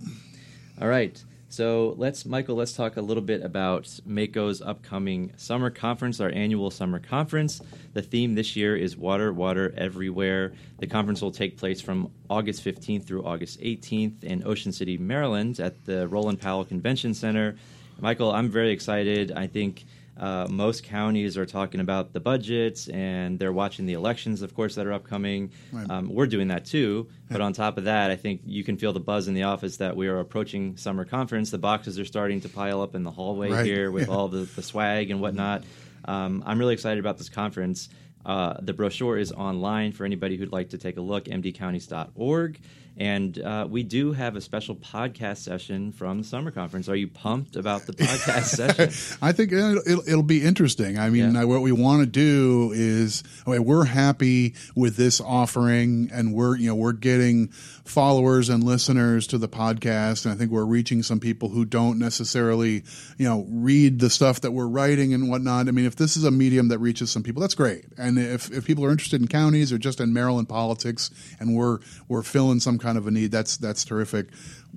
All 0.82 0.88
right. 0.88 1.24
So 1.52 1.96
let's, 1.98 2.26
Michael, 2.26 2.56
let's 2.56 2.72
talk 2.72 2.96
a 2.96 3.02
little 3.02 3.22
bit 3.22 3.44
about 3.44 3.84
MACo's 4.08 4.62
upcoming 4.62 5.34
summer 5.36 5.70
conference, 5.70 6.22
our 6.22 6.30
annual 6.30 6.72
summer 6.72 6.98
conference. 6.98 7.62
The 7.92 8.02
theme 8.02 8.36
this 8.36 8.56
year 8.56 8.78
is 8.78 8.96
Water, 8.96 9.34
Water 9.34 9.74
Everywhere. 9.76 10.54
The 10.80 10.88
conference 10.88 11.22
will 11.22 11.34
take 11.34 11.58
place 11.58 11.82
from 11.82 12.10
August 12.30 12.64
15th 12.64 13.04
through 13.04 13.26
August 13.26 13.60
18th 13.60 14.24
in 14.24 14.48
Ocean 14.48 14.72
City, 14.72 14.98
Maryland 14.98 15.60
at 15.60 15.84
the 15.84 16.08
Roland 16.08 16.40
Powell 16.40 16.64
Convention 16.64 17.14
Center. 17.14 17.58
Michael, 18.00 18.32
I'm 18.32 18.50
very 18.50 18.72
excited. 18.72 19.34
I 19.34 19.48
think 19.48 19.84
uh, 20.22 20.48
most 20.50 20.84
counties 20.84 21.36
are 21.38 21.46
talking 21.48 21.82
about 21.82 22.14
the 22.14 22.20
budgets 22.20 22.88
and 22.90 23.40
they're 23.40 23.52
watching 23.52 23.86
the 23.88 23.94
elections, 23.94 24.42
of 24.44 24.54
course, 24.54 24.76
that 24.76 24.86
are 24.86 24.94
upcoming. 24.94 25.52
Right. 25.72 25.90
Um, 25.90 26.14
we're 26.14 26.28
doing 26.28 26.48
that 26.50 26.64
too. 26.66 27.10
But 27.30 27.42
on 27.42 27.54
top 27.54 27.78
of 27.78 27.86
that, 27.86 28.12
I 28.12 28.16
think 28.16 28.42
you 28.46 28.64
can 28.64 28.78
feel 28.78 28.94
the 28.94 29.00
buzz 29.00 29.28
in 29.28 29.34
the 29.34 29.44
office 29.44 29.78
that 29.78 29.96
we 29.98 30.08
are 30.08 30.20
approaching 30.20 30.78
summer 30.78 31.06
conference. 31.06 31.50
The 31.50 31.58
boxes 31.58 32.00
are 32.00 32.06
starting 32.06 32.40
to 32.42 32.50
pile 32.50 32.82
up 32.82 32.94
in 32.96 33.04
the 33.04 33.12
hallway 33.12 33.50
Right. 33.50 33.66
here 33.66 33.90
with 33.92 34.08
Yeah. 34.08 34.14
all 34.14 34.28
the, 34.28 34.42
the 34.56 34.62
swag 34.62 35.10
and 35.12 35.20
whatnot. 35.22 35.64
Um, 36.06 36.44
I'm 36.46 36.60
really 36.60 36.74
excited 36.74 37.00
about 37.00 37.18
this 37.18 37.30
conference. 37.30 37.90
Uh, 38.24 38.54
the 38.62 38.74
brochure 38.74 39.18
is 39.18 39.32
online 39.32 39.92
for 39.92 40.06
anybody 40.06 40.38
who'd 40.38 40.52
like 40.52 40.70
to 40.70 40.78
take 40.78 40.98
a 40.98 41.02
look, 41.02 41.26
mdcounties.org. 41.26 42.60
And 42.98 43.40
uh, 43.40 43.68
we 43.70 43.84
do 43.84 44.12
have 44.12 44.36
a 44.36 44.42
special 44.42 44.76
podcast 44.76 45.38
session 45.38 45.92
from 45.92 46.20
the 46.20 46.24
summer 46.24 46.52
conference. 46.52 46.88
Are 46.90 46.96
you 46.96 47.08
pumped 47.08 47.56
about 47.56 47.86
the 47.88 47.94
podcast 47.94 48.44
session? 48.90 49.18
I 49.22 49.32
think 49.32 49.52
it'll, 49.54 49.78
it'll, 49.88 50.08
it'll 50.08 50.24
be 50.24 50.44
interesting. 50.44 51.00
I 51.00 51.10
mean, 51.10 51.34
Yeah. 51.34 51.46
what 51.46 51.62
we 51.62 51.72
want 51.72 52.02
to 52.02 52.06
do 52.06 52.72
is, 52.76 53.24
I 53.48 53.52
mean, 53.52 53.66
we're 53.66 53.86
happy 53.86 54.56
with 54.76 54.98
this 54.98 55.20
offering, 55.22 56.10
and 56.14 56.34
we're 56.34 56.58
you 56.58 56.68
know 56.68 56.76
we're 56.76 56.92
getting 56.92 57.48
followers 57.86 58.50
and 58.50 58.64
listeners 58.64 59.26
to 59.28 59.38
the 59.38 59.48
podcast, 59.50 60.26
and 60.26 60.34
I 60.34 60.38
think 60.38 60.52
we're 60.52 60.66
reaching 60.66 61.02
some 61.02 61.20
people 61.20 61.50
who 61.50 61.66
don't 61.66 61.98
necessarily 61.98 62.84
you 63.18 63.26
know 63.26 63.46
read 63.50 64.00
the 64.00 64.10
stuff 64.10 64.42
that 64.42 64.52
we're 64.52 64.68
writing 64.68 65.14
and 65.14 65.30
whatnot. 65.30 65.68
I 65.68 65.72
mean, 65.72 65.86
if 65.86 65.96
this 65.96 66.18
is 66.18 66.24
a 66.24 66.32
medium 66.32 66.68
that 66.68 66.80
reaches 66.80 67.10
some 67.10 67.24
people, 67.24 67.42
that's 67.42 67.56
great. 67.56 67.86
And 67.98 68.20
if 68.20 68.52
if 68.52 68.66
people 68.66 68.86
are 68.86 68.92
interested 68.92 69.22
in 69.22 69.28
counties 69.28 69.72
or 69.72 69.78
just 69.78 70.00
in 70.02 70.14
Maryland 70.14 70.50
politics, 70.50 71.10
and 71.40 71.56
we're 71.56 71.80
we're 72.08 72.22
filling 72.24 72.60
some 72.60 72.78
kind 72.82 72.98
of 72.98 73.08
a 73.08 73.12
need, 73.12 73.32
that's 73.32 73.58
that's 73.58 73.86
terrific 73.86 74.28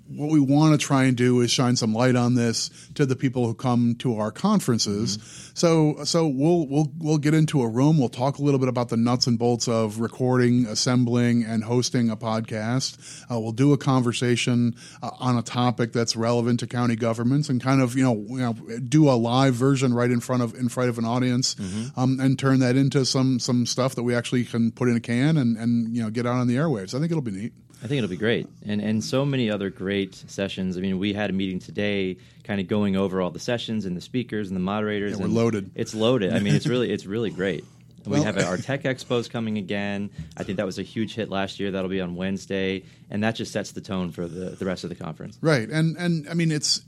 what 0.09 0.31
we 0.31 0.41
want 0.41 0.79
to 0.79 0.87
try 0.87 1.05
and 1.05 1.17
do 1.17 1.41
is 1.41 1.51
shine 1.51 1.77
some 1.77 1.95
light 1.95 2.15
on 2.15 2.35
this 2.35 2.71
to 2.95 3.07
the 3.07 3.17
people 3.17 3.47
who 3.47 3.55
come 3.55 3.95
to 3.97 4.19
our 4.19 4.31
conferences. 4.31 5.17
Mm-hmm. 5.17 5.51
So 5.55 6.05
so 6.05 6.27
we'll 6.27 6.67
we'll 6.67 6.93
we'll 6.99 7.19
get 7.19 7.35
into 7.35 7.63
a 7.63 7.69
room. 7.69 7.99
We'll 7.99 8.09
talk 8.09 8.39
a 8.39 8.43
little 8.43 8.61
bit 8.61 8.69
about 8.69 8.89
the 8.89 8.97
nuts 8.97 9.27
and 9.27 9.39
bolts 9.39 9.67
of 9.67 10.01
recording, 10.01 10.67
assembling, 10.67 11.45
and 11.45 11.65
hosting 11.65 12.11
a 12.11 12.17
podcast. 12.17 13.25
Uh, 13.31 13.41
we'll 13.41 13.53
do 13.53 13.73
a 13.73 13.79
conversation 13.79 14.75
uh, 15.03 15.11
on 15.19 15.39
a 15.39 15.43
topic 15.43 15.93
that's 15.93 16.17
relevant 16.17 16.61
to 16.61 16.67
county 16.67 16.97
governments, 16.97 17.49
and 17.49 17.63
kind 17.63 17.81
of 17.81 17.97
you 17.97 18.05
know, 18.05 18.15
you 18.29 18.39
know 18.39 18.53
do 18.81 19.09
a 19.09 19.13
live 19.15 19.55
version 19.55 19.95
right 19.95 20.11
in 20.11 20.21
front 20.21 20.43
of 20.43 20.55
in 20.55 20.69
front 20.69 20.91
of 20.91 20.99
an 20.99 21.05
audience, 21.05 21.55
mm-hmm. 21.55 21.99
um, 21.99 22.21
and 22.21 22.39
turn 22.39 22.61
that 22.61 22.77
into 22.77 23.05
some 23.05 23.39
some 23.39 23.65
stuff 23.65 23.95
that 23.95 24.03
we 24.03 24.15
actually 24.15 24.45
can 24.45 24.71
put 24.71 24.89
in 24.89 24.97
a 24.97 25.01
can 25.01 25.37
and 25.37 25.57
and 25.57 25.95
you 25.95 26.03
know 26.03 26.11
get 26.11 26.27
out 26.27 26.35
on 26.35 26.47
the 26.47 26.57
airwaves. 26.57 26.95
I 26.95 26.99
think 26.99 27.11
it'll 27.11 27.23
be 27.23 27.31
neat. 27.31 27.53
I 27.85 27.87
think 27.87 27.99
it'll 27.99 28.09
be 28.09 28.17
great, 28.17 28.49
and 28.67 28.81
and 28.81 29.05
so 29.05 29.27
many 29.27 29.51
other 29.51 29.69
great 29.69 30.15
sessions. 30.15 30.79
I 30.79 30.81
mean, 30.81 30.99
we 30.99 31.13
had 31.13 31.29
a 31.29 31.35
meeting 31.35 31.59
today, 31.59 32.17
kind 32.43 32.59
of 32.59 32.67
going 32.67 32.97
over 32.97 33.21
all 33.21 33.31
the 33.31 33.39
sessions 33.39 33.85
and 33.85 33.95
the 33.95 34.01
speakers 34.01 34.49
and 34.49 34.57
the 34.57 34.61
moderators. 34.61 35.13
Yeah, 35.13 35.27
we're 35.27 35.31
loaded. 35.31 35.71
It's 35.75 35.95
loaded. 35.95 36.33
I 36.33 36.39
mean, 36.39 36.55
it's 36.55 36.67
really 36.67 36.91
it's 36.91 37.05
really 37.05 37.31
great. 37.31 37.65
Well, 38.07 38.21
we 38.21 38.27
have 38.27 38.37
our 38.37 38.59
tech 38.59 38.83
expos 38.83 39.31
coming 39.31 39.57
again. 39.57 40.11
I 40.37 40.43
think 40.43 40.59
that 40.59 40.67
was 40.67 40.79
a 40.79 40.83
huge 40.83 41.15
hit 41.15 41.31
last 41.31 41.59
year. 41.59 41.71
That'll 41.71 41.89
be 41.89 42.03
on 42.03 42.17
Wednesday, 42.17 42.83
and 43.09 43.25
that 43.25 43.35
just 43.35 43.51
sets 43.51 43.73
the 43.73 43.81
tone 43.81 44.11
for 44.11 44.29
the, 44.29 44.51
the 44.51 44.67
rest 44.67 44.85
of 44.85 44.91
the 44.91 44.95
conference. 44.95 45.39
Right, 45.41 45.67
and 45.71 45.97
and 45.97 46.29
I 46.29 46.35
mean 46.35 46.53
it's 46.53 46.83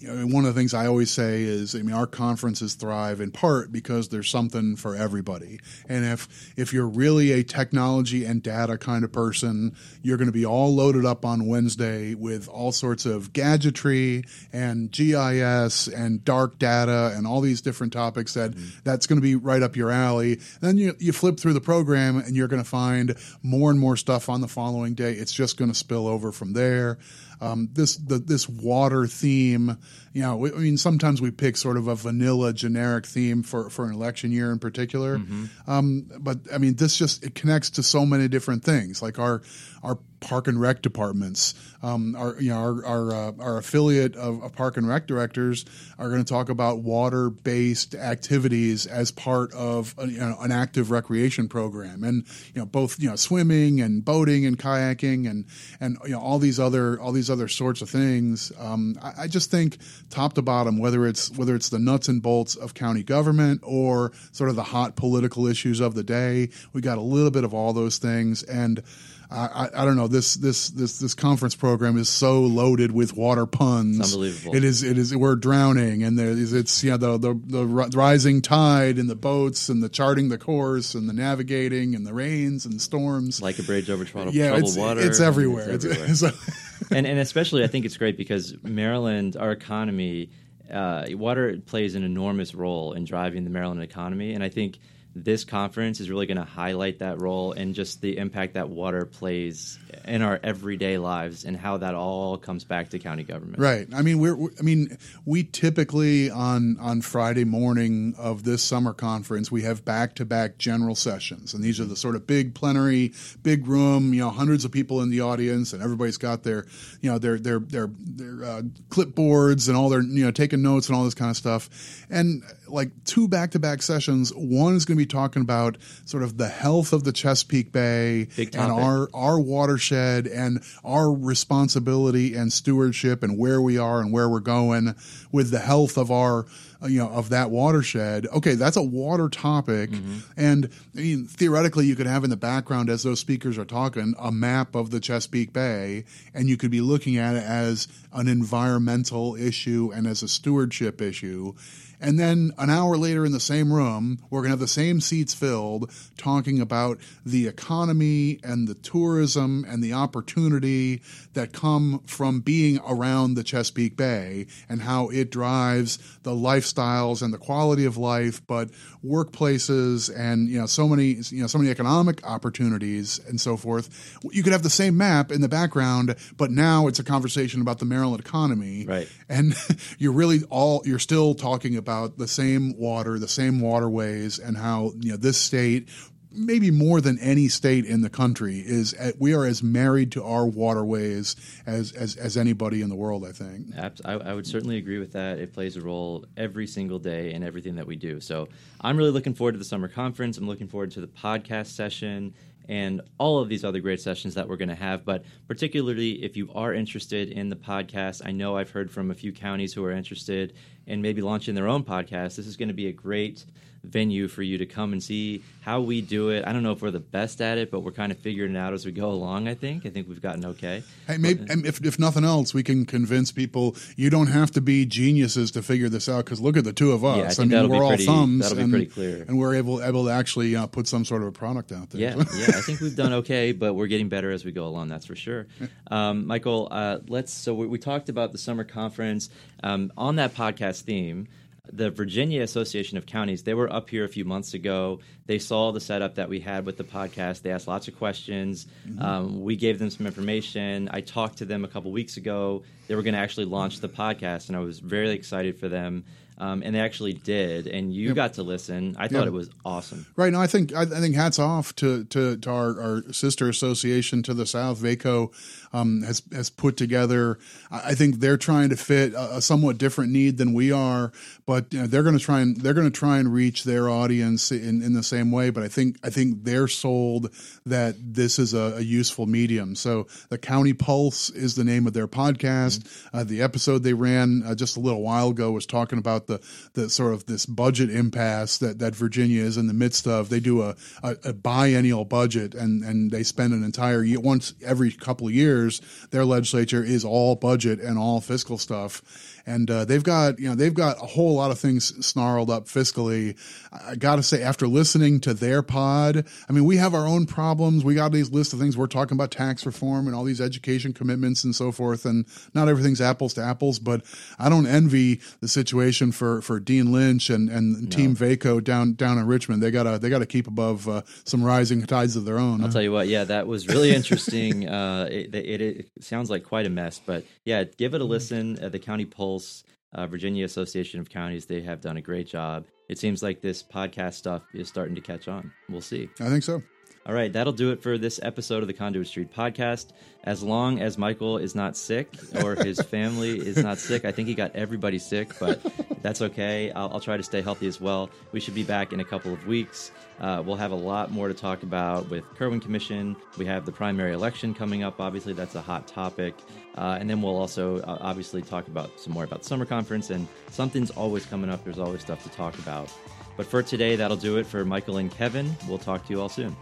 you 0.00 0.12
know, 0.12 0.26
one 0.26 0.44
of 0.44 0.54
the 0.54 0.58
things 0.58 0.74
I 0.74 0.86
always 0.86 1.10
say 1.10 1.42
is, 1.42 1.74
I 1.74 1.82
mean, 1.82 1.94
our 1.94 2.06
conferences 2.06 2.74
thrive 2.74 3.20
in 3.20 3.30
part 3.30 3.72
because 3.72 4.08
there's 4.08 4.30
something 4.30 4.76
for 4.76 4.94
everybody. 4.94 5.58
And 5.88 6.04
if 6.04 6.52
if 6.56 6.72
you're 6.72 6.88
really 6.88 7.32
a 7.32 7.42
technology 7.42 8.24
and 8.24 8.42
data 8.42 8.78
kind 8.78 9.04
of 9.04 9.12
person, 9.12 9.74
you're 10.02 10.16
going 10.16 10.26
to 10.28 10.32
be 10.32 10.46
all 10.46 10.74
loaded 10.74 11.04
up 11.04 11.24
on 11.24 11.46
Wednesday 11.46 12.14
with 12.14 12.48
all 12.48 12.70
sorts 12.70 13.06
of 13.06 13.32
gadgetry 13.32 14.24
and 14.52 14.90
GIS 14.90 15.88
and 15.88 16.24
dark 16.24 16.58
data 16.58 17.12
and 17.16 17.26
all 17.26 17.40
these 17.40 17.60
different 17.60 17.92
topics 17.92 18.34
that 18.34 18.52
mm-hmm. 18.52 18.78
that's 18.84 19.06
going 19.06 19.20
to 19.20 19.22
be 19.22 19.34
right 19.34 19.62
up 19.62 19.74
your 19.74 19.90
alley. 19.90 20.38
Then 20.60 20.78
you 20.78 20.94
you 20.98 21.12
flip 21.12 21.40
through 21.40 21.54
the 21.54 21.60
program 21.60 22.18
and 22.18 22.36
you're 22.36 22.48
going 22.48 22.62
to 22.62 22.68
find 22.68 23.16
more 23.42 23.70
and 23.70 23.80
more 23.80 23.96
stuff 23.96 24.28
on 24.28 24.40
the 24.40 24.48
following 24.48 24.94
day. 24.94 25.12
It's 25.12 25.32
just 25.32 25.56
going 25.56 25.70
to 25.70 25.76
spill 25.76 26.06
over 26.06 26.30
from 26.30 26.52
there 26.52 26.98
um, 27.40 27.68
this 27.72 27.96
the, 27.96 28.18
this 28.18 28.48
water 28.48 29.06
theme. 29.06 29.78
You 30.12 30.22
know, 30.22 30.46
I 30.46 30.50
mean, 30.50 30.76
sometimes 30.76 31.20
we 31.20 31.30
pick 31.30 31.56
sort 31.56 31.76
of 31.76 31.86
a 31.86 31.94
vanilla 31.94 32.52
generic 32.52 33.06
theme 33.06 33.42
for, 33.42 33.70
for 33.70 33.86
an 33.86 33.94
election 33.94 34.32
year 34.32 34.50
in 34.50 34.58
particular. 34.58 35.18
Mm-hmm. 35.18 35.70
Um, 35.70 36.10
but 36.18 36.38
I 36.52 36.58
mean, 36.58 36.74
this 36.74 36.96
just 36.96 37.24
it 37.24 37.34
connects 37.34 37.70
to 37.70 37.82
so 37.82 38.04
many 38.04 38.28
different 38.28 38.64
things. 38.64 39.02
Like 39.02 39.18
our 39.18 39.42
our 39.82 39.98
park 40.20 40.48
and 40.48 40.60
rec 40.60 40.82
departments. 40.82 41.54
Um, 41.82 42.16
our 42.16 42.40
you 42.40 42.50
know 42.50 42.58
our 42.58 42.84
our, 42.84 43.12
uh, 43.12 43.32
our 43.38 43.58
affiliate 43.58 44.16
of, 44.16 44.42
of, 44.42 44.52
park 44.52 44.76
and 44.76 44.88
rec 44.88 45.06
directors 45.06 45.64
are 45.98 46.08
going 46.08 46.24
to 46.24 46.28
talk 46.28 46.48
about 46.48 46.80
water 46.80 47.30
based 47.30 47.94
activities 47.94 48.86
as 48.86 49.12
part 49.12 49.52
of 49.52 49.94
a, 49.96 50.08
you 50.08 50.18
know, 50.18 50.36
an 50.40 50.50
active 50.50 50.90
recreation 50.90 51.48
program, 51.48 52.02
and 52.02 52.24
you 52.52 52.60
know 52.60 52.66
both 52.66 53.00
you 53.00 53.08
know 53.08 53.16
swimming 53.16 53.80
and 53.80 54.04
boating 54.04 54.44
and 54.44 54.58
kayaking 54.58 55.30
and 55.30 55.44
and 55.80 55.98
you 56.04 56.10
know 56.10 56.20
all 56.20 56.38
these 56.38 56.58
other 56.58 57.00
all 57.00 57.12
these 57.12 57.30
other 57.30 57.46
sorts 57.46 57.80
of 57.80 57.88
things. 57.88 58.50
Um, 58.58 58.96
I, 59.00 59.12
I 59.22 59.26
just 59.28 59.50
think 59.50 59.78
top 60.10 60.32
to 60.34 60.42
bottom, 60.42 60.78
whether 60.78 61.06
it's 61.06 61.30
whether 61.36 61.54
it's 61.54 61.68
the 61.68 61.78
nuts 61.78 62.08
and 62.08 62.20
bolts 62.20 62.56
of 62.56 62.74
county 62.74 63.04
government 63.04 63.60
or 63.62 64.12
sort 64.32 64.50
of 64.50 64.56
the 64.56 64.64
hot 64.64 64.96
political 64.96 65.46
issues 65.46 65.78
of 65.78 65.94
the 65.94 66.02
day, 66.02 66.48
we 66.72 66.80
got 66.80 66.98
a 66.98 67.02
little 67.02 67.30
bit 67.30 67.44
of 67.44 67.54
all 67.54 67.72
those 67.72 67.98
things 67.98 68.42
and. 68.42 68.82
I, 69.30 69.68
I, 69.74 69.84
don't 69.84 69.96
know 69.96 70.08
this 70.08 70.34
this 70.34 70.70
this 70.70 70.98
this 70.98 71.14
conference 71.14 71.54
program 71.54 71.98
is 71.98 72.08
so 72.08 72.40
loaded 72.40 72.92
with 72.92 73.14
water 73.14 73.44
puns. 73.44 74.00
It's 74.00 74.14
unbelievable. 74.14 74.56
It 74.56 74.64
is 74.64 74.82
it 74.82 74.96
is 74.96 75.14
we're 75.14 75.36
drowning 75.36 76.02
and 76.02 76.18
there 76.18 76.30
is 76.30 76.54
it's 76.54 76.82
you 76.82 76.92
know 76.92 76.96
the, 76.96 77.18
the 77.18 77.40
the 77.46 77.66
rising 77.66 78.40
tide 78.40 78.96
and 78.98 79.10
the 79.10 79.14
boats 79.14 79.68
and 79.68 79.82
the 79.82 79.90
charting 79.90 80.30
the 80.30 80.38
course 80.38 80.94
and 80.94 81.06
the 81.06 81.12
navigating 81.12 81.94
and 81.94 82.06
the 82.06 82.14
rains 82.14 82.64
and 82.64 82.80
storms 82.80 83.42
like 83.42 83.58
a 83.58 83.62
bridge 83.62 83.90
over 83.90 84.06
troubled, 84.06 84.34
yeah, 84.34 84.48
troubled 84.48 84.68
it's, 84.68 84.78
water. 84.78 85.00
It's 85.02 85.20
everywhere. 85.20 85.70
It's 85.70 85.84
everywhere. 85.84 86.10
It's, 86.10 86.22
and 86.90 87.06
and 87.06 87.18
especially 87.18 87.64
I 87.64 87.66
think 87.66 87.84
it's 87.84 87.98
great 87.98 88.16
because 88.16 88.54
Maryland, 88.62 89.36
our 89.36 89.52
economy, 89.52 90.30
uh, 90.72 91.04
water 91.10 91.58
plays 91.66 91.94
an 91.94 92.02
enormous 92.02 92.54
role 92.54 92.94
in 92.94 93.04
driving 93.04 93.44
the 93.44 93.50
Maryland 93.50 93.82
economy, 93.82 94.32
and 94.32 94.42
I 94.42 94.48
think 94.48 94.78
this 95.14 95.44
conference 95.44 96.00
is 96.00 96.10
really 96.10 96.26
going 96.26 96.38
to 96.38 96.44
highlight 96.44 97.00
that 97.00 97.20
role 97.20 97.52
and 97.52 97.74
just 97.74 98.00
the 98.00 98.18
impact 98.18 98.54
that 98.54 98.68
water 98.68 99.04
plays 99.04 99.78
in 100.04 100.22
our 100.22 100.38
everyday 100.42 100.98
lives 100.98 101.44
and 101.44 101.56
how 101.56 101.76
that 101.78 101.94
all 101.94 102.38
comes 102.38 102.64
back 102.64 102.90
to 102.90 102.98
county 102.98 103.22
government. 103.22 103.58
Right. 103.58 103.88
I 103.94 104.02
mean, 104.02 104.18
we're, 104.18 104.36
I 104.58 104.62
mean, 104.62 104.96
we 105.24 105.44
typically 105.44 106.30
on 106.30 106.78
on 106.80 107.00
Friday 107.00 107.44
morning 107.44 108.14
of 108.18 108.44
this 108.44 108.62
summer 108.62 108.92
conference 108.92 109.50
we 109.50 109.62
have 109.62 109.84
back 109.84 110.14
to 110.16 110.24
back 110.24 110.58
general 110.58 110.94
sessions, 110.94 111.54
and 111.54 111.62
these 111.62 111.80
are 111.80 111.84
the 111.84 111.96
sort 111.96 112.14
of 112.14 112.26
big 112.26 112.54
plenary, 112.54 113.12
big 113.42 113.66
room, 113.66 114.12
you 114.14 114.20
know, 114.20 114.30
hundreds 114.30 114.64
of 114.64 114.72
people 114.72 115.02
in 115.02 115.10
the 115.10 115.20
audience, 115.20 115.72
and 115.72 115.82
everybody's 115.82 116.18
got 116.18 116.42
their, 116.42 116.66
you 117.00 117.10
know, 117.10 117.18
their 117.18 117.38
their 117.38 117.58
their 117.58 117.90
their 117.98 118.44
uh, 118.44 118.62
clipboards 118.88 119.68
and 119.68 119.76
all 119.76 119.88
their, 119.88 120.02
you 120.02 120.24
know, 120.24 120.30
taking 120.30 120.62
notes 120.62 120.88
and 120.88 120.96
all 120.96 121.04
this 121.04 121.14
kind 121.14 121.30
of 121.30 121.36
stuff, 121.36 122.06
and 122.10 122.42
like 122.68 122.90
two 123.04 123.26
back 123.28 123.52
to 123.52 123.58
back 123.58 123.82
sessions. 123.82 124.32
One 124.34 124.74
is 124.74 124.84
going 124.84 124.97
to 124.98 125.04
be 125.04 125.06
talking 125.06 125.42
about 125.42 125.78
sort 126.04 126.22
of 126.22 126.36
the 126.38 126.48
health 126.48 126.92
of 126.92 127.04
the 127.04 127.12
Chesapeake 127.12 127.72
Bay 127.72 128.28
and 128.38 128.56
our 128.56 129.08
our 129.14 129.40
watershed 129.40 130.26
and 130.26 130.62
our 130.84 131.12
responsibility 131.12 132.34
and 132.34 132.52
stewardship 132.52 133.22
and 133.22 133.38
where 133.38 133.60
we 133.60 133.78
are 133.78 134.00
and 134.00 134.12
where 134.12 134.28
we're 134.28 134.40
going 134.40 134.94
with 135.32 135.50
the 135.50 135.58
health 135.58 135.96
of 135.96 136.10
our 136.10 136.46
you 136.82 136.98
know 136.98 137.08
of 137.08 137.30
that 137.30 137.50
watershed. 137.50 138.26
Okay 138.28 138.54
that's 138.54 138.76
a 138.76 138.82
water 138.82 139.28
topic. 139.28 139.90
Mm-hmm. 139.90 140.18
and 140.36 140.70
I 140.96 141.00
mean, 141.00 141.26
theoretically 141.26 141.86
you 141.86 141.96
could 141.96 142.06
have 142.06 142.24
in 142.24 142.30
the 142.30 142.36
background 142.36 142.90
as 142.90 143.02
those 143.02 143.20
speakers 143.20 143.58
are 143.58 143.64
talking 143.64 144.14
a 144.18 144.32
map 144.32 144.74
of 144.74 144.90
the 144.90 145.00
chesapeake 145.00 145.52
bay 145.52 146.04
and 146.34 146.48
you 146.48 146.56
could 146.56 146.70
be 146.70 146.80
looking 146.80 147.16
at 147.16 147.36
it 147.36 147.44
as 147.44 147.88
an 148.12 148.28
environmental 148.28 149.36
issue 149.36 149.92
and 149.94 150.06
as 150.06 150.22
a 150.22 150.28
stewardship 150.28 151.00
issue 151.00 151.54
and 152.00 152.18
then 152.18 152.52
an 152.58 152.70
hour 152.70 152.96
later 152.96 153.24
in 153.24 153.32
the 153.32 153.40
same 153.40 153.72
room, 153.72 154.18
we're 154.30 154.40
going 154.40 154.48
to 154.48 154.52
have 154.52 154.60
the 154.60 154.68
same 154.68 155.00
seats 155.00 155.34
filled 155.34 155.90
talking 156.16 156.60
about 156.60 156.98
the 157.24 157.46
economy 157.46 158.38
and 158.44 158.68
the 158.68 158.74
tourism 158.74 159.64
and 159.68 159.82
the 159.82 159.92
opportunity 159.92 161.02
that 161.34 161.52
come 161.52 162.00
from 162.06 162.40
being 162.40 162.78
around 162.86 163.34
the 163.34 163.42
Chesapeake 163.42 163.96
Bay 163.96 164.46
and 164.68 164.82
how 164.82 165.08
it 165.08 165.30
drives 165.30 165.98
the 166.22 166.30
lifestyles 166.30 167.22
and 167.22 167.32
the 167.32 167.38
quality 167.38 167.84
of 167.84 167.96
life, 167.96 168.46
but 168.46 168.70
workplaces 169.04 170.10
and 170.14 170.48
you 170.48 170.58
know 170.58 170.66
so 170.66 170.88
many 170.88 171.18
you 171.30 171.40
know 171.40 171.46
so 171.46 171.56
many 171.58 171.70
economic 171.70 172.24
opportunities 172.26 173.20
and 173.28 173.40
so 173.40 173.56
forth. 173.56 174.18
You 174.30 174.42
could 174.42 174.52
have 174.52 174.62
the 174.62 174.70
same 174.70 174.96
map 174.96 175.32
in 175.32 175.40
the 175.40 175.48
background, 175.48 176.14
but 176.36 176.50
now 176.50 176.86
it's 176.86 176.98
a 176.98 177.04
conversation 177.04 177.60
about 177.60 177.78
the 177.78 177.84
Maryland 177.84 178.20
economy. 178.20 178.86
Right. 178.86 179.08
And 179.28 179.54
you're 179.98 180.12
really 180.12 180.42
all 180.50 180.82
you're 180.84 180.98
still 180.98 181.34
talking 181.34 181.76
about 181.76 181.87
about 181.88 182.18
the 182.18 182.28
same 182.28 182.76
water, 182.76 183.18
the 183.18 183.26
same 183.26 183.62
waterways, 183.62 184.38
and 184.38 184.58
how 184.58 184.92
you 185.00 185.12
know 185.12 185.16
this 185.16 185.38
state 185.38 185.88
maybe 186.30 186.70
more 186.70 187.00
than 187.00 187.18
any 187.20 187.48
state 187.48 187.86
in 187.86 188.02
the 188.02 188.10
country 188.10 188.58
is 188.58 188.94
we 189.18 189.32
are 189.32 189.46
as 189.46 189.62
married 189.62 190.12
to 190.12 190.22
our 190.22 190.46
waterways 190.46 191.34
as 191.64 191.92
as, 191.92 192.16
as 192.16 192.36
anybody 192.36 192.82
in 192.82 192.90
the 192.90 192.94
world 192.94 193.24
i 193.24 193.32
think. 193.32 193.68
I, 194.04 194.12
I, 194.12 194.34
would 194.34 194.46
certainly 194.46 194.76
agree 194.76 194.98
with 194.98 195.12
that. 195.12 195.38
It 195.38 195.54
plays 195.54 195.78
a 195.78 195.80
role 195.80 196.26
every 196.36 196.66
single 196.66 196.98
day 196.98 197.32
in 197.32 197.42
everything 197.42 197.76
that 197.76 197.86
we 197.86 197.96
do. 197.96 198.20
So 198.20 198.48
i'm 198.82 198.98
really 198.98 199.10
looking 199.10 199.32
forward 199.32 199.52
to 199.52 199.58
the 199.58 199.64
summer 199.64 199.88
conference. 199.88 200.36
I'm 200.36 200.46
looking 200.46 200.68
forward 200.68 200.90
to 200.92 201.00
the 201.00 201.06
podcast 201.06 201.68
session 201.68 202.34
and 202.68 203.00
all 203.18 203.38
of 203.38 203.48
these 203.48 203.64
other 203.64 203.80
great 203.80 204.00
sessions 204.00 204.34
that 204.34 204.48
we're 204.48 204.56
going 204.56 204.68
to 204.68 204.74
have. 204.74 205.04
But 205.04 205.24
particularly 205.46 206.22
if 206.22 206.36
you 206.36 206.50
are 206.54 206.74
interested 206.74 207.30
in 207.30 207.48
the 207.48 207.56
podcast, 207.56 208.22
I 208.24 208.30
know 208.30 208.56
I've 208.56 208.70
heard 208.70 208.90
from 208.90 209.10
a 209.10 209.14
few 209.14 209.32
counties 209.32 209.72
who 209.72 209.84
are 209.84 209.92
interested 209.92 210.52
in 210.86 211.02
maybe 211.02 211.22
launching 211.22 211.54
their 211.54 211.68
own 211.68 211.82
podcast. 211.82 212.36
This 212.36 212.46
is 212.46 212.56
going 212.56 212.68
to 212.68 212.74
be 212.74 212.88
a 212.88 212.92
great 212.92 213.44
venue 213.84 214.28
for 214.28 214.42
you 214.42 214.58
to 214.58 214.66
come 214.66 214.92
and 214.92 215.02
see 215.02 215.42
how 215.60 215.80
we 215.80 216.00
do 216.00 216.30
it. 216.30 216.46
I 216.46 216.52
don't 216.52 216.62
know 216.62 216.72
if 216.72 216.82
we're 216.82 216.90
the 216.90 217.00
best 217.00 217.40
at 217.40 217.58
it, 217.58 217.70
but 217.70 217.80
we're 217.80 217.92
kind 217.92 218.10
of 218.10 218.18
figuring 218.18 218.54
it 218.54 218.58
out 218.58 218.72
as 218.72 218.86
we 218.86 218.92
go 218.92 219.10
along. 219.10 219.48
I 219.48 219.54
think. 219.54 219.86
I 219.86 219.90
think 219.90 220.08
we've 220.08 220.20
gotten 220.20 220.44
okay. 220.46 220.82
Hey, 221.06 221.18
maybe 221.18 221.44
but, 221.44 221.66
if 221.66 221.84
if 221.84 221.98
nothing 221.98 222.24
else, 222.24 222.54
we 222.54 222.62
can 222.62 222.84
convince 222.84 223.32
people 223.32 223.76
you 223.96 224.10
don't 224.10 224.28
have 224.28 224.50
to 224.52 224.60
be 224.60 224.86
geniuses 224.86 225.50
to 225.52 225.62
figure 225.62 225.88
this 225.88 226.08
out. 226.08 226.24
Because 226.24 226.40
look 226.40 226.56
at 226.56 226.64
the 226.64 226.72
two 226.72 226.92
of 226.92 227.04
us. 227.04 227.38
Yeah, 227.38 227.42
I, 227.42 227.46
I 227.46 227.62
mean, 227.62 227.68
we're 227.68 227.82
all 227.82 227.90
pretty, 227.90 228.06
thumbs. 228.06 228.42
That'll 228.42 228.58
and, 228.58 228.72
be 228.72 228.78
pretty 228.78 228.90
clear. 228.90 229.24
And 229.28 229.38
we're 229.38 229.54
able 229.54 229.82
able 229.82 230.04
to 230.06 230.10
actually 230.10 230.56
uh, 230.56 230.66
put 230.66 230.88
some 230.88 231.04
sort 231.04 231.22
of 231.22 231.28
a 231.28 231.32
product 231.32 231.72
out 231.72 231.90
there. 231.90 232.00
Yeah, 232.00 232.16
yeah. 232.36 232.46
I 232.48 232.60
think 232.60 232.80
we've 232.80 232.96
done 232.96 233.12
okay, 233.14 233.52
but 233.52 233.74
we're 233.74 233.86
getting 233.86 234.08
better 234.08 234.30
as 234.30 234.44
we 234.44 234.52
go 234.52 234.66
along. 234.66 234.88
That's 234.88 235.06
for 235.06 235.16
sure. 235.16 235.46
Um, 235.90 236.26
Michael, 236.26 236.68
uh, 236.70 236.98
let's. 237.08 237.32
So 237.32 237.54
we, 237.54 237.66
we, 237.66 237.78
talked 237.78 238.08
about 238.08 238.32
the 238.32 238.38
summer 238.38 238.64
conference 238.64 239.30
um, 239.62 239.92
on 239.96 240.16
that 240.16 240.34
podcast 240.34 240.82
theme 240.82 241.28
the 241.72 241.90
Virginia 241.90 242.42
Association 242.42 242.98
of 242.98 243.06
Counties, 243.06 243.42
they 243.42 243.54
were 243.54 243.72
up 243.72 243.90
here 243.90 244.04
a 244.04 244.08
few 244.08 244.24
months 244.24 244.54
ago. 244.54 245.00
They 245.28 245.38
saw 245.38 245.72
the 245.72 245.80
setup 245.80 246.14
that 246.14 246.30
we 246.30 246.40
had 246.40 246.64
with 246.64 246.78
the 246.78 246.84
podcast. 246.84 247.42
They 247.42 247.50
asked 247.50 247.68
lots 247.68 247.86
of 247.86 247.98
questions. 247.98 248.66
Mm-hmm. 248.88 249.02
Um, 249.02 249.42
we 249.42 249.56
gave 249.56 249.78
them 249.78 249.90
some 249.90 250.06
information. 250.06 250.88
I 250.90 251.02
talked 251.02 251.38
to 251.38 251.44
them 251.44 251.66
a 251.66 251.68
couple 251.68 251.92
weeks 251.92 252.16
ago. 252.16 252.62
They 252.86 252.94
were 252.94 253.02
going 253.02 253.12
to 253.12 253.20
actually 253.20 253.44
launch 253.44 253.80
the 253.80 253.90
podcast, 253.90 254.48
and 254.48 254.56
I 254.56 254.60
was 254.60 254.78
very 254.78 255.10
excited 255.10 255.60
for 255.60 255.68
them. 255.68 256.04
Um, 256.40 256.62
and 256.64 256.72
they 256.72 256.78
actually 256.78 257.14
did, 257.14 257.66
and 257.66 257.92
you 257.92 258.08
yep. 258.08 258.14
got 258.14 258.34
to 258.34 258.44
listen. 258.44 258.94
I 258.96 259.08
thought 259.08 259.18
yep. 259.18 259.26
it 259.26 259.32
was 259.32 259.50
awesome. 259.64 260.06
Right. 260.14 260.32
now, 260.32 260.40
I 260.40 260.46
think 260.46 260.72
I, 260.72 260.82
I, 260.82 260.84
think 260.84 261.16
hats 261.16 261.40
off 261.40 261.74
to 261.76 262.04
to, 262.04 262.36
to 262.36 262.50
our, 262.50 262.80
our, 262.80 263.12
sister 263.12 263.48
association 263.48 264.22
to 264.22 264.34
the 264.34 264.46
south, 264.46 264.78
VACo, 264.78 265.32
um, 265.72 266.02
has 266.02 266.22
has 266.32 266.48
put 266.48 266.76
together. 266.76 267.40
I 267.72 267.96
think 267.96 268.20
they're 268.20 268.36
trying 268.36 268.68
to 268.68 268.76
fit 268.76 269.14
a, 269.14 269.38
a 269.38 269.42
somewhat 269.42 269.78
different 269.78 270.12
need 270.12 270.38
than 270.38 270.52
we 270.52 270.70
are, 270.70 271.10
but 271.44 271.72
you 271.72 271.80
know, 271.80 271.86
they're 271.88 272.04
going 272.04 272.16
to 272.16 272.24
try 272.24 272.38
and 272.38 272.56
they're 272.56 272.72
going 272.72 272.90
to 272.90 272.96
try 272.96 273.18
and 273.18 273.34
reach 273.34 273.64
their 273.64 273.88
audience 273.88 274.52
in, 274.52 274.80
in 274.80 274.92
the 274.92 275.02
same 275.02 275.17
way. 275.30 275.50
But 275.50 275.62
I 275.62 275.68
think 275.68 275.98
I 276.02 276.10
think 276.10 276.44
they're 276.44 276.68
sold 276.68 277.34
that 277.66 277.96
this 277.98 278.38
is 278.38 278.54
a, 278.54 278.76
a 278.76 278.80
useful 278.80 279.26
medium. 279.26 279.74
So 279.74 280.06
the 280.30 280.38
County 280.38 280.72
Pulse 280.72 281.30
is 281.30 281.54
the 281.54 281.64
name 281.64 281.86
of 281.86 281.92
their 281.92 282.08
podcast. 282.08 282.80
Mm-hmm. 282.80 283.16
Uh, 283.16 283.24
the 283.24 283.42
episode 283.42 283.82
they 283.82 283.94
ran 283.94 284.42
uh, 284.44 284.54
just 284.54 284.76
a 284.76 284.80
little 284.80 285.02
while 285.02 285.30
ago 285.30 285.50
was 285.50 285.66
talking 285.66 285.98
about 285.98 286.26
the 286.26 286.40
the 286.74 286.88
sort 286.88 287.14
of 287.14 287.26
this 287.26 287.46
budget 287.46 287.90
impasse 287.90 288.58
that 288.58 288.78
that 288.78 288.94
Virginia 288.94 289.42
is 289.42 289.56
in 289.56 289.66
the 289.66 289.74
midst 289.74 290.06
of. 290.06 290.28
They 290.28 290.40
do 290.40 290.62
a, 290.62 290.76
a, 291.02 291.16
a 291.24 291.32
biennial 291.32 292.04
budget 292.04 292.54
and 292.54 292.82
and 292.84 293.10
they 293.10 293.22
spend 293.22 293.52
an 293.52 293.64
entire 293.64 294.02
year 294.02 294.20
once 294.20 294.54
every 294.64 294.92
couple 294.92 295.26
of 295.26 295.34
years. 295.34 295.80
Their 296.10 296.24
legislature 296.24 296.82
is 296.82 297.04
all 297.04 297.36
budget 297.36 297.80
and 297.80 297.98
all 297.98 298.20
fiscal 298.20 298.58
stuff 298.58 299.02
and 299.48 299.70
uh, 299.70 299.84
they've 299.86 300.02
got 300.02 300.38
you 300.38 300.48
know 300.48 300.54
they've 300.54 300.74
got 300.74 301.02
a 301.02 301.06
whole 301.06 301.34
lot 301.34 301.50
of 301.50 301.58
things 301.58 302.06
snarled 302.06 302.50
up 302.50 302.66
fiscally. 302.66 303.36
I 303.72 303.96
got 303.96 304.16
to 304.16 304.22
say, 304.22 304.42
after 304.42 304.68
listening 304.68 305.20
to 305.20 305.32
their 305.32 305.62
pod, 305.62 306.26
I 306.48 306.52
mean, 306.52 306.64
we 306.64 306.76
have 306.76 306.94
our 306.94 307.06
own 307.06 307.26
problems. 307.26 307.84
We 307.84 307.94
got 307.94 308.12
these 308.12 308.30
list 308.30 308.52
of 308.52 308.58
things 308.58 308.76
we're 308.76 308.86
talking 308.86 309.16
about 309.16 309.30
tax 309.30 309.64
reform 309.64 310.06
and 310.06 310.14
all 310.14 310.24
these 310.24 310.40
education 310.40 310.92
commitments 310.92 311.44
and 311.44 311.54
so 311.54 311.72
forth, 311.72 312.04
and 312.04 312.26
not 312.52 312.68
everything's 312.68 313.00
apples 313.00 313.34
to 313.34 313.42
apples. 313.42 313.78
But 313.78 314.04
I 314.38 314.48
don't 314.50 314.66
envy 314.66 315.20
the 315.40 315.48
situation 315.48 316.12
for 316.12 316.42
for 316.42 316.60
Dean 316.60 316.92
Lynch 316.92 317.30
and 317.30 317.48
and 317.48 317.84
no. 317.84 317.88
Team 317.88 318.14
VACo 318.14 318.62
down 318.62 318.94
down 318.94 319.16
in 319.16 319.26
Richmond. 319.26 319.62
They 319.62 319.70
gotta 319.70 319.98
they 319.98 320.10
gotta 320.10 320.26
keep 320.26 320.46
above 320.46 320.86
uh, 320.86 321.02
some 321.24 321.42
rising 321.42 321.84
tides 321.86 322.16
of 322.16 322.26
their 322.26 322.38
own. 322.38 322.60
I'll 322.60 322.66
huh? 322.66 322.74
tell 322.74 322.82
you 322.82 322.92
what, 322.92 323.08
yeah, 323.08 323.24
that 323.24 323.46
was 323.46 323.66
really 323.66 323.94
interesting. 323.94 324.68
uh, 324.78 325.08
it, 325.10 325.34
it, 325.34 325.60
it, 325.60 325.86
sounds 326.00 326.28
like 326.28 326.44
quite 326.44 326.66
a 326.66 326.70
mess, 326.70 327.00
but 327.04 327.24
yeah, 327.44 327.64
give 327.64 327.94
it 327.94 328.00
a 328.02 328.04
listen. 328.04 328.58
at 328.58 328.72
the 328.72 328.78
County 328.78 329.06
Poll 329.06 329.37
Pulse, 329.38 329.62
uh, 329.92 330.06
Virginia 330.06 330.44
Association 330.44 330.98
of 330.98 331.08
Counties, 331.08 331.46
they 331.46 331.60
have 331.60 331.80
done 331.80 331.96
a 331.96 332.02
great 332.02 332.26
job. 332.26 332.66
It 332.88 332.98
seems 332.98 333.22
like 333.22 333.40
this 333.40 333.62
podcast 333.62 334.14
stuff 334.14 334.42
is 334.52 334.68
starting 334.68 334.96
to 334.96 335.00
catch 335.00 335.28
on. 335.28 335.52
We'll 335.68 335.80
see. 335.80 336.08
I 336.20 336.28
think 336.28 336.42
so. 336.42 336.60
All 337.08 337.14
right, 337.14 337.32
that'll 337.32 337.54
do 337.54 337.72
it 337.72 337.82
for 337.82 337.96
this 337.96 338.20
episode 338.22 338.60
of 338.60 338.66
the 338.66 338.74
Conduit 338.74 339.06
Street 339.06 339.32
podcast. 339.34 339.86
As 340.24 340.42
long 340.42 340.78
as 340.78 340.98
Michael 340.98 341.38
is 341.38 341.54
not 341.54 341.74
sick 341.74 342.12
or 342.44 342.54
his 342.54 342.78
family 342.82 343.38
is 343.38 343.56
not 343.56 343.78
sick, 343.78 344.04
I 344.04 344.12
think 344.12 344.28
he 344.28 344.34
got 344.34 344.54
everybody 344.54 344.98
sick, 344.98 345.30
but 345.40 345.58
that's 346.02 346.20
okay. 346.20 346.70
I'll, 346.72 346.90
I'll, 346.92 347.00
try 347.00 347.16
to 347.16 347.22
stay 347.22 347.40
healthy 347.40 347.66
as 347.66 347.80
well. 347.80 348.10
We 348.32 348.40
should 348.40 348.54
be 348.54 348.62
back 348.62 348.92
in 348.92 349.00
a 349.00 349.04
couple 349.04 349.32
of 349.32 349.46
weeks. 349.46 349.90
Uh, 350.20 350.42
we'll 350.44 350.56
have 350.56 350.70
a 350.70 350.76
lot 350.76 351.10
more 351.10 351.28
to 351.28 351.34
talk 351.34 351.62
about 351.62 352.10
with 352.10 352.24
Kirwan 352.34 352.60
Commission. 352.60 353.16
We 353.38 353.46
have 353.46 353.64
the 353.64 353.72
primary 353.72 354.12
election 354.12 354.52
coming 354.52 354.82
up. 354.82 355.00
Obviously, 355.00 355.32
that's 355.32 355.54
a 355.54 355.62
hot 355.62 355.86
topic. 355.86 356.34
Uh, 356.76 356.98
and 357.00 357.08
then 357.08 357.22
we'll 357.22 357.36
also 357.36 357.78
uh, 357.78 357.96
obviously 358.02 358.42
talk 358.42 358.68
about 358.68 359.00
some 359.00 359.14
more 359.14 359.24
about 359.24 359.46
summer 359.46 359.64
conference. 359.64 360.10
And 360.10 360.28
something's 360.50 360.90
always 360.90 361.24
coming 361.24 361.48
up. 361.48 361.64
There's 361.64 361.78
always 361.78 362.02
stuff 362.02 362.22
to 362.24 362.28
talk 362.28 362.58
about. 362.58 362.92
But 363.38 363.46
for 363.46 363.62
today, 363.62 363.96
that'll 363.96 364.18
do 364.18 364.36
it 364.36 364.46
for 364.46 364.62
Michael 364.66 364.98
and 364.98 365.10
Kevin. 365.10 365.56
We'll 365.66 365.78
talk 365.78 366.04
to 366.04 366.12
you 366.12 366.20
all 366.20 366.28
soon. 366.28 366.54